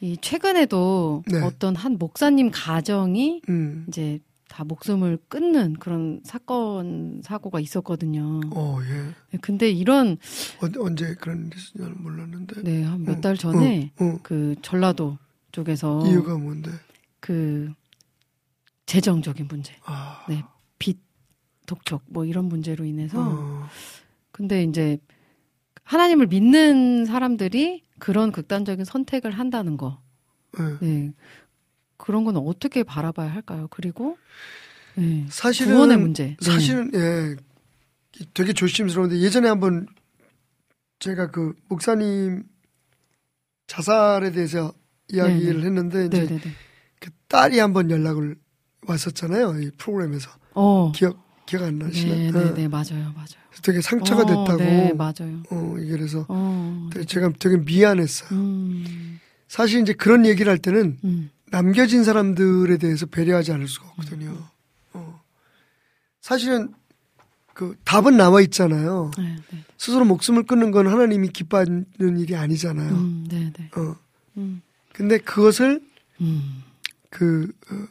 이 0.00 0.16
최근에도 0.20 1.22
네. 1.26 1.40
어떤 1.42 1.76
한 1.76 1.98
목사님 1.98 2.50
가정이 2.52 3.42
음, 3.48 3.84
이제 3.88 4.18
다 4.48 4.64
목숨을 4.64 5.18
끊는 5.28 5.74
그런 5.74 6.20
사건 6.24 7.20
사고가 7.22 7.60
있었거든요. 7.60 8.40
어, 8.52 8.78
예. 8.82 9.14
네, 9.30 9.38
근데 9.40 9.70
이런 9.70 10.16
어, 10.62 10.66
언제 10.80 11.14
그런 11.14 11.46
일이 11.46 11.56
있었냐는 11.56 12.02
몰랐는데. 12.02 12.62
네, 12.62 12.82
한몇 12.82 13.18
어, 13.18 13.20
달 13.20 13.36
전에 13.36 13.92
어, 14.00 14.04
어. 14.04 14.18
그 14.22 14.56
전라도 14.62 15.18
쪽에서 15.52 16.02
이유가 16.06 16.36
뭔데? 16.36 16.70
그 17.20 17.70
재정적인 18.86 19.46
문제, 19.48 19.74
아, 19.84 20.24
네, 20.28 20.42
빚, 20.78 20.98
독촉 21.66 22.02
뭐 22.08 22.24
이런 22.24 22.46
문제로 22.46 22.84
인해서 22.84 23.20
어, 23.20 23.68
근데 24.32 24.64
이제 24.64 24.98
하나님을 25.84 26.26
믿는 26.26 27.04
사람들이 27.04 27.84
그런 28.00 28.32
극단적인 28.32 28.84
선택을 28.84 29.30
한다는 29.30 29.76
거, 29.76 30.02
예. 30.58 30.84
네, 30.84 31.12
그런 31.96 32.24
건 32.24 32.36
어떻게 32.36 32.82
바라봐야 32.82 33.32
할까요? 33.32 33.68
그리고 33.70 34.18
네, 34.96 35.26
사실은 35.30 35.74
구원의 35.74 35.98
문제, 35.98 36.24
네. 36.24 36.36
사실은 36.40 36.90
예 36.94 37.36
되게 38.34 38.52
조심스러운데 38.52 39.20
예전에 39.20 39.48
한번 39.48 39.86
제가 40.98 41.30
그 41.30 41.54
목사님 41.68 42.44
자살에 43.66 44.32
대해서 44.32 44.72
이야기를 45.12 45.54
네네. 45.54 45.66
했는데 45.66 46.08
네, 46.08 46.24
이제 46.24 46.26
네, 46.26 46.40
네. 46.40 46.50
그 46.98 47.10
딸이 47.28 47.58
한번 47.58 47.90
연락을 47.90 48.36
왔었잖아요 48.86 49.60
이 49.60 49.70
프로그램에서 49.78 50.30
어, 50.54 50.92
기억 50.92 51.30
기억 51.46 51.62
안 51.64 51.78
나시나요? 51.78 52.16
네, 52.16 52.26
예. 52.26 52.30
네, 52.30 52.54
네, 52.54 52.68
맞아요, 52.68 53.12
맞아요. 53.14 53.39
되게 53.62 53.80
상처가 53.80 54.22
어, 54.22 54.26
됐다고. 54.26 54.58
네, 54.58 54.92
맞아요. 54.92 55.42
어 55.50 55.76
이게 55.78 55.92
그래서 55.92 56.24
어, 56.28 56.88
되게 56.92 57.04
제가 57.04 57.32
되게 57.38 57.56
미안했어요. 57.58 58.38
음, 58.38 59.20
사실 59.48 59.80
이제 59.82 59.92
그런 59.92 60.24
얘기를 60.24 60.50
할 60.50 60.58
때는 60.58 60.98
음, 61.04 61.30
남겨진 61.50 62.04
사람들에 62.04 62.78
대해서 62.78 63.06
배려하지 63.06 63.52
않을 63.52 63.68
수가 63.68 63.88
없거든요. 63.88 64.36
어. 64.92 65.20
사실은 66.20 66.72
그 67.52 67.76
답은 67.84 68.16
나와 68.16 68.40
있잖아요. 68.40 69.10
네, 69.18 69.36
네, 69.50 69.64
스스로 69.76 70.04
목숨을 70.04 70.44
끊는 70.44 70.70
건 70.70 70.86
하나님이 70.86 71.28
기뻐하는 71.28 71.86
일이 71.98 72.36
아니잖아요. 72.36 72.94
음, 72.94 73.26
네, 73.28 73.52
네, 73.56 73.70
어. 73.76 73.96
음, 74.36 74.62
근데 74.92 75.18
그것을 75.18 75.82
음, 76.20 76.62
그 77.10 77.52
어, 77.70 77.86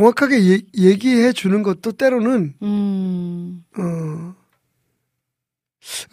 정확하게 0.00 0.48
얘- 0.52 0.60
얘기해 0.78 1.32
주는 1.32 1.64
것도 1.64 1.90
때로는 1.92 2.54
음, 2.62 3.64
어, 3.76 4.34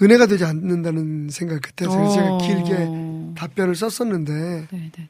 은혜가 0.02 0.26
되지 0.26 0.46
않는다는 0.46 1.30
생각 1.30 1.62
그때 1.62 1.86
서 1.86 1.92
제가 2.12 2.38
길게 2.40 2.74
어, 2.90 3.34
답변을 3.38 3.76
썼었는데 3.76 4.34
네, 4.34 4.68
네, 4.72 4.92
네. 4.98 5.10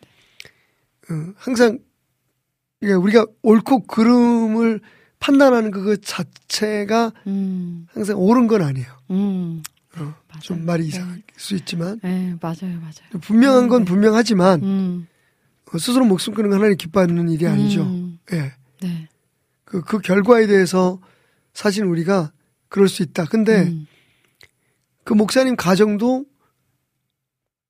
어, 1.10 1.34
항상 1.38 1.80
그러니까 2.82 3.00
우리가 3.04 3.26
옳고 3.42 3.88
그름을 3.88 4.82
판단하는 5.20 5.72
그것 5.72 6.02
자체가 6.04 7.14
음, 7.26 7.88
항상 7.94 8.18
옳은 8.20 8.48
건 8.48 8.62
아니에요. 8.64 8.88
음, 9.12 9.64
어. 9.98 10.14
좀 10.42 10.66
말이 10.66 10.84
네. 10.84 10.90
이상할 10.90 11.22
수 11.38 11.56
있지만 11.56 12.02
네, 12.04 12.36
맞아요, 12.42 12.78
맞아요. 12.82 13.22
분명한 13.22 13.70
건 13.70 13.86
네. 13.86 13.90
분명하지만 13.92 14.62
음, 14.62 15.08
어, 15.74 15.78
스스로 15.78 16.04
목숨 16.06 16.34
끊는 16.34 16.50
건 16.50 16.60
하나님 16.60 16.76
기뻐하는 16.78 17.30
일이 17.30 17.48
아니죠. 17.48 17.86
음, 18.32 18.38
예. 18.38 18.54
네, 18.82 19.10
그, 19.64 19.82
그 19.82 20.00
결과에 20.00 20.48
대해서 20.48 21.00
사실 21.54 21.84
우리가 21.86 22.32
그럴 22.70 22.88
수 22.88 23.04
있다. 23.04 23.26
근데 23.26 23.64
음, 23.64 23.88
그 25.04 25.14
목사님 25.14 25.56
가정도 25.56 26.26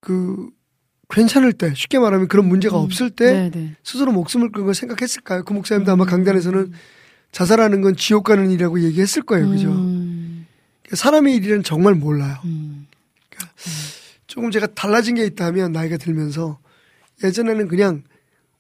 그 0.02 0.50
괜찮을 1.10 1.54
때 1.54 1.74
쉽게 1.74 2.00
말하면 2.00 2.28
그런 2.28 2.48
문제가 2.48 2.78
음, 2.78 2.84
없을 2.84 3.10
때 3.10 3.50
네, 3.50 3.50
네. 3.50 3.76
스스로 3.84 4.12
목숨을 4.12 4.52
끊은 4.52 4.66
걸 4.66 4.76
생각했을까요? 4.76 5.44
그 5.44 5.54
목사님도 5.54 5.92
아마 5.92 6.04
음. 6.04 6.08
강단에서는 6.08 6.74
자살하는 7.32 7.82
건 7.82 7.96
지옥 7.96 8.26
가는 8.26 8.50
일이라고 8.50 8.82
얘기했을 8.82 9.22
거예요. 9.22 9.50
그죠? 9.50 9.70
음, 9.70 10.48
사람의 10.92 11.36
일은 11.36 11.64
정말 11.64 11.94
몰라요. 11.94 12.38
음, 12.46 12.88
조금 14.28 14.52
제가 14.52 14.68
달라진 14.68 15.16
게 15.16 15.26
있다면 15.26 15.72
나이가 15.72 15.98
들면서 15.98 16.60
예전에는 17.24 17.68
그냥 17.68 18.04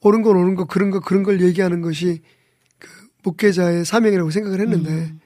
옳은 0.02 0.22
건 0.22 0.36
옳은 0.36 0.56
거 0.56 0.66
그런 0.66 0.92
거 0.92 1.00
그런 1.00 1.24
걸 1.24 1.42
얘기하는 1.42 1.82
것이 1.82 2.22
그 2.80 2.90
목회자의 3.24 3.86
사명이라고 3.86 4.30
생각을 4.32 4.60
했는데 4.62 4.90
음, 4.92 5.20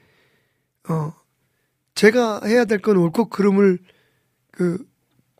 어 0.88 1.12
제가 1.94 2.40
해야 2.44 2.64
될 2.64 2.80
건 2.80 2.96
옳고 2.96 3.28
그름을 3.28 3.78
그 4.50 4.84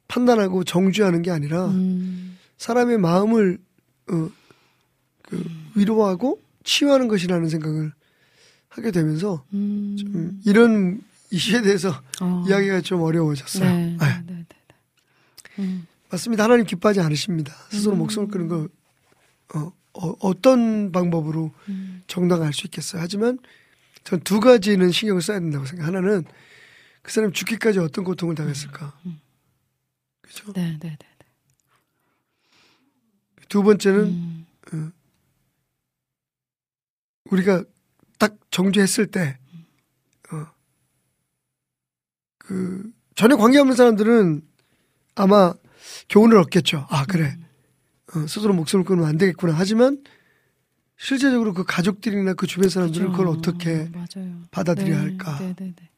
판단하고 0.09 0.65
정죄하는 0.65 1.23
게 1.23 1.31
아니라 1.31 1.67
음, 1.69 2.37
사람의 2.59 2.99
마음을 2.99 3.59
어 4.11 4.29
그 5.23 5.43
위로하고 5.77 6.43
치유하는 6.63 7.09
것이라는 7.09 7.49
생각을 7.49 7.93
하게 8.69 8.91
되면서 8.91 9.43
음, 9.55 9.97
음, 10.15 10.43
이런 10.45 11.01
이슈에 11.31 11.63
대해서 11.63 11.89
어, 12.21 12.45
이야기가 12.47 12.83
좀 12.83 13.01
어려워졌어요. 13.01 13.65
네, 13.65 13.87
네. 13.87 13.97
네, 13.99 14.23
네, 14.27 14.45
네. 14.47 15.63
음, 15.63 15.87
맞습니다. 16.11 16.45
하나님 16.45 16.67
기뻐하지 16.67 17.01
않으십니다. 17.01 17.55
스스로 17.71 17.95
음. 17.95 17.99
목숨을 18.01 18.29
끊는 18.29 18.49
걸 18.49 18.69
어, 19.55 19.73
어, 20.21 20.41
떤 20.41 20.91
방법으로 20.93 21.53
음, 21.69 22.03
정당할 22.07 22.53
수 22.53 22.67
있겠어요. 22.67 23.03
하지만 23.03 23.39
전 24.05 24.21
두 24.21 24.41
가지는 24.41 24.91
신경을 24.91 25.23
써야 25.23 25.39
된다고 25.39 25.65
생각해요. 25.67 25.97
하나는 25.97 26.25
그 27.03 27.13
사람이 27.13 27.33
죽기까지 27.35 27.79
어떤 27.79 28.05
고통을 28.05 28.35
당했을까. 28.35 28.99
그죠? 30.23 30.53
네, 30.55 30.79
네, 30.79 30.79
네. 30.81 30.97
네. 30.99 31.27
두 33.49 33.63
번째는 33.63 34.47
음, 34.73 34.93
우리가 37.31 37.65
딱 38.19 38.37
정죄했을 38.51 39.07
때, 39.09 39.39
어, 40.33 40.47
그, 42.39 42.91
전혀 43.15 43.37
관계없는 43.37 43.75
사람들은 43.77 44.43
아마 45.15 45.55
교훈을 46.09 46.39
얻겠죠. 46.39 46.87
아, 46.89 47.05
그래. 47.07 47.37
어, 48.15 48.27
스스로 48.27 48.53
목숨을 48.55 48.85
끊으면 48.85 49.09
안 49.09 49.19
되겠구나. 49.19 49.55
하지만 49.57 50.03
실제적으로 50.97 51.55
그 51.55 51.65
가족들이나 51.65 52.35
그 52.35 52.47
주변 52.47 52.69
사람들은 52.69 53.13
그걸 53.13 53.27
그렇죠. 53.27 53.39
어떻게 53.51 53.89
맞아요. 53.91 54.43
받아들여야 54.51 54.97
네, 54.99 55.03
할까. 55.03 55.39
네, 55.39 55.55
네, 55.59 55.75
네. 55.77 55.91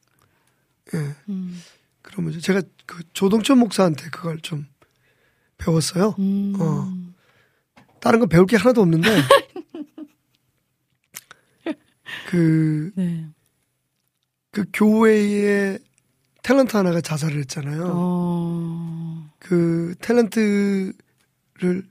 예. 0.95 1.15
음, 1.29 1.61
그런 2.03 2.25
문제. 2.25 2.41
제가 2.41 2.63
그 2.87 3.03
조동천 3.13 3.59
목사한테 3.59 4.11
그걸 4.11 4.39
좀 4.41 4.67
배웠어요. 5.59 6.15
음, 6.19 6.55
어. 6.59 6.93
다른 8.01 8.21
건 8.21 8.29
배울 8.29 8.47
게 8.47 8.57
하나도 8.57 8.83
없는데, 8.83 9.09
그, 12.29 12.93
네. 12.97 13.27
그 14.51 14.65
교회의 14.73 15.79
탤런트 16.43 16.77
하나가 16.77 17.01
자살을 17.01 17.39
했잖아요. 17.41 17.93
어, 17.95 19.31
그 19.39 19.95
탤런트를 20.01 21.87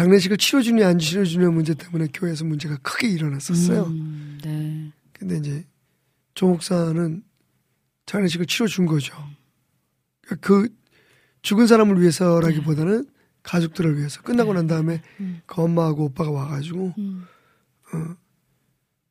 장례식을 0.00 0.38
치러주냐 0.38 0.88
안 0.88 0.98
치러주냐 0.98 1.50
문제 1.50 1.74
때문에 1.74 2.08
교회에서 2.14 2.46
문제가 2.46 2.78
크게 2.78 3.06
일어났었어요. 3.08 3.84
음, 3.84 4.38
네. 4.42 4.90
근데 5.12 5.36
이제 5.36 5.66
조 6.32 6.48
목사는 6.48 7.22
장례식을 8.06 8.46
치러준 8.46 8.86
거죠. 8.86 9.14
그러니까 10.22 10.48
그 10.48 10.68
죽은 11.42 11.66
사람을 11.66 12.00
위해서라기보다는 12.00 13.08
가족들을 13.42 13.98
위해서 13.98 14.22
끝나고 14.22 14.54
난 14.54 14.66
다음에 14.66 15.02
음, 15.20 15.42
그 15.44 15.60
엄마하고 15.60 16.04
오빠가 16.04 16.30
와가지고 16.30 16.94
음, 16.96 17.26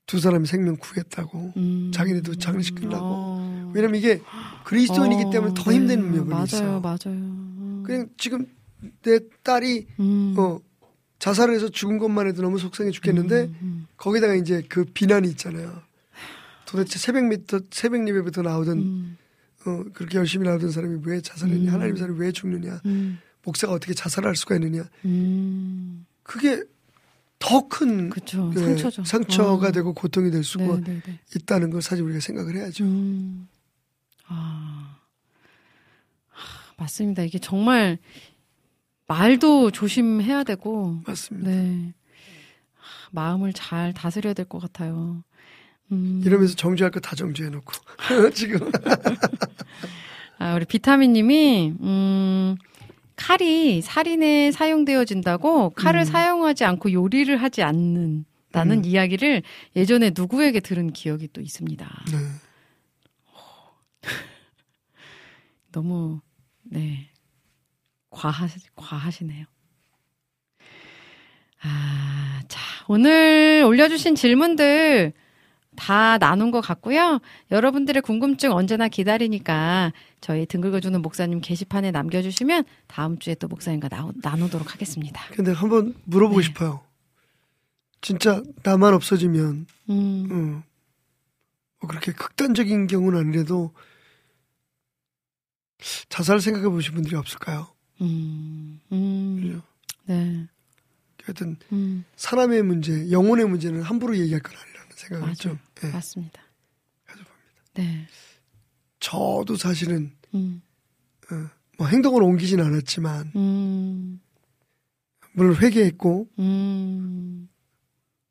두 0.08 0.20
사람이 0.20 0.48
생명 0.48 0.76
구했다고 0.76 1.54
음. 1.56 1.92
자기네도 1.94 2.34
장례식 2.36 2.74
끝나고 2.74 3.06
어. 3.06 3.72
왜냐면 3.76 4.00
이게 4.00 4.24
그리스도인이기 4.66 5.26
어, 5.26 5.30
때문에 5.30 5.54
더 5.56 5.70
네. 5.70 5.76
힘든 5.76 6.12
면이 6.12 6.30
맞아요, 6.30 6.46
있어. 6.46 6.80
맞아요. 6.80 6.98
음. 7.06 7.84
그냥 7.86 8.10
지금 8.18 8.48
내 9.04 9.20
딸이 9.44 9.88
음. 10.00 10.34
어 10.36 10.60
자살을 11.20 11.54
해서 11.54 11.70
죽은 11.70 11.98
것만 11.98 12.28
해도 12.28 12.42
너무 12.42 12.58
속상해 12.58 12.92
죽겠는데 12.92 13.42
음, 13.44 13.58
음. 13.62 13.88
거기다가 13.98 14.36
이제 14.36 14.64
그 14.68 14.86
비난이 14.86 15.28
있잖아요. 15.32 15.82
도대체 16.66 16.98
새벽 16.98 17.26
밑터 17.26 17.60
새벽 17.72 18.08
예배부터 18.08 18.42
나오던 18.42 18.78
음. 18.78 19.18
어 19.66 19.84
그렇게 19.94 20.18
열심히 20.18 20.48
나오던 20.48 20.72
사람이 20.72 21.02
왜 21.04 21.22
자살했냐? 21.22 21.72
음. 21.72 21.74
하나님 21.74 21.98
사람이 21.98 22.18
왜 22.20 22.32
죽느냐? 22.32 22.82
음. 22.86 23.20
목사가 23.44 23.74
어떻게 23.74 23.94
자살할 23.94 24.36
수가 24.36 24.56
있느냐? 24.56 24.84
음. 25.06 26.06
그게 26.24 26.64
더큰 27.40 28.10
그쵸. 28.10 28.52
예. 28.56 29.04
상처가 29.04 29.68
어. 29.68 29.72
되고 29.72 29.94
고통이 29.94 30.30
될 30.30 30.44
수가 30.44 30.66
네, 30.66 30.82
네, 30.82 31.02
네. 31.06 31.20
있다는 31.36 31.70
걸 31.70 31.82
사실 31.82 32.04
우리가 32.04 32.20
생각을 32.20 32.56
해야죠. 32.56 32.84
음. 32.84 33.48
아. 34.28 34.98
하, 36.30 36.74
맞습니다. 36.78 37.24
이게 37.24 37.40
정말 37.40 37.98
말도 39.10 39.72
조심해야 39.72 40.44
되고, 40.44 41.02
맞습니다. 41.06 41.50
네. 41.50 41.94
하, 42.76 43.10
마음을 43.12 43.54
잘 43.54 43.92
다스려야 43.94 44.34
될 44.36 44.46
것 44.46 44.60
같아요. 44.62 45.24
음. 45.92 46.22
이러면서 46.24 46.56
정주할 46.56 46.92
거 46.92 47.00
다 47.00 47.16
정주해놓고 47.16 47.74
지금 48.36 48.72
아, 50.38 50.54
우리 50.54 50.66
비타민 50.66 51.14
님이, 51.14 51.74
음, 51.82 52.56
칼이 53.16 53.82
살인에 53.82 54.52
사용되어진다고 54.52 55.72
칼을 55.72 56.02
음. 56.02 56.06
사용하지 56.06 56.64
않고 56.66 56.94
요리를 56.94 57.36
하지 57.42 57.64
않는다는 57.64 58.78
음. 58.78 58.86
이야기를 58.86 59.42
예전에 59.76 60.12
누구에게 60.16 60.60
들은 60.62 60.94
기억이 60.94 61.28
또 61.34 61.42
있습니다. 61.42 61.86
네. 62.12 62.18
너무, 65.74 66.22
네. 66.64 67.09
과하, 68.10 68.48
과하시네요. 68.76 69.46
아, 71.62 72.42
자, 72.48 72.60
오늘 72.88 73.64
올려주신 73.66 74.16
질문들 74.16 75.14
다 75.76 76.18
나눈 76.18 76.52
것 76.52 76.60
같고요. 76.62 77.20
여러분들의 77.52 78.02
궁금증 78.02 78.52
언제나 78.52 78.88
기다리니까 78.88 79.94
저희 80.20 80.46
등 80.46 80.60
긁어주는 80.62 81.02
목사님 81.02 81.40
게시판에 81.40 81.92
남겨주시면 81.92 82.66
다음 82.88 83.18
주에 83.18 83.36
또 83.36 83.48
목사님과 83.48 83.88
나, 83.88 84.12
나누도록 84.22 84.74
하겠습니다. 84.74 85.22
근데 85.32 85.52
한번 85.52 85.96
물어보고 86.04 86.42
네. 86.42 86.48
싶어요. 86.48 86.82
진짜 88.02 88.42
나만 88.64 88.94
없어지면 88.94 89.66
음, 89.90 90.28
음, 90.32 90.64
뭐 91.80 91.90
그렇게 91.90 92.12
극단적인 92.12 92.88
경우는 92.88 93.20
아니래도 93.20 93.74
자살 96.10 96.42
생각해 96.42 96.68
보신 96.70 96.94
분들이 96.94 97.16
없을까요? 97.16 97.68
음, 98.02 98.80
음, 98.92 99.42
그죠? 99.42 99.62
네, 100.06 100.48
하여튼 101.24 101.58
음, 101.72 102.04
사람의 102.16 102.64
문제, 102.64 103.12
영혼의 103.12 103.48
문제는 103.48 103.82
함부로 103.82 104.18
얘기할 104.18 104.42
건 104.42 104.56
아니라는 104.56 104.90
생각을 104.96 105.22
맞아요. 105.22 105.36
좀 105.36 105.60
예, 105.84 105.88
맞습니다. 105.90 106.42
가져봅니다. 107.06 107.64
네, 107.76 108.08
저도 109.00 109.56
사실은 109.56 110.12
음, 110.34 110.62
뭐 111.78 111.88
행동을 111.88 112.24
옮기진 112.24 112.60
않았지만 112.62 113.32
음, 113.36 114.20
물론 115.34 115.56
회개했고 115.56 116.28
음, 116.40 117.50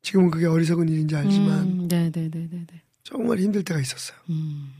지금은 0.01 0.31
그게 0.31 0.45
어리석은 0.45 0.89
일인지 0.89 1.15
알지만 1.15 1.61
음, 1.81 1.87
네, 1.87 2.09
네, 2.09 2.29
네, 2.29 2.47
네, 2.49 2.65
네. 2.65 2.81
정말 3.03 3.39
힘들 3.39 3.63
때가 3.63 3.79
있었어요. 3.79 4.17
음. 4.29 4.71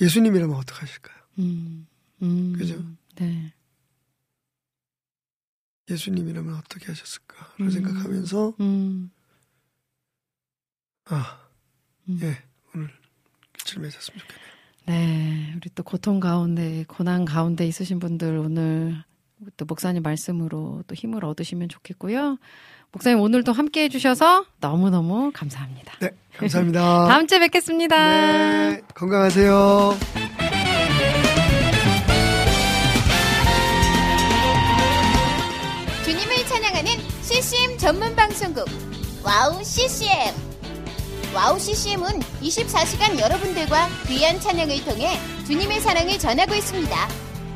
예수님이라면 0.00 0.56
어떡하실까요? 0.56 1.16
음, 1.38 1.86
음, 2.22 2.52
그죠? 2.56 2.82
네. 3.16 3.52
예수님이라면 5.88 6.54
어떻게 6.56 6.86
하셨을까를 6.86 7.50
음. 7.60 7.70
생각하면서 7.70 8.54
음, 8.60 9.10
아, 11.06 11.48
음. 12.08 12.18
예, 12.22 12.42
오늘 12.74 12.90
끝을 13.52 13.80
맺었으면 13.80 14.20
좋겠네요. 14.20 14.56
네. 14.86 15.52
우리 15.56 15.70
또 15.74 15.82
고통 15.82 16.20
가운데, 16.20 16.84
고난 16.88 17.24
가운데 17.24 17.66
있으신 17.66 17.98
분들 17.98 18.36
오늘 18.36 19.02
또 19.56 19.64
목사님 19.64 20.02
말씀으로 20.02 20.84
또 20.86 20.94
힘을 20.94 21.24
얻으시면 21.24 21.68
좋겠고요. 21.68 22.38
목사님 22.92 23.20
오늘도 23.20 23.52
함께 23.52 23.84
해주셔서 23.84 24.46
너무너무 24.60 25.30
감사합니다. 25.34 25.94
네, 26.00 26.10
감사합니다. 26.38 27.06
다음 27.08 27.26
주에 27.26 27.38
뵙겠습니다. 27.40 27.96
네, 28.70 28.80
건강하세요. 28.94 29.96
주님을 36.04 36.36
찬양하는 36.46 36.90
CCM 37.22 37.78
전문 37.78 38.14
방송국 38.16 38.64
와우 39.24 39.62
CCM 39.62 40.34
와우 41.34 41.58
CCM은 41.58 42.20
24시간 42.40 43.18
여러분들과 43.18 43.88
귀한 44.06 44.40
찬양을 44.40 44.84
통해 44.84 45.18
주님의 45.46 45.80
사랑을 45.80 46.18
전하고 46.18 46.54
있습니다. 46.54 47.25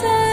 say 0.00 0.25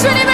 주님 0.00 0.29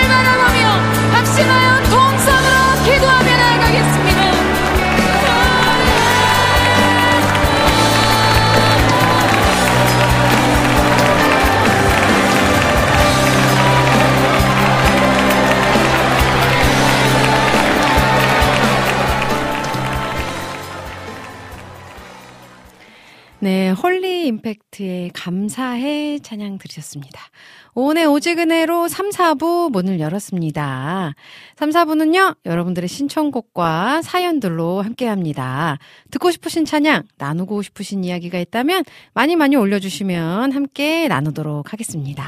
임팩트의 24.26 25.10
감사해 25.14 26.18
찬양 26.20 26.58
들으셨습니다. 26.58 27.20
오늘 27.74 28.06
오지근해로 28.06 28.88
3, 28.88 29.10
4부 29.10 29.70
문을 29.70 30.00
열었습니다. 30.00 31.14
3, 31.56 31.70
4부는요, 31.70 32.36
여러분들의 32.44 32.88
신청곡과 32.88 34.02
사연들로 34.02 34.82
함께 34.82 35.06
합니다. 35.06 35.78
듣고 36.10 36.30
싶으신 36.30 36.64
찬양, 36.64 37.04
나누고 37.16 37.62
싶으신 37.62 38.04
이야기가 38.04 38.38
있다면 38.38 38.84
많이 39.14 39.36
많이 39.36 39.56
올려주시면 39.56 40.52
함께 40.52 41.08
나누도록 41.08 41.72
하겠습니다. 41.72 42.24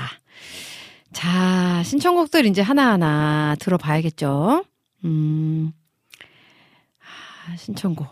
자, 1.13 1.83
신청곡들 1.85 2.47
이제 2.47 2.63
하나하나 2.63 3.57
들어봐야겠죠? 3.59 4.65
음, 5.05 5.73
아, 7.01 7.57
신청곡. 7.57 8.07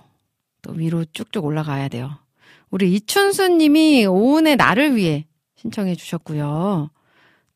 또 0.62 0.72
위로 0.72 1.04
쭉쭉 1.04 1.44
올라가야 1.44 1.88
돼요. 1.88 2.25
우리 2.70 2.94
이춘수 2.94 3.48
님이 3.48 4.06
오은의 4.06 4.56
나를 4.56 4.96
위해 4.96 5.26
신청해 5.56 5.94
주셨고요. 5.94 6.90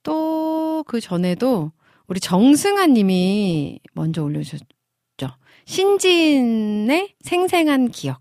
또 0.02 0.50
그 0.90 1.00
전에도 1.00 1.72
우리 2.06 2.20
정승아 2.20 2.88
님이 2.88 3.78
먼저 3.92 4.22
올려주셨죠. 4.24 4.66
신진의 5.64 7.14
생생한 7.20 7.90
기억. 7.90 8.20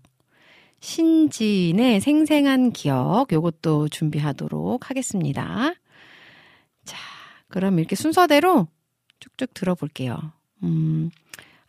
신진의 0.80 2.00
생생한 2.00 2.70
기억. 2.72 3.32
요것도 3.32 3.88
준비하도록 3.88 4.88
하겠습니다. 4.88 5.74
자, 6.84 6.96
그럼 7.48 7.78
이렇게 7.78 7.96
순서대로 7.96 8.68
쭉쭉 9.18 9.52
들어볼게요. 9.52 10.16
음, 10.62 11.10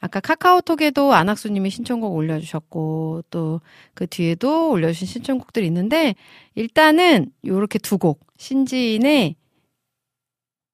아까 0.01 0.19
카카오톡에도 0.19 1.13
안학수님이 1.13 1.69
신청곡 1.69 2.13
올려주셨고, 2.15 3.23
또 3.29 3.61
그 3.93 4.07
뒤에도 4.07 4.71
올려주신 4.71 5.07
신청곡들이 5.07 5.65
있는데, 5.67 6.15
일단은 6.55 7.31
요렇게 7.45 7.79
두 7.79 7.97
곡. 7.97 8.19
신지인의, 8.37 9.35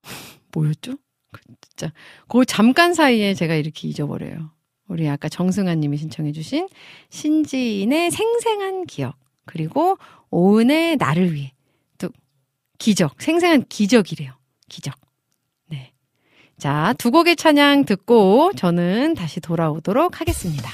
뭐였죠? 0.53 0.93
그 1.33 1.41
진짜, 1.61 1.93
그 2.29 2.45
잠깐 2.45 2.93
사이에 2.93 3.33
제가 3.33 3.55
이렇게 3.55 3.87
잊어버려요. 3.89 4.51
우리 4.87 5.07
아까 5.09 5.27
정승아님이 5.29 5.97
신청해주신 5.97 6.69
신지인의 7.09 8.11
생생한 8.11 8.85
기억. 8.85 9.17
그리고 9.45 9.97
오은의 10.31 10.97
나를 10.97 11.33
위해. 11.33 11.53
또, 11.97 12.09
기적. 12.79 13.21
생생한 13.21 13.65
기적이래요. 13.67 14.33
기적. 14.69 14.93
네. 16.57 16.61
자, 16.61 16.93
두 16.97 17.11
곡의 17.11 17.35
찬양 17.35 17.85
듣고 17.85 18.51
저는 18.55 19.13
다시 19.13 19.39
돌아오도록 19.39 20.19
하겠습니다. 20.19 20.69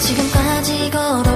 지금까지 0.00 0.90
걸어 0.90 1.33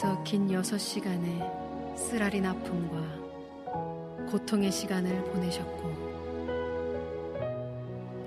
그래서 0.00 0.22
긴 0.22 0.48
6시간의 0.48 1.94
쓰라린 1.94 2.46
아픔과 2.46 2.96
고통의 4.30 4.72
시간을 4.72 5.24
보내셨고, 5.24 5.90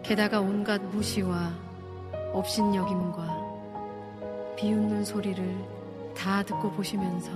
게다가 0.04 0.40
온갖 0.40 0.80
무시와 0.84 1.52
업신여김과 2.32 3.26
비웃는 4.56 5.04
소리를 5.04 5.44
다 6.16 6.44
듣고 6.44 6.70
보시면서 6.74 7.32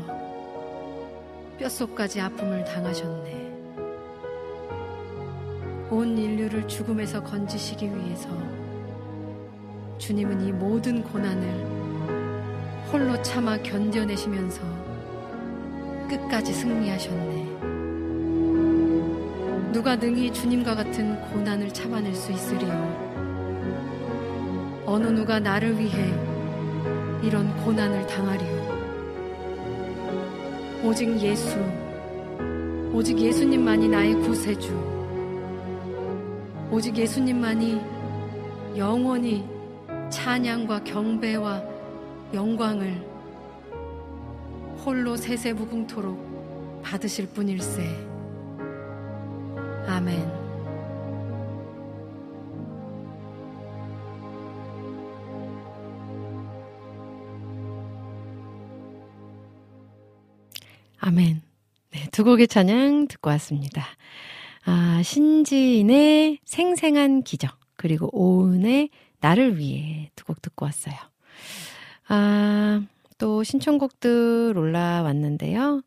뼛속까지 1.57 2.21
아픔을 2.21 2.63
당하셨네. 2.63 3.33
온 5.89 6.15
인류를 6.15 6.67
죽음에서 6.67 7.23
건지시기 7.23 7.87
위해서 7.87 8.29
주님은 9.97 10.41
이 10.41 10.51
모든 10.51 11.01
고난을 11.01 11.76
홀로 12.91 13.21
참아 13.21 13.57
견뎌내시면서 13.63 14.61
끝까지 16.09 16.53
승리하셨네. 16.53 17.47
누가 19.73 19.97
능히 19.97 20.31
주님과 20.31 20.73
같은 20.73 21.19
고난을 21.29 21.73
참아낼 21.73 22.15
수 22.15 22.31
있으리요. 22.31 23.07
어느 24.85 25.07
누가 25.07 25.37
나를 25.39 25.77
위해 25.77 26.13
이런 27.21 27.53
고난을 27.57 28.07
당하리요. 28.07 28.57
오직 30.85 31.19
예수, 31.19 31.57
오직 32.93 33.19
예수님만이 33.19 33.89
나의 33.89 34.13
구세주, 34.15 34.71
오직 36.71 36.95
예수님만이 36.95 37.81
영원히 38.77 39.45
찬양과 40.09 40.85
경배와 40.85 41.76
영광을 42.33 42.93
홀로 44.85 45.15
세세무궁토록 45.17 46.81
받으실 46.83 47.27
분일세. 47.29 47.83
아멘. 49.87 50.47
아멘. 60.99 61.41
네, 61.91 62.07
두 62.11 62.23
곡의 62.23 62.47
찬양 62.47 63.07
듣고 63.07 63.29
왔습니다. 63.31 63.85
아, 64.65 65.01
신지인의 65.03 66.39
생생한 66.43 67.23
기적, 67.23 67.57
그리고 67.77 68.09
오은의 68.11 68.89
나를 69.21 69.57
위해 69.57 70.11
두 70.15 70.25
곡 70.25 70.41
듣고 70.41 70.65
왔어요. 70.65 70.95
아, 72.07 72.81
또 73.17 73.43
신청곡들 73.43 74.53
올라왔는데요. 74.57 75.81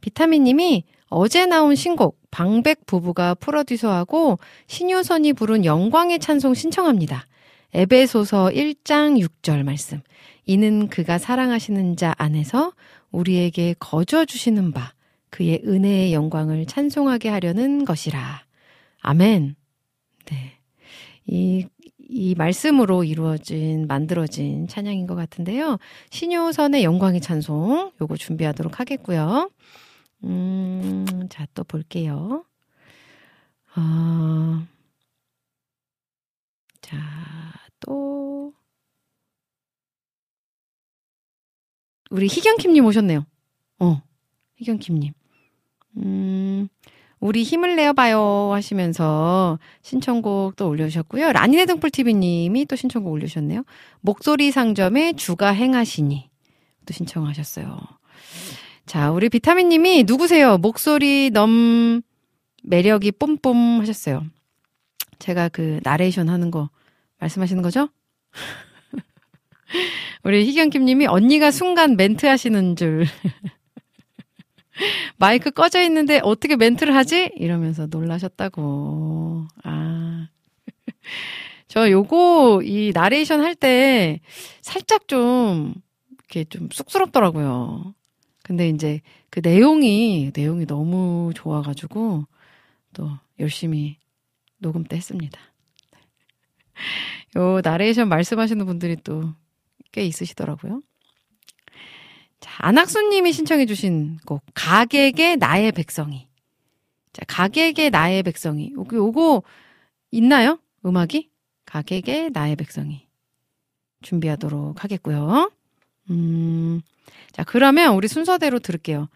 비타민 0.00 0.44
님이 0.44 0.84
어제 1.08 1.46
나온 1.46 1.74
신곡 1.74 2.18
방백 2.30 2.86
부부가 2.86 3.34
프로듀서하고 3.34 4.38
신효선이 4.66 5.32
부른 5.32 5.64
영광의 5.64 6.18
찬송 6.18 6.54
신청합니다. 6.54 7.26
에베소서 7.74 8.50
1장 8.50 9.20
6절 9.20 9.62
말씀. 9.64 10.00
이는 10.44 10.88
그가 10.88 11.18
사랑하시는 11.18 11.96
자 11.96 12.14
안에서 12.18 12.72
우리에게 13.10 13.74
거저 13.78 14.24
주시는 14.24 14.72
바 14.72 14.92
그의 15.30 15.62
은혜의 15.64 16.12
영광을 16.12 16.66
찬송하게 16.66 17.28
하려는 17.28 17.84
것이라. 17.84 18.44
아멘. 19.00 19.56
네. 20.26 20.52
이, 21.26 21.66
이 22.08 22.34
말씀으로 22.36 23.04
이루어진, 23.04 23.86
만들어진 23.86 24.68
찬양인 24.68 25.06
것 25.06 25.14
같은데요. 25.14 25.78
신효선의 26.10 26.84
영광의 26.84 27.20
찬송, 27.20 27.92
요거 28.00 28.16
준비하도록 28.16 28.78
하겠고요. 28.78 29.50
음, 30.24 31.04
자, 31.28 31.46
또 31.54 31.64
볼게요. 31.64 32.44
어, 33.76 34.66
자, 36.80 36.96
또, 37.80 38.52
우리 42.10 42.26
희경킴님 42.28 42.84
오셨네요. 42.84 43.26
어, 43.80 44.02
희경킴님. 44.56 45.12
음, 45.98 46.68
우리 47.18 47.42
힘을 47.42 47.76
내어봐요 47.76 48.50
하시면서 48.52 49.58
신청곡 49.82 50.56
또 50.56 50.68
올려주셨고요. 50.68 51.32
라니네 51.32 51.66
등불TV님이 51.66 52.66
또 52.66 52.76
신청곡 52.76 53.12
올려주셨네요. 53.12 53.64
목소리 54.00 54.50
상점의 54.50 55.14
주가 55.14 55.48
행하시니 55.48 56.30
또 56.84 56.92
신청하셨어요. 56.92 57.78
자, 58.86 59.10
우리 59.10 59.28
비타민님이 59.28 60.04
누구세요? 60.06 60.58
목소리 60.58 61.30
넘 61.30 62.02
매력이 62.62 63.12
뽐뽐 63.12 63.80
하셨어요. 63.80 64.24
제가 65.18 65.48
그 65.48 65.80
나레이션 65.82 66.28
하는 66.28 66.50
거 66.50 66.70
말씀하시는 67.18 67.62
거죠? 67.62 67.88
우리 70.22 70.46
희경김님이 70.46 71.06
언니가 71.06 71.50
순간 71.50 71.96
멘트 71.96 72.26
하시는 72.26 72.76
줄. 72.76 73.06
마이크 75.18 75.50
꺼져 75.50 75.82
있는데 75.84 76.20
어떻게 76.22 76.56
멘트를 76.56 76.94
하지? 76.94 77.30
이러면서 77.36 77.86
놀라셨다고. 77.86 79.46
아. 79.64 80.28
저 81.68 81.90
요거, 81.90 82.62
이 82.64 82.92
나레이션 82.94 83.40
할 83.42 83.54
때 83.56 84.20
살짝 84.62 85.08
좀, 85.08 85.74
이렇게 86.12 86.44
좀 86.44 86.68
쑥스럽더라고요. 86.72 87.94
근데 88.44 88.68
이제 88.68 89.00
그 89.30 89.40
내용이, 89.42 90.32
내용이 90.34 90.66
너무 90.66 91.32
좋아 91.34 91.62
가지고 91.62 92.24
또 92.94 93.10
열심히 93.40 93.98
녹음 94.58 94.84
때 94.84 94.96
했습니다. 94.96 95.40
요 97.36 97.60
나레이션 97.64 98.08
말씀하시는 98.08 98.64
분들이 98.66 98.96
또 98.96 99.34
꽤 99.92 100.04
있으시더라고요. 100.04 100.82
자, 102.40 102.50
안학수님이 102.58 103.32
신청해주신 103.32 104.18
곡, 104.26 104.42
가객의 104.54 105.38
나의 105.38 105.72
백성이. 105.72 106.28
자, 107.12 107.22
가객의 107.26 107.90
나의 107.90 108.22
백성이. 108.22 108.72
요거, 108.74 108.96
요거 108.96 109.42
있나요? 110.10 110.58
음악이? 110.84 111.30
가객의 111.64 112.30
나의 112.32 112.56
백성이. 112.56 113.06
준비하도록 114.02 114.84
하겠고요. 114.84 115.50
음, 116.10 116.82
자, 117.32 117.42
그러면 117.44 117.94
우리 117.94 118.06
순서대로 118.06 118.58
들을게요. 118.58 119.08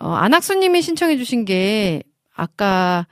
어, 0.00 0.12
안학수님이 0.12 0.82
신청해주신 0.82 1.44
게, 1.44 2.02
아까, 2.34 3.06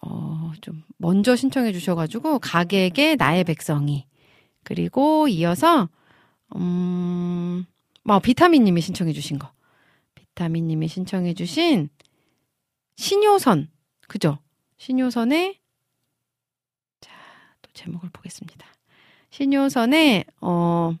어, 0.00 0.52
좀, 0.60 0.82
먼저 0.98 1.34
신청해주셔가지고, 1.34 2.38
가객의 2.38 3.16
나의 3.16 3.44
백성이. 3.44 4.06
그리고 4.62 5.28
이어서, 5.28 5.88
음, 6.56 7.66
뭐, 8.04 8.18
비타민님이 8.18 8.80
신청해주신 8.80 9.38
거. 9.38 9.50
비타민님이 10.14 10.88
신청해주신 10.88 11.88
신효선. 12.96 13.70
그죠? 14.06 14.38
신효선의, 14.76 15.58
자, 17.00 17.12
또 17.62 17.70
제목을 17.72 18.10
보겠습니다. 18.12 18.66
신효선의, 19.30 20.26
어, 20.40 20.94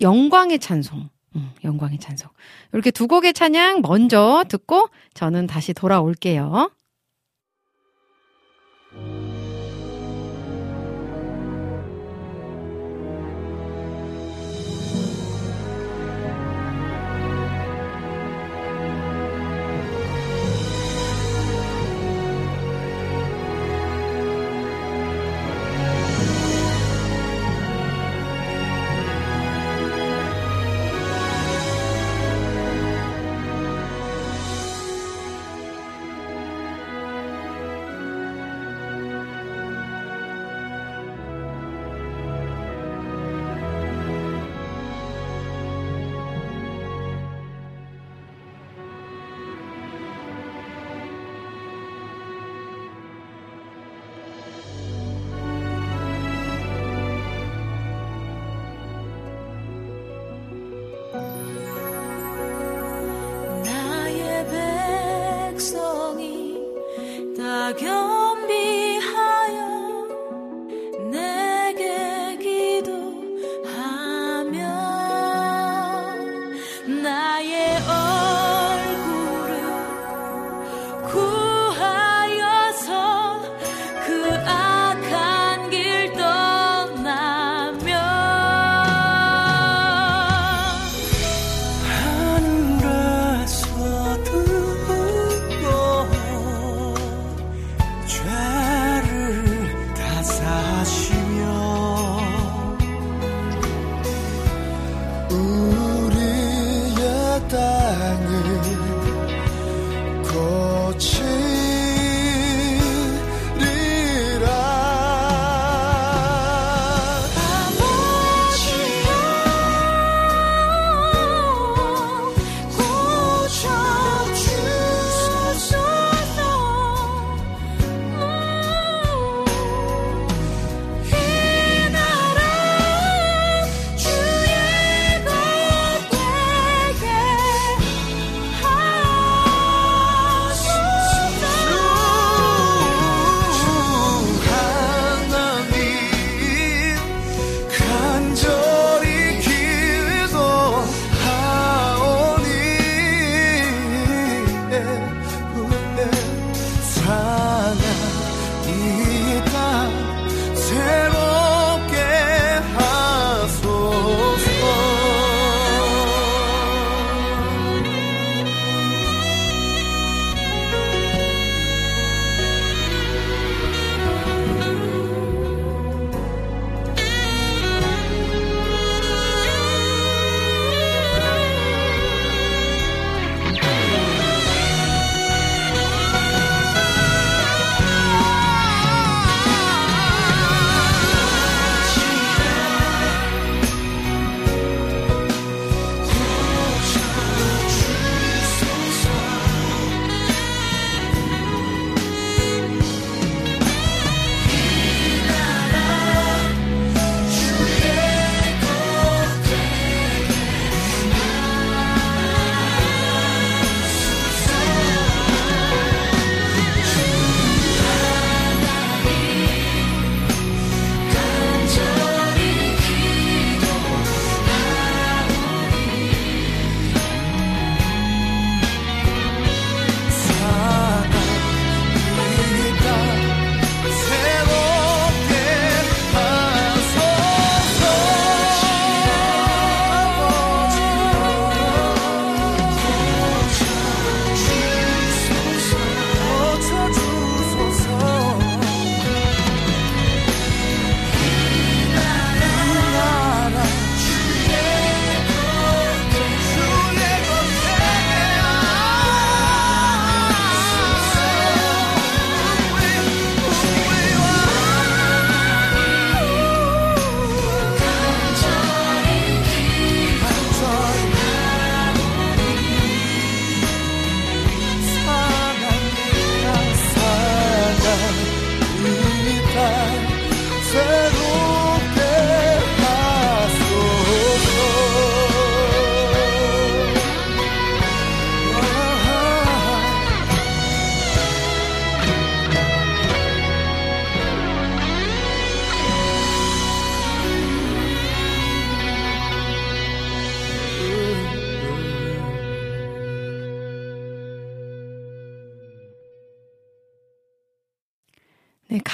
영광의 0.00 0.58
찬송. 0.58 1.08
음, 1.36 1.52
영광의 1.64 1.98
찬송. 1.98 2.30
이렇게 2.72 2.90
두 2.90 3.06
곡의 3.06 3.32
찬양 3.32 3.82
먼저 3.82 4.44
듣고 4.48 4.88
저는 5.14 5.46
다시 5.46 5.72
돌아올게요. 5.72 6.70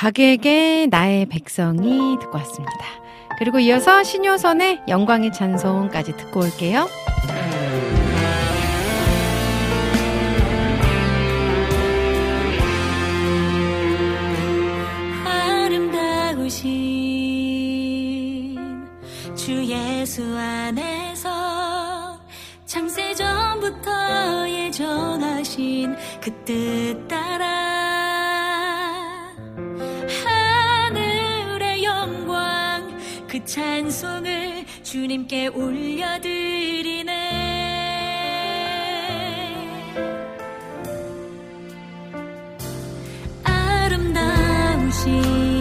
가객의 0.02 0.88
나의 0.88 1.26
백성이 1.26 2.18
듣고 2.18 2.36
왔습니다. 2.38 2.74
그리고 3.38 3.60
이어서 3.60 4.02
신효선의 4.02 4.82
영광의 4.88 5.32
찬송까지 5.32 6.16
듣고 6.16 6.40
올게요. 6.40 6.88
아름다우신 15.24 16.66
주 19.36 19.64
예수 19.66 20.24
안에서 20.36 22.18
창세 22.66 23.14
전부터 23.14 24.50
예정하신 24.50 25.94
그 26.20 26.44
뜻 26.44 27.06
따라 27.06 27.91
그 33.43 33.47
찬송을 33.47 34.64
주님께 34.85 35.48
올려드리네. 35.48 37.12
아름다우신 43.43 45.51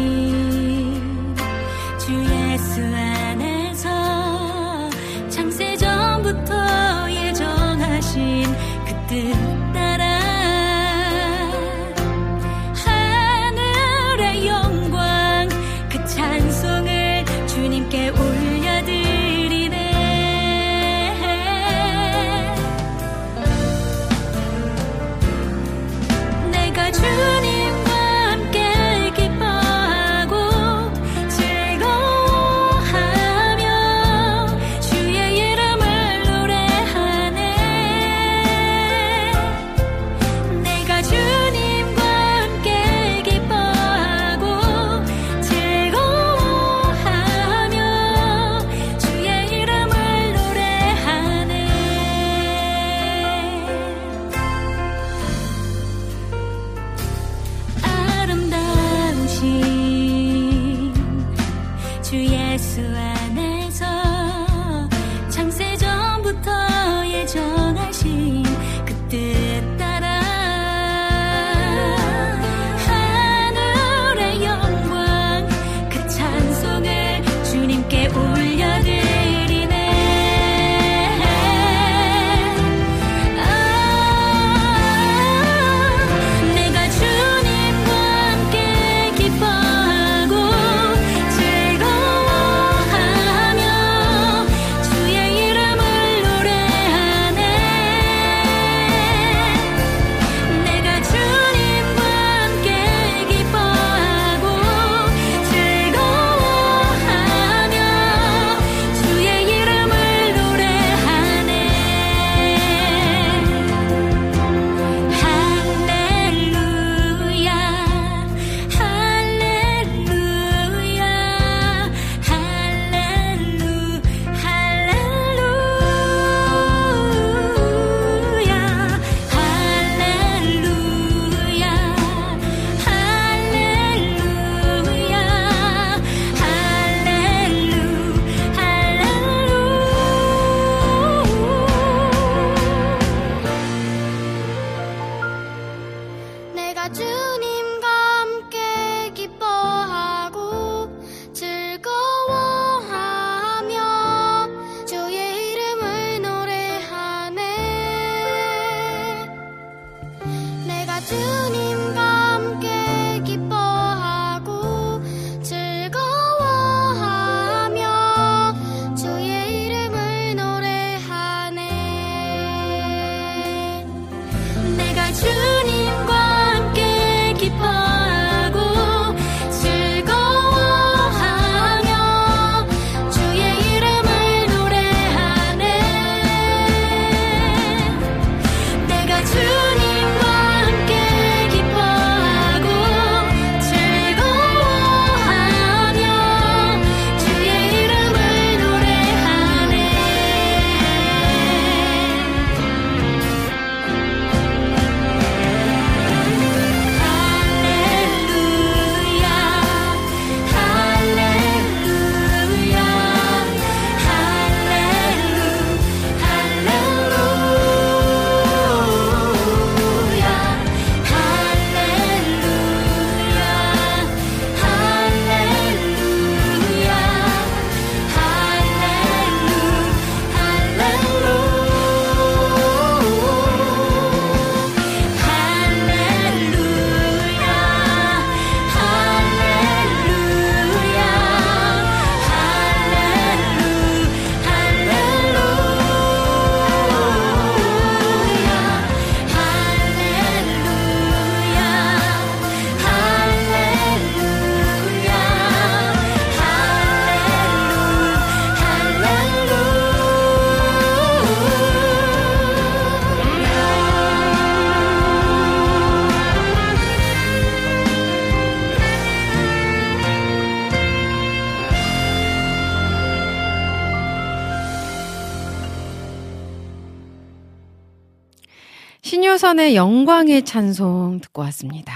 신효선의 279.51 279.75
영광의 279.75 280.43
찬송 280.43 281.19
듣고 281.21 281.41
왔습니다. 281.43 281.93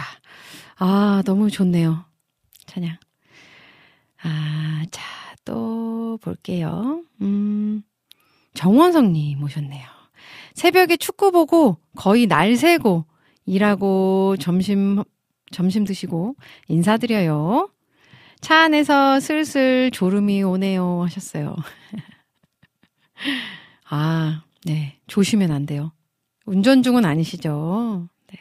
아, 0.78 1.22
너무 1.26 1.50
좋네요. 1.50 2.04
찬양. 2.66 2.98
아, 4.24 4.84
자, 4.92 5.04
또 5.46 6.18
볼게요. 6.22 7.02
음, 7.22 7.82
정원성님 8.56 9.42
오셨네요. 9.44 9.88
새벽에 10.54 10.98
축구 10.98 11.32
보고 11.32 11.78
거의 11.96 12.28
날 12.28 12.58
새고 12.58 13.06
일하고 13.46 14.36
점심, 14.38 15.04
점심 15.52 15.86
드시고 15.86 16.36
인사드려요. 16.68 17.70
차 18.42 18.64
안에서 18.64 19.20
슬슬 19.20 19.92
졸음이 19.92 20.44
오네요 20.44 21.04
하셨어요. 21.04 21.56
아, 23.90 24.44
네. 24.66 25.00
조심면 25.08 25.52
안 25.52 25.66
돼요. 25.66 25.92
운전 26.46 26.84
중은 26.84 27.06
아니시죠? 27.06 28.08
네. 28.32 28.40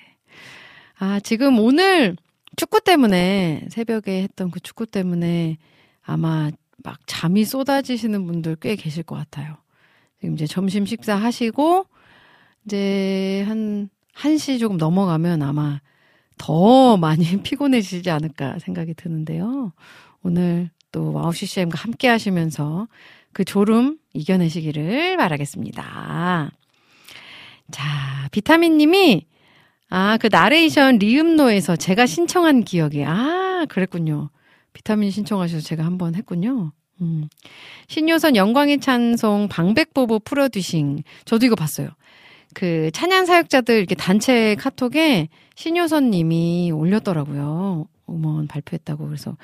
아, 0.98 1.20
지금 1.20 1.58
오늘 1.58 2.16
축구 2.56 2.80
때문에 2.80 3.66
새벽에 3.70 4.22
했던 4.22 4.50
그 4.50 4.60
축구 4.60 4.86
때문에 4.86 5.56
아마 6.02 6.50
막 6.82 7.00
잠이 7.06 7.44
쏟아지시는 7.44 8.26
분들 8.26 8.56
꽤 8.56 8.76
계실 8.76 9.02
것 9.02 9.16
같아요. 9.16 9.56
지금 10.20 10.34
이제 10.34 10.46
점심 10.46 10.86
식사 10.86 11.16
하시고 11.16 11.86
이제 12.64 13.44
한 13.46 13.88
1시 14.16 14.60
조금 14.60 14.76
넘어가면 14.76 15.42
아마 15.42 15.80
더 16.38 16.96
많이 16.96 17.24
피곤해지지 17.42 18.10
않을까 18.10 18.58
생각이 18.58 18.94
드는데요. 18.94 19.72
오늘 20.22 20.70
또 20.92 21.12
와우 21.12 21.32
CCM과 21.32 21.78
함께 21.78 22.08
하시면서 22.08 22.86
그 23.32 23.44
졸음 23.44 23.98
이겨내시기를 24.12 25.16
바라겠습니다. 25.16 26.52
자, 27.70 28.28
비타민 28.30 28.78
님이 28.78 29.26
아, 29.90 30.16
그 30.18 30.28
나레이션 30.30 30.98
리음노에서 30.98 31.76
제가 31.76 32.06
신청한 32.06 32.64
기억이 32.64 33.04
아, 33.04 33.66
그랬군요. 33.68 34.30
비타민 34.72 35.10
신청하셔서 35.10 35.62
제가 35.62 35.84
한번 35.84 36.14
했군요. 36.14 36.72
음. 37.00 37.28
신요선 37.88 38.36
영광의 38.36 38.80
찬송 38.80 39.48
방백보보 39.48 40.20
프로듀싱. 40.20 41.02
저도 41.24 41.46
이거 41.46 41.54
봤어요. 41.54 41.88
그 42.54 42.90
찬양 42.92 43.26
사역자들 43.26 43.76
이렇게 43.76 43.94
단체 43.94 44.54
카톡에 44.56 45.28
신효선 45.56 46.10
님이 46.10 46.70
올렸더라고요. 46.72 47.86
음원 48.08 48.46
발표했다고. 48.46 49.06
그래서 49.06 49.36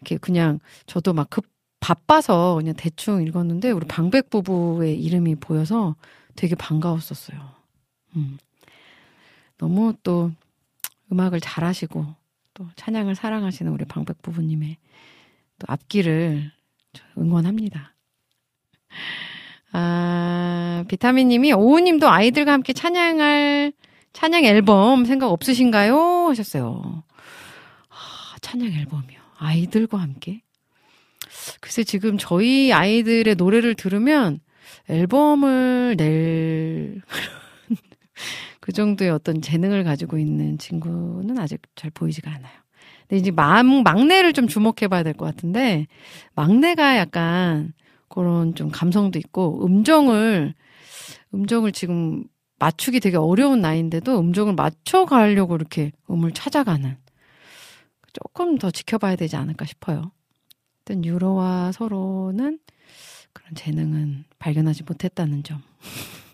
이렇게 0.00 0.16
그냥 0.18 0.58
저도 0.86 1.12
막 1.12 1.30
급 1.30 1.46
바빠서 1.80 2.56
그냥 2.56 2.74
대충 2.76 3.22
읽었는데 3.22 3.70
우리 3.70 3.86
방백 3.86 4.30
부부의 4.30 5.00
이름이 5.00 5.36
보여서 5.36 5.94
되게 6.34 6.54
반가웠었어요. 6.54 7.55
음. 8.16 8.38
너무 9.58 9.94
또 10.02 10.32
음악을 11.12 11.40
잘하시고 11.40 12.06
또 12.54 12.66
찬양을 12.76 13.14
사랑하시는 13.14 13.70
우리 13.70 13.84
방백 13.84 14.20
부부님의 14.22 14.76
또 15.58 15.64
앞길을 15.68 16.50
응원합니다. 17.18 17.94
아, 19.72 20.84
비타민 20.88 21.28
님이 21.28 21.52
오우 21.52 21.80
님도 21.80 22.08
아이들과 22.08 22.52
함께 22.52 22.72
찬양할 22.72 23.72
찬양 24.12 24.44
앨범 24.44 25.04
생각 25.04 25.30
없으신가요? 25.30 26.28
하셨어요. 26.28 27.02
아, 27.90 28.36
찬양 28.40 28.72
앨범이요. 28.72 29.20
아이들과 29.38 29.98
함께? 29.98 30.40
글쎄 31.60 31.84
지금 31.84 32.16
저희 32.18 32.72
아이들의 32.72 33.34
노래를 33.34 33.74
들으면 33.74 34.40
앨범을 34.88 35.96
낼 35.98 37.02
그 38.60 38.72
정도의 38.72 39.10
어떤 39.10 39.42
재능을 39.42 39.84
가지고 39.84 40.18
있는 40.18 40.58
친구는 40.58 41.38
아직 41.38 41.62
잘 41.76 41.90
보이지가 41.90 42.30
않아요. 42.30 42.52
근데 43.02 43.16
이제 43.18 43.30
막, 43.30 43.64
막내를 43.64 44.32
좀 44.32 44.48
주목해 44.48 44.88
봐야 44.88 45.02
될 45.02 45.14
것 45.14 45.24
같은데, 45.26 45.86
막내가 46.34 46.96
약간 46.98 47.72
그런 48.08 48.54
좀 48.54 48.70
감성도 48.70 49.18
있고, 49.18 49.64
음정을, 49.64 50.54
음정을 51.34 51.72
지금 51.72 52.24
맞추기 52.58 53.00
되게 53.00 53.16
어려운 53.16 53.60
나이인데도 53.60 54.18
음정을 54.18 54.54
맞춰가려고 54.54 55.56
이렇게 55.56 55.92
음을 56.10 56.32
찾아가는. 56.32 56.96
조금 58.12 58.58
더 58.58 58.70
지켜봐야 58.70 59.16
되지 59.16 59.36
않을까 59.36 59.66
싶어요. 59.66 60.10
일단 60.80 61.04
유로와 61.04 61.72
서로는 61.72 62.58
그런 63.32 63.54
재능은 63.54 64.24
발견하지 64.38 64.84
못했다는 64.84 65.42
점. 65.42 65.62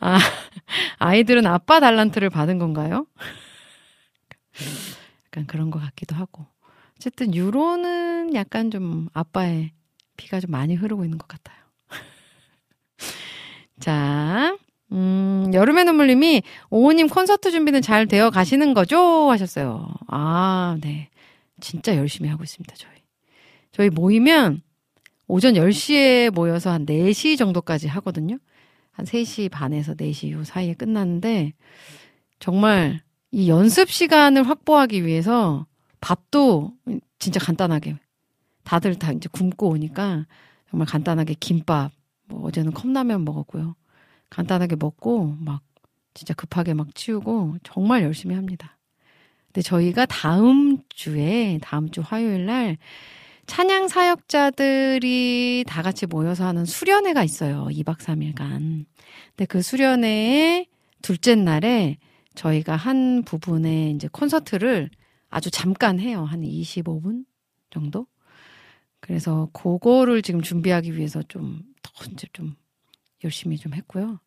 아, 0.00 0.18
아이들은 0.98 1.46
아빠 1.46 1.80
달란트를 1.80 2.30
받은 2.30 2.58
건가요? 2.58 3.06
약간 5.26 5.46
그런 5.46 5.70
것 5.70 5.80
같기도 5.80 6.14
하고. 6.16 6.46
어쨌든 6.96 7.34
유로는 7.34 8.34
약간 8.34 8.70
좀 8.70 9.08
아빠의 9.12 9.72
피가 10.16 10.40
좀 10.40 10.50
많이 10.50 10.74
흐르고 10.74 11.04
있는 11.04 11.18
것 11.18 11.28
같아요. 11.28 11.56
자, 13.80 14.56
음, 14.92 15.50
여름의 15.52 15.84
눈물님이 15.84 16.42
오호님 16.70 17.08
콘서트 17.08 17.50
준비는 17.50 17.82
잘 17.82 18.06
되어 18.06 18.30
가시는 18.30 18.74
거죠? 18.74 19.30
하셨어요. 19.30 19.88
아, 20.08 20.76
네. 20.80 21.08
진짜 21.60 21.96
열심히 21.96 22.28
하고 22.28 22.42
있습니다, 22.42 22.74
저희. 22.76 22.92
저희 23.72 23.90
모이면 23.90 24.62
오전 25.26 25.54
10시에 25.54 26.30
모여서 26.30 26.70
한 26.70 26.86
4시 26.86 27.36
정도까지 27.36 27.86
하거든요. 27.88 28.38
한 28.98 29.06
3시 29.06 29.48
반에서 29.48 29.94
4시 29.94 30.32
요 30.32 30.42
사이에 30.42 30.74
끝났는데 30.74 31.52
정말 32.40 33.00
이 33.30 33.48
연습 33.48 33.90
시간을 33.90 34.42
확보하기 34.42 35.06
위해서 35.06 35.66
밥도 36.00 36.72
진짜 37.20 37.38
간단하게 37.38 37.96
다들 38.64 38.96
다 38.96 39.12
이제 39.12 39.28
굶고 39.30 39.68
오니까 39.68 40.26
정말 40.68 40.86
간단하게 40.88 41.34
김밥, 41.38 41.92
뭐 42.24 42.44
어제는 42.48 42.72
컵라면 42.72 43.24
먹었고요. 43.24 43.76
간단하게 44.30 44.74
먹고 44.74 45.36
막 45.38 45.62
진짜 46.12 46.34
급하게 46.34 46.74
막 46.74 46.92
치우고 46.96 47.58
정말 47.62 48.02
열심히 48.02 48.34
합니다. 48.34 48.78
근데 49.46 49.62
저희가 49.62 50.06
다음 50.06 50.78
주에 50.88 51.60
다음 51.62 51.88
주 51.90 52.02
화요일 52.04 52.46
날 52.46 52.76
찬양 53.48 53.88
사역자들이 53.88 55.64
다 55.66 55.82
같이 55.82 56.06
모여서 56.06 56.46
하는 56.46 56.64
수련회가 56.64 57.24
있어요. 57.24 57.66
2박 57.70 57.98
3일간. 57.98 58.84
근데 59.30 59.46
그 59.48 59.62
수련회의 59.62 60.68
둘째 61.02 61.34
날에 61.34 61.98
저희가 62.36 62.76
한 62.76 63.22
부분의 63.24 63.92
이제 63.92 64.08
콘서트를 64.12 64.90
아주 65.30 65.50
잠깐 65.50 65.98
해요. 65.98 66.24
한 66.24 66.42
25분 66.42 67.24
정도? 67.70 68.06
그래서 69.00 69.48
그거를 69.52 70.22
지금 70.22 70.42
준비하기 70.42 70.96
위해서 70.96 71.22
좀 71.22 71.68
더 71.82 72.04
이제 72.12 72.26
좀 72.32 72.56
열심히 73.24 73.56
좀 73.56 73.74
했고요. 73.74 74.20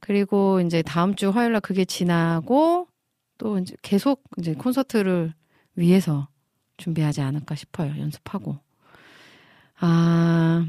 그리고 0.00 0.60
이제 0.60 0.82
다음 0.82 1.14
주 1.14 1.30
화요일 1.30 1.52
날 1.52 1.60
그게 1.60 1.84
지나고 1.84 2.88
또 3.38 3.58
이제 3.58 3.74
계속 3.82 4.22
이제 4.38 4.54
콘서트를 4.54 5.34
위해서 5.74 6.28
준비하지 6.80 7.20
않을까 7.20 7.54
싶어요. 7.54 7.96
연습하고. 8.00 8.58
아, 9.78 10.66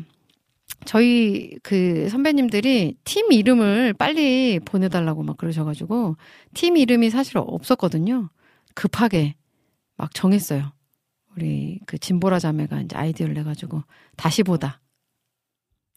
저희 0.85 1.57
그 1.63 2.09
선배님들이 2.09 2.97
팀 3.03 3.31
이름을 3.31 3.93
빨리 3.93 4.59
보내달라고 4.59 5.23
막 5.23 5.37
그러셔가지고 5.37 6.17
팀 6.53 6.77
이름이 6.77 7.09
사실 7.09 7.37
없었거든요. 7.37 8.29
급하게 8.75 9.35
막 9.97 10.13
정했어요. 10.13 10.71
우리 11.35 11.79
그 11.85 11.97
진보라 11.97 12.39
자매가 12.39 12.81
이제 12.81 12.95
아이디어를 12.95 13.33
내가지고 13.35 13.83
다시 14.17 14.43
보다. 14.43 14.81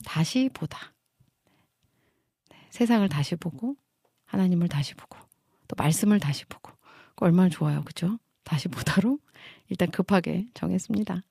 다시 0.05 0.51
보다. 0.53 0.95
네, 2.51 2.57
세상을 2.71 3.09
다시 3.09 3.37
보고 3.37 3.77
하나님을 4.27 4.69
다시 4.69 4.95
보고 4.95 5.19
또 5.69 5.75
말씀을 5.77 6.21
다시 6.21 6.45
보고 6.45 6.73
얼마나 7.17 7.49
좋아요. 7.49 7.83
그죠? 7.85 8.19
다시 8.45 8.69
보다로 8.69 9.19
일단 9.69 9.91
급하게 9.91 10.47
정했습니다. 10.55 11.23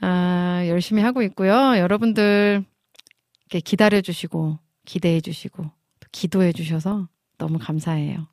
아, 0.00 0.64
열심히 0.66 1.02
하고 1.02 1.22
있고요. 1.22 1.78
여러분들 1.78 2.64
이렇게 3.46 3.60
기다려 3.60 4.00
주시고 4.00 4.58
기대해 4.84 5.20
주시고 5.20 5.70
기도해 6.10 6.52
주셔서 6.52 7.08
너무 7.38 7.58
감사해요. 7.58 8.26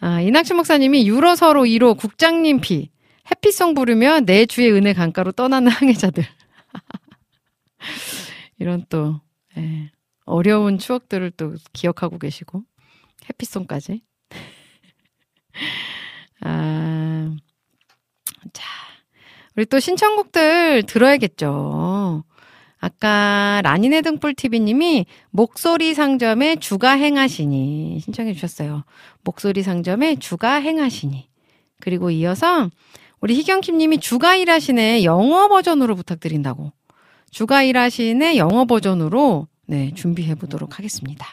아, 0.00 0.20
이낙춘 0.20 0.56
목사님이 0.56 1.06
유로서로 1.06 1.62
1호 1.62 1.96
국장님 1.96 2.60
피 2.60 2.90
해피송 3.30 3.74
부르며 3.74 4.20
내 4.20 4.46
주의 4.46 4.72
은혜 4.72 4.92
강가로 4.92 5.32
떠나는 5.32 5.70
항해자들. 5.70 6.24
이런 8.58 8.84
또 8.88 9.20
예, 9.56 9.90
어려운 10.24 10.78
추억들을 10.78 11.32
또 11.32 11.54
기억하고 11.72 12.18
계시고 12.18 12.62
해피송까지. 13.28 14.02
아, 16.44 17.34
자, 18.52 18.68
우리 19.56 19.66
또 19.66 19.78
신청곡들 19.78 20.84
들어야겠죠. 20.84 22.24
아까 22.78 23.60
라니네 23.62 24.02
등불TV님이 24.02 25.06
목소리 25.30 25.94
상점에 25.94 26.56
주가 26.56 26.92
행하시니 26.92 28.00
신청해 28.00 28.34
주셨어요. 28.34 28.82
목소리 29.22 29.62
상점에 29.62 30.16
주가 30.16 30.54
행하시니. 30.54 31.28
그리고 31.80 32.10
이어서 32.10 32.68
우리 33.20 33.36
희경킴님이 33.36 33.98
주가 33.98 34.34
일하시네 34.34 35.04
영어 35.04 35.46
버전으로 35.46 35.94
부탁드린다고. 35.94 36.72
주가 37.30 37.62
일하시네 37.62 38.36
영어 38.36 38.64
버전으로 38.64 39.46
네, 39.66 39.92
준비해 39.94 40.34
보도록 40.34 40.78
하겠습니다. 40.78 41.26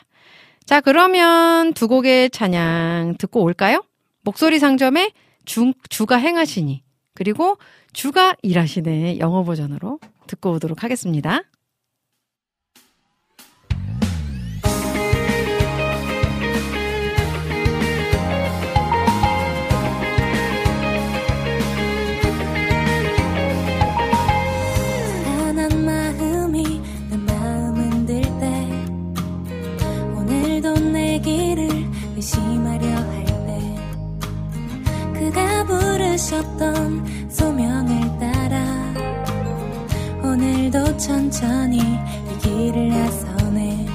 자, 0.65 0.81
그러면 0.81 1.73
두 1.73 1.88
곡의 1.88 2.30
찬양 2.30 3.15
듣고 3.18 3.41
올까요? 3.41 3.84
목소리 4.30 4.60
상점에 4.60 5.11
주, 5.43 5.73
주가 5.89 6.15
행하시니. 6.18 6.84
그리고 7.15 7.57
주가 7.93 8.35
일하시네 8.43 9.18
영어 9.18 9.43
버전으로 9.43 9.99
듣고 10.27 10.51
오도록 10.51 10.84
하겠습니다. 10.84 11.41
부르셨던 36.30 37.30
소명을 37.30 38.19
따라 38.19 38.93
오늘도 40.23 40.97
천천히 40.97 41.80
이 41.80 42.38
길을 42.41 42.89
나서네. 42.89 43.88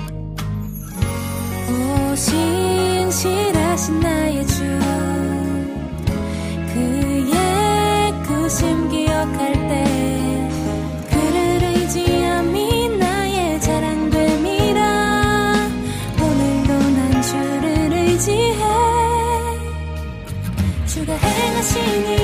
오 1.70 2.16
신실하신 2.16 4.00
나의 4.00 4.46
주 4.48 4.64
그의 6.72 8.12
구심 8.26 8.88
기억할 8.88 9.52
때 9.52 10.48
그를 11.10 11.54
주가 20.94 21.12
행하신 21.16 21.82
이 22.06 22.23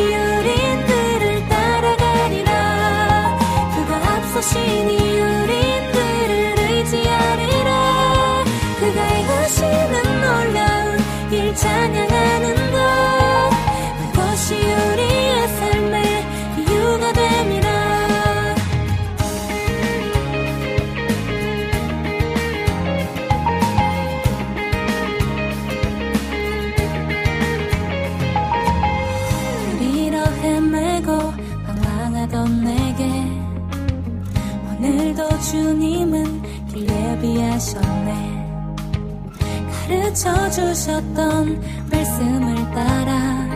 가르쳐 40.21 40.51
주셨던 40.51 41.89
말씀을 41.91 42.55
따라 42.73 43.49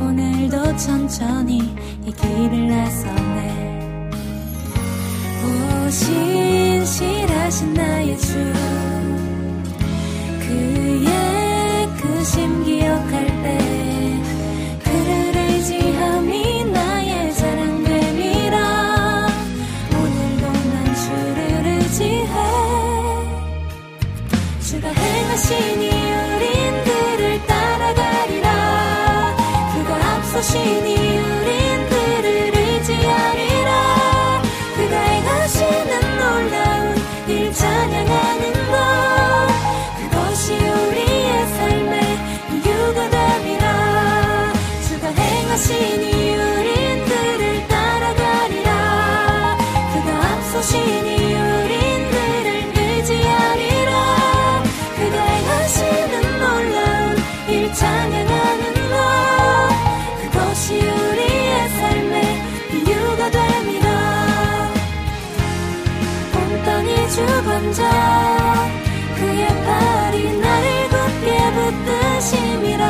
오늘도 0.00 0.76
천천히 0.78 1.76
이 2.06 2.12
길을 2.12 2.68
나서네. 2.68 4.10
오 5.44 5.90
신실하신 5.90 7.74
나의 7.74 8.18
주 8.18 8.32
그의 10.40 11.08
그심 12.00 12.64
기억할 12.64 13.26
때 13.42 13.83
행 25.50 25.83
주관자 67.64 68.70
그의 69.16 69.46
팔이 69.48 70.38
나를 70.38 70.88
굳게 70.90 71.28
붙드심이라. 71.54 72.84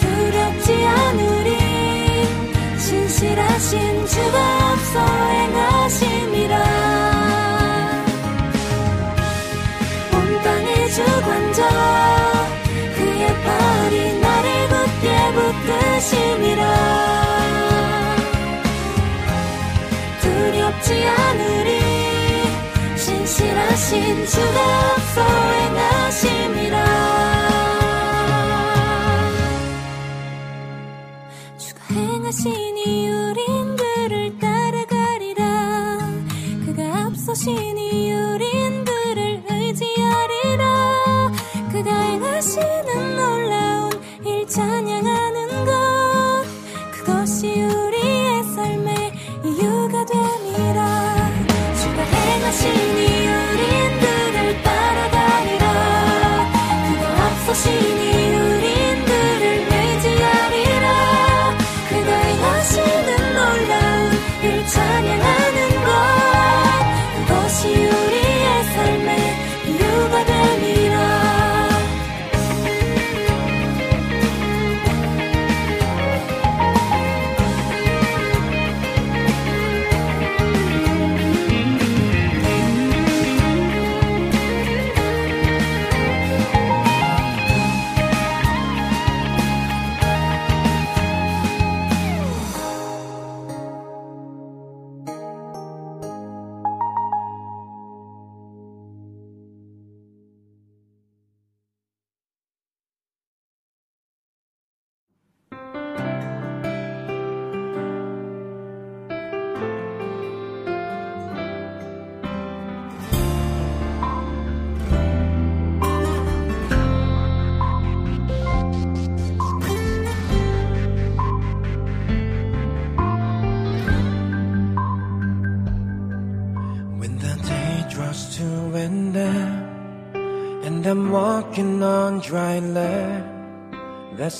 두렵지 0.00 0.84
않으리 0.84 1.50
신실하신 2.76 4.06
주가 4.06 4.36
앞서 4.72 4.94
행하심이라. 5.06 6.54
온 10.12 10.42
땅의 10.42 10.90
주관자 10.90 11.60
그의 12.96 13.22
팔이 13.44 14.18
나를 14.18 14.68
굳게 14.68 15.06
붙드심이라 15.34 16.41
지 20.82 21.04
않으리. 21.06 21.82
신실하신 22.96 24.26
주가 24.26 24.92
앞서 24.94 25.22
행하심이라 25.22 26.76
주가 31.58 31.80
행하신 31.90 32.76
이유린 32.78 33.61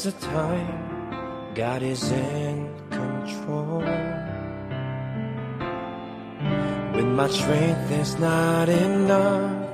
the 0.04 0.12
time 0.12 1.54
God 1.54 1.80
is 1.80 2.10
in 2.10 2.68
control. 2.90 3.82
When 6.94 7.14
my 7.14 7.28
strength 7.28 7.90
is 7.92 8.18
not 8.18 8.68
enough, 8.68 9.68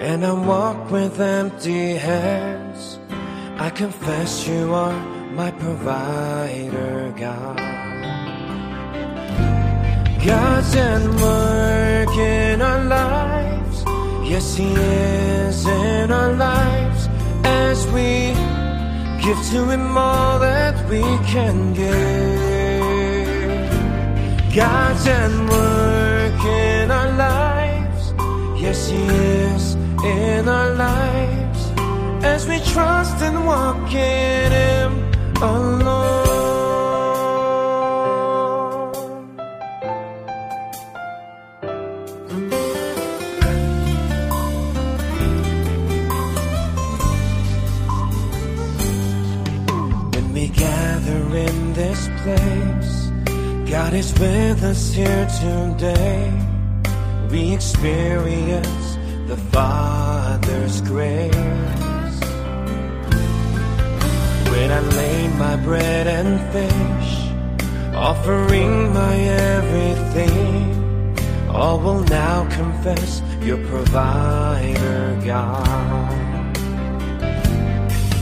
and 0.00 0.26
I 0.26 0.32
walk 0.32 0.90
with 0.90 1.18
empty 1.18 1.94
hands, 1.94 2.98
I 3.58 3.70
confess 3.70 4.46
you 4.46 4.74
are 4.74 5.00
my 5.32 5.50
provider, 5.52 7.14
God. 7.16 7.56
God's 10.26 10.76
at 10.76 11.02
work 11.24 12.16
in 12.18 12.60
our 12.60 12.84
lives. 12.84 13.84
Yes, 14.28 14.56
He 14.56 14.74
is 14.74 15.64
in 15.64 16.12
our 16.12 16.34
lives 16.34 17.08
as 17.44 17.86
we 17.88 18.37
give 19.20 19.40
to 19.50 19.68
Him 19.68 19.96
all 19.96 20.38
that 20.38 20.88
we 20.88 21.02
can 21.32 21.72
give. 21.74 22.58
God's 24.54 25.06
at 25.06 25.32
work 25.48 26.44
in 26.44 26.90
our 26.90 27.12
lives. 27.16 28.12
Yes, 28.60 28.88
He 28.88 28.98
is 28.98 29.74
in 30.04 30.48
our 30.48 30.74
lives 30.74 31.60
as 32.24 32.46
we 32.48 32.58
trust 32.72 33.22
and 33.22 33.46
walk 33.46 33.92
in 33.92 34.52
Him 34.52 34.92
alone. 35.42 36.27
Place, 52.28 53.10
God 53.70 53.92
is 53.94 54.12
with 54.18 54.62
us 54.62 54.92
here 54.92 55.26
today. 55.40 56.32
We 57.30 57.54
experience 57.54 58.98
the 59.26 59.36
Father's 59.52 60.80
grace. 60.82 62.16
When 64.52 64.68
I 64.78 64.80
lay 65.00 65.28
my 65.44 65.56
bread 65.56 66.06
and 66.06 66.30
fish, 66.54 67.10
offering 67.94 68.92
my 68.92 69.14
everything, 69.54 70.64
all 71.50 71.78
will 71.80 72.04
now 72.04 72.48
confess 72.50 73.22
your 73.42 73.60
provider, 73.68 75.20
God. 75.24 76.54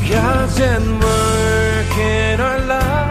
God's 0.08 0.60
at 0.60 0.82
work 1.06 1.98
in 1.98 2.40
our 2.40 2.60
lives. 2.60 3.05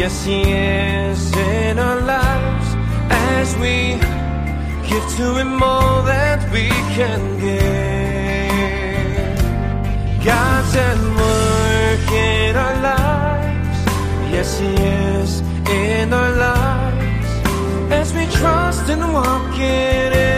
Yes, 0.00 0.24
He 0.24 0.40
is 0.40 1.36
in 1.36 1.78
our 1.78 2.00
lives 2.00 2.68
as 3.10 3.54
we 3.58 4.00
give 4.88 5.06
to 5.18 5.34
Him 5.36 5.62
all 5.62 6.02
that 6.04 6.40
we 6.50 6.68
can 6.96 7.20
give. 7.38 7.68
God's 10.24 10.74
at 10.74 10.98
work 11.20 12.12
in 12.12 12.56
our 12.56 12.76
lives. 12.80 13.78
Yes, 14.32 14.58
He 14.58 14.72
is 14.72 15.40
in 15.68 16.14
our 16.14 16.32
lives 16.48 17.30
as 17.92 18.14
we 18.14 18.24
trust 18.40 18.88
and 18.88 19.02
walk 19.12 19.58
in 19.58 20.12
Him 20.14 20.29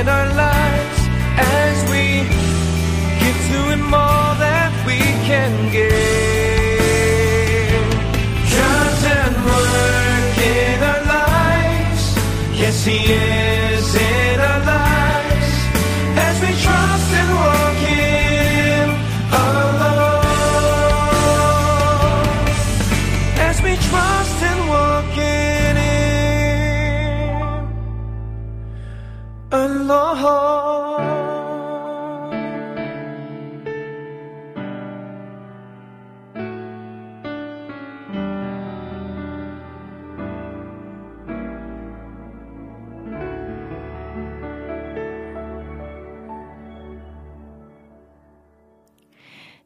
and 0.00 0.08
I 0.08 0.29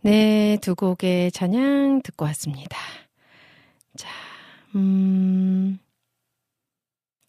네, 0.05 0.59
두 0.61 0.75
곡의 0.75 1.33
찬양 1.33 2.03
듣고 2.03 2.27
왔습니다. 2.27 2.77
자, 3.97 4.07
음, 4.75 5.79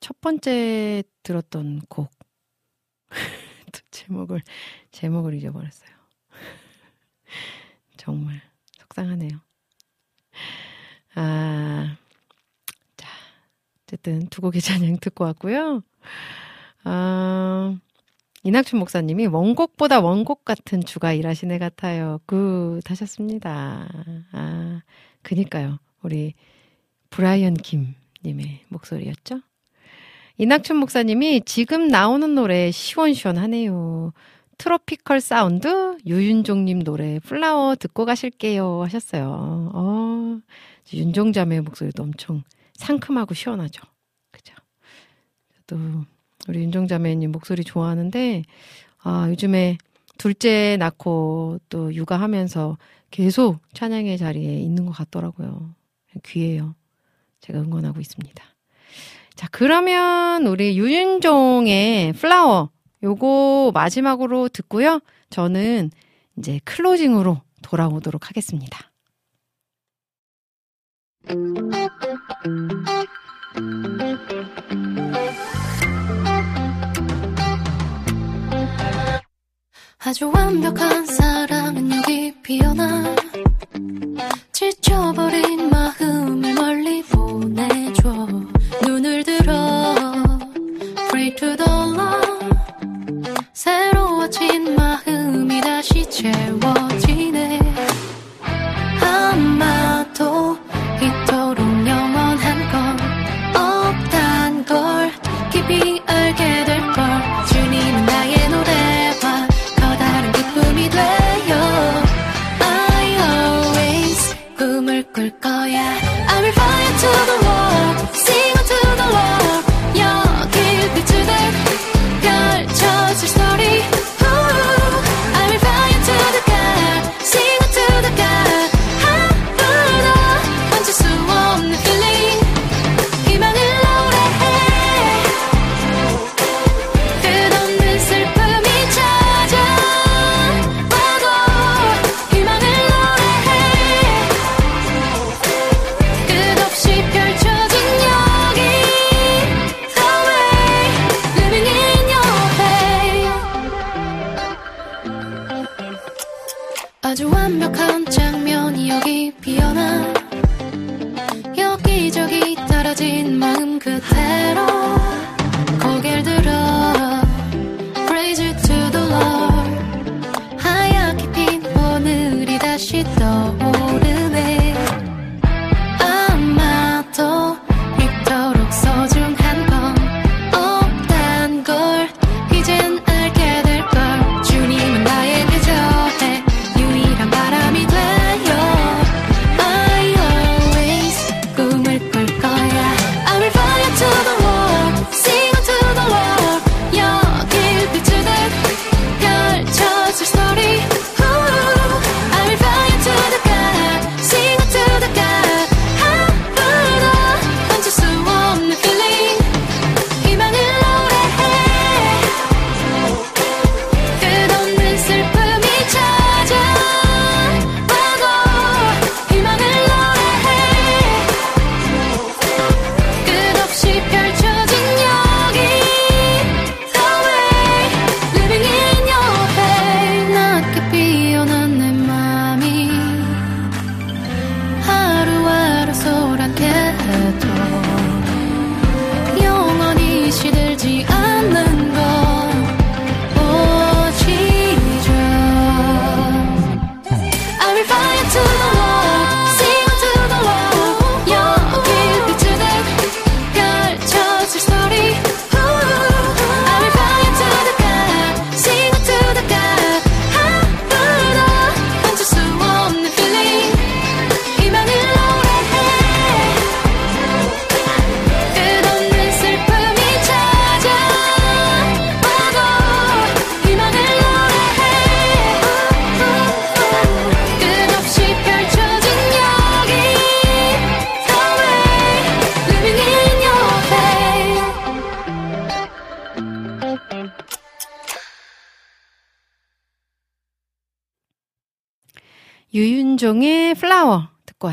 첫 0.02 0.20
번째 0.20 1.02
들었던 1.24 1.84
곡. 1.88 2.12
또 3.72 3.80
제목을, 3.92 4.42
제목을 4.92 5.36
잊어버렸어요. 5.36 5.90
정말 7.96 8.42
속상하네요. 8.78 9.40
아, 11.16 11.98
자, 12.98 13.10
어쨌든 13.84 14.28
두 14.28 14.42
곡의 14.42 14.60
찬양 14.60 14.98
듣고 15.00 15.24
왔고요. 15.24 15.82
아, 16.84 17.80
이낙춘 18.46 18.78
목사님이 18.78 19.26
원곡보다 19.26 20.02
원곡 20.02 20.46
같은 20.46 20.84
주가 20.84 21.14
일하시네 21.14 21.58
같아요. 21.58 22.20
Good 22.28 22.82
하셨습니다. 22.86 23.90
아, 24.34 24.82
그니까요. 25.24 25.80
우리 26.04 26.36
브라이언 27.10 27.56
김님의 27.56 28.66
목소리였죠? 28.68 29.42
이낙춘 30.38 30.78
목사님이 30.78 31.42
지금 31.46 31.88
나오는 31.88 32.36
노래 32.36 32.70
시원시원하네요. 32.70 34.14
tropical 34.60 35.22
sound 35.22 35.98
유윤종님 36.06 36.84
노래 36.84 37.18
Flower 37.22 37.76
듣고 37.76 38.06
가실게요 38.06 38.84
하셨어요. 38.84 39.72
어, 39.74 40.40
윤종자매의 40.94 41.62
목소리도 41.62 42.04
엄청 42.04 42.44
상큼하고 42.76 43.34
시원하죠. 43.34 43.82
그죠? 44.30 44.54
또 45.66 46.06
우리 46.48 46.62
윤종자매님 46.62 47.32
목소리 47.32 47.64
좋아하는데 47.64 48.44
아 49.00 49.28
요즘에 49.30 49.78
둘째 50.18 50.78
낳고 50.80 51.60
또 51.70 51.94
육아하면서 51.94 52.78
계속 53.12 53.60
찬양의 53.74 54.18
자리에 54.18 54.60
있는 54.60 54.86
것 54.86 54.92
같더라고요. 54.92 55.74
귀해요. 56.24 56.76
제가 57.42 57.60
응원하고 57.60 58.00
있습니다. 58.00 58.44
자, 59.36 59.48
그러면 59.52 60.48
우리 60.48 60.78
유윤종의 60.78 62.14
플라워 62.14 62.70
요거 63.04 63.72
마지막으로 63.74 64.50
듣고요. 64.50 65.02
저는 65.30 65.92
이제 66.38 66.60
클로징으로 66.64 67.42
돌아오도록 67.62 68.30
하겠습니다. 68.30 68.92
아주 80.08 80.30
완벽한 80.32 81.04
사랑은 81.08 81.92
여기 81.92 82.32
피어나 82.44 83.16
지쳐버린 84.52 85.72
마음을 85.72 86.54
멀리 86.54 87.02
보내줘. 87.02 88.28
눈을 88.84 89.24
들어. 89.24 89.96
Pray 91.10 91.36
to 91.36 91.56
the 91.56 91.72
Lord 91.92 92.46
새로워진 93.54 94.76
마음이 94.76 95.60
다시 95.62 96.08
채워지네 96.08 97.55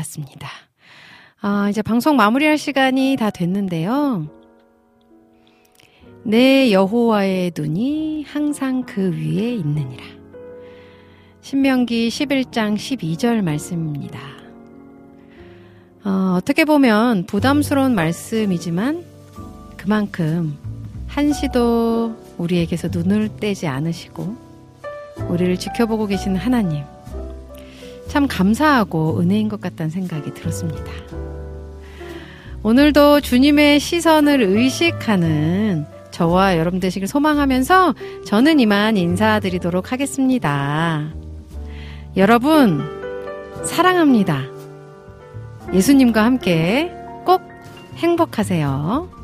왔습니다. 0.03 0.49
아, 1.41 1.69
이제 1.69 1.81
방송 1.81 2.15
마무리할 2.15 2.57
시간이 2.57 3.15
다 3.17 3.29
됐는데요. 3.29 4.27
내 6.23 6.71
여호와의 6.71 7.51
눈이 7.55 8.23
항상 8.23 8.83
그 8.83 9.11
위에 9.11 9.53
있느니라. 9.55 10.03
신명기 11.41 12.07
11장 12.07 12.75
12절 12.75 13.41
말씀입니다. 13.41 14.19
어, 16.05 16.35
어떻게 16.37 16.63
보면 16.63 17.25
부담스러운 17.25 17.93
말씀이지만 17.95 19.03
그만큼 19.75 20.57
한시도 21.07 22.15
우리에게서 22.37 22.87
눈을 22.89 23.37
떼지 23.37 23.67
않으시고 23.67 24.35
우리를 25.29 25.57
지켜보고 25.57 26.07
계시는 26.07 26.37
하나님. 26.37 26.92
참 28.13 28.27
감사하고 28.27 29.19
은혜인 29.19 29.49
것 29.49 29.59
같다는 29.59 29.89
생각이 29.89 30.35
들었습니다. 30.35 30.83
오늘도 32.61 33.21
주님의 33.21 33.79
시선을 33.79 34.39
의식하는 34.39 35.87
저와 36.11 36.59
여러분 36.59 36.79
되시길 36.79 37.07
소망하면서 37.07 37.95
저는 38.27 38.59
이만 38.59 38.97
인사드리도록 38.97 39.91
하겠습니다. 39.91 41.09
여러분, 42.15 42.83
사랑합니다. 43.65 44.43
예수님과 45.73 46.23
함께 46.23 46.93
꼭 47.25 47.41
행복하세요. 47.95 49.22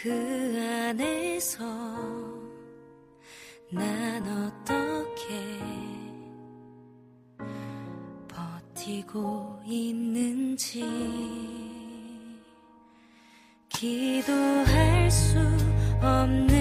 그 0.00 0.08
안에서 0.56 1.64
난 3.68 4.22
어떻게 4.24 5.58
버티고 8.28 9.60
있는지 9.66 10.84
기도할 13.68 15.10
수 15.10 15.36
없는 16.00 16.57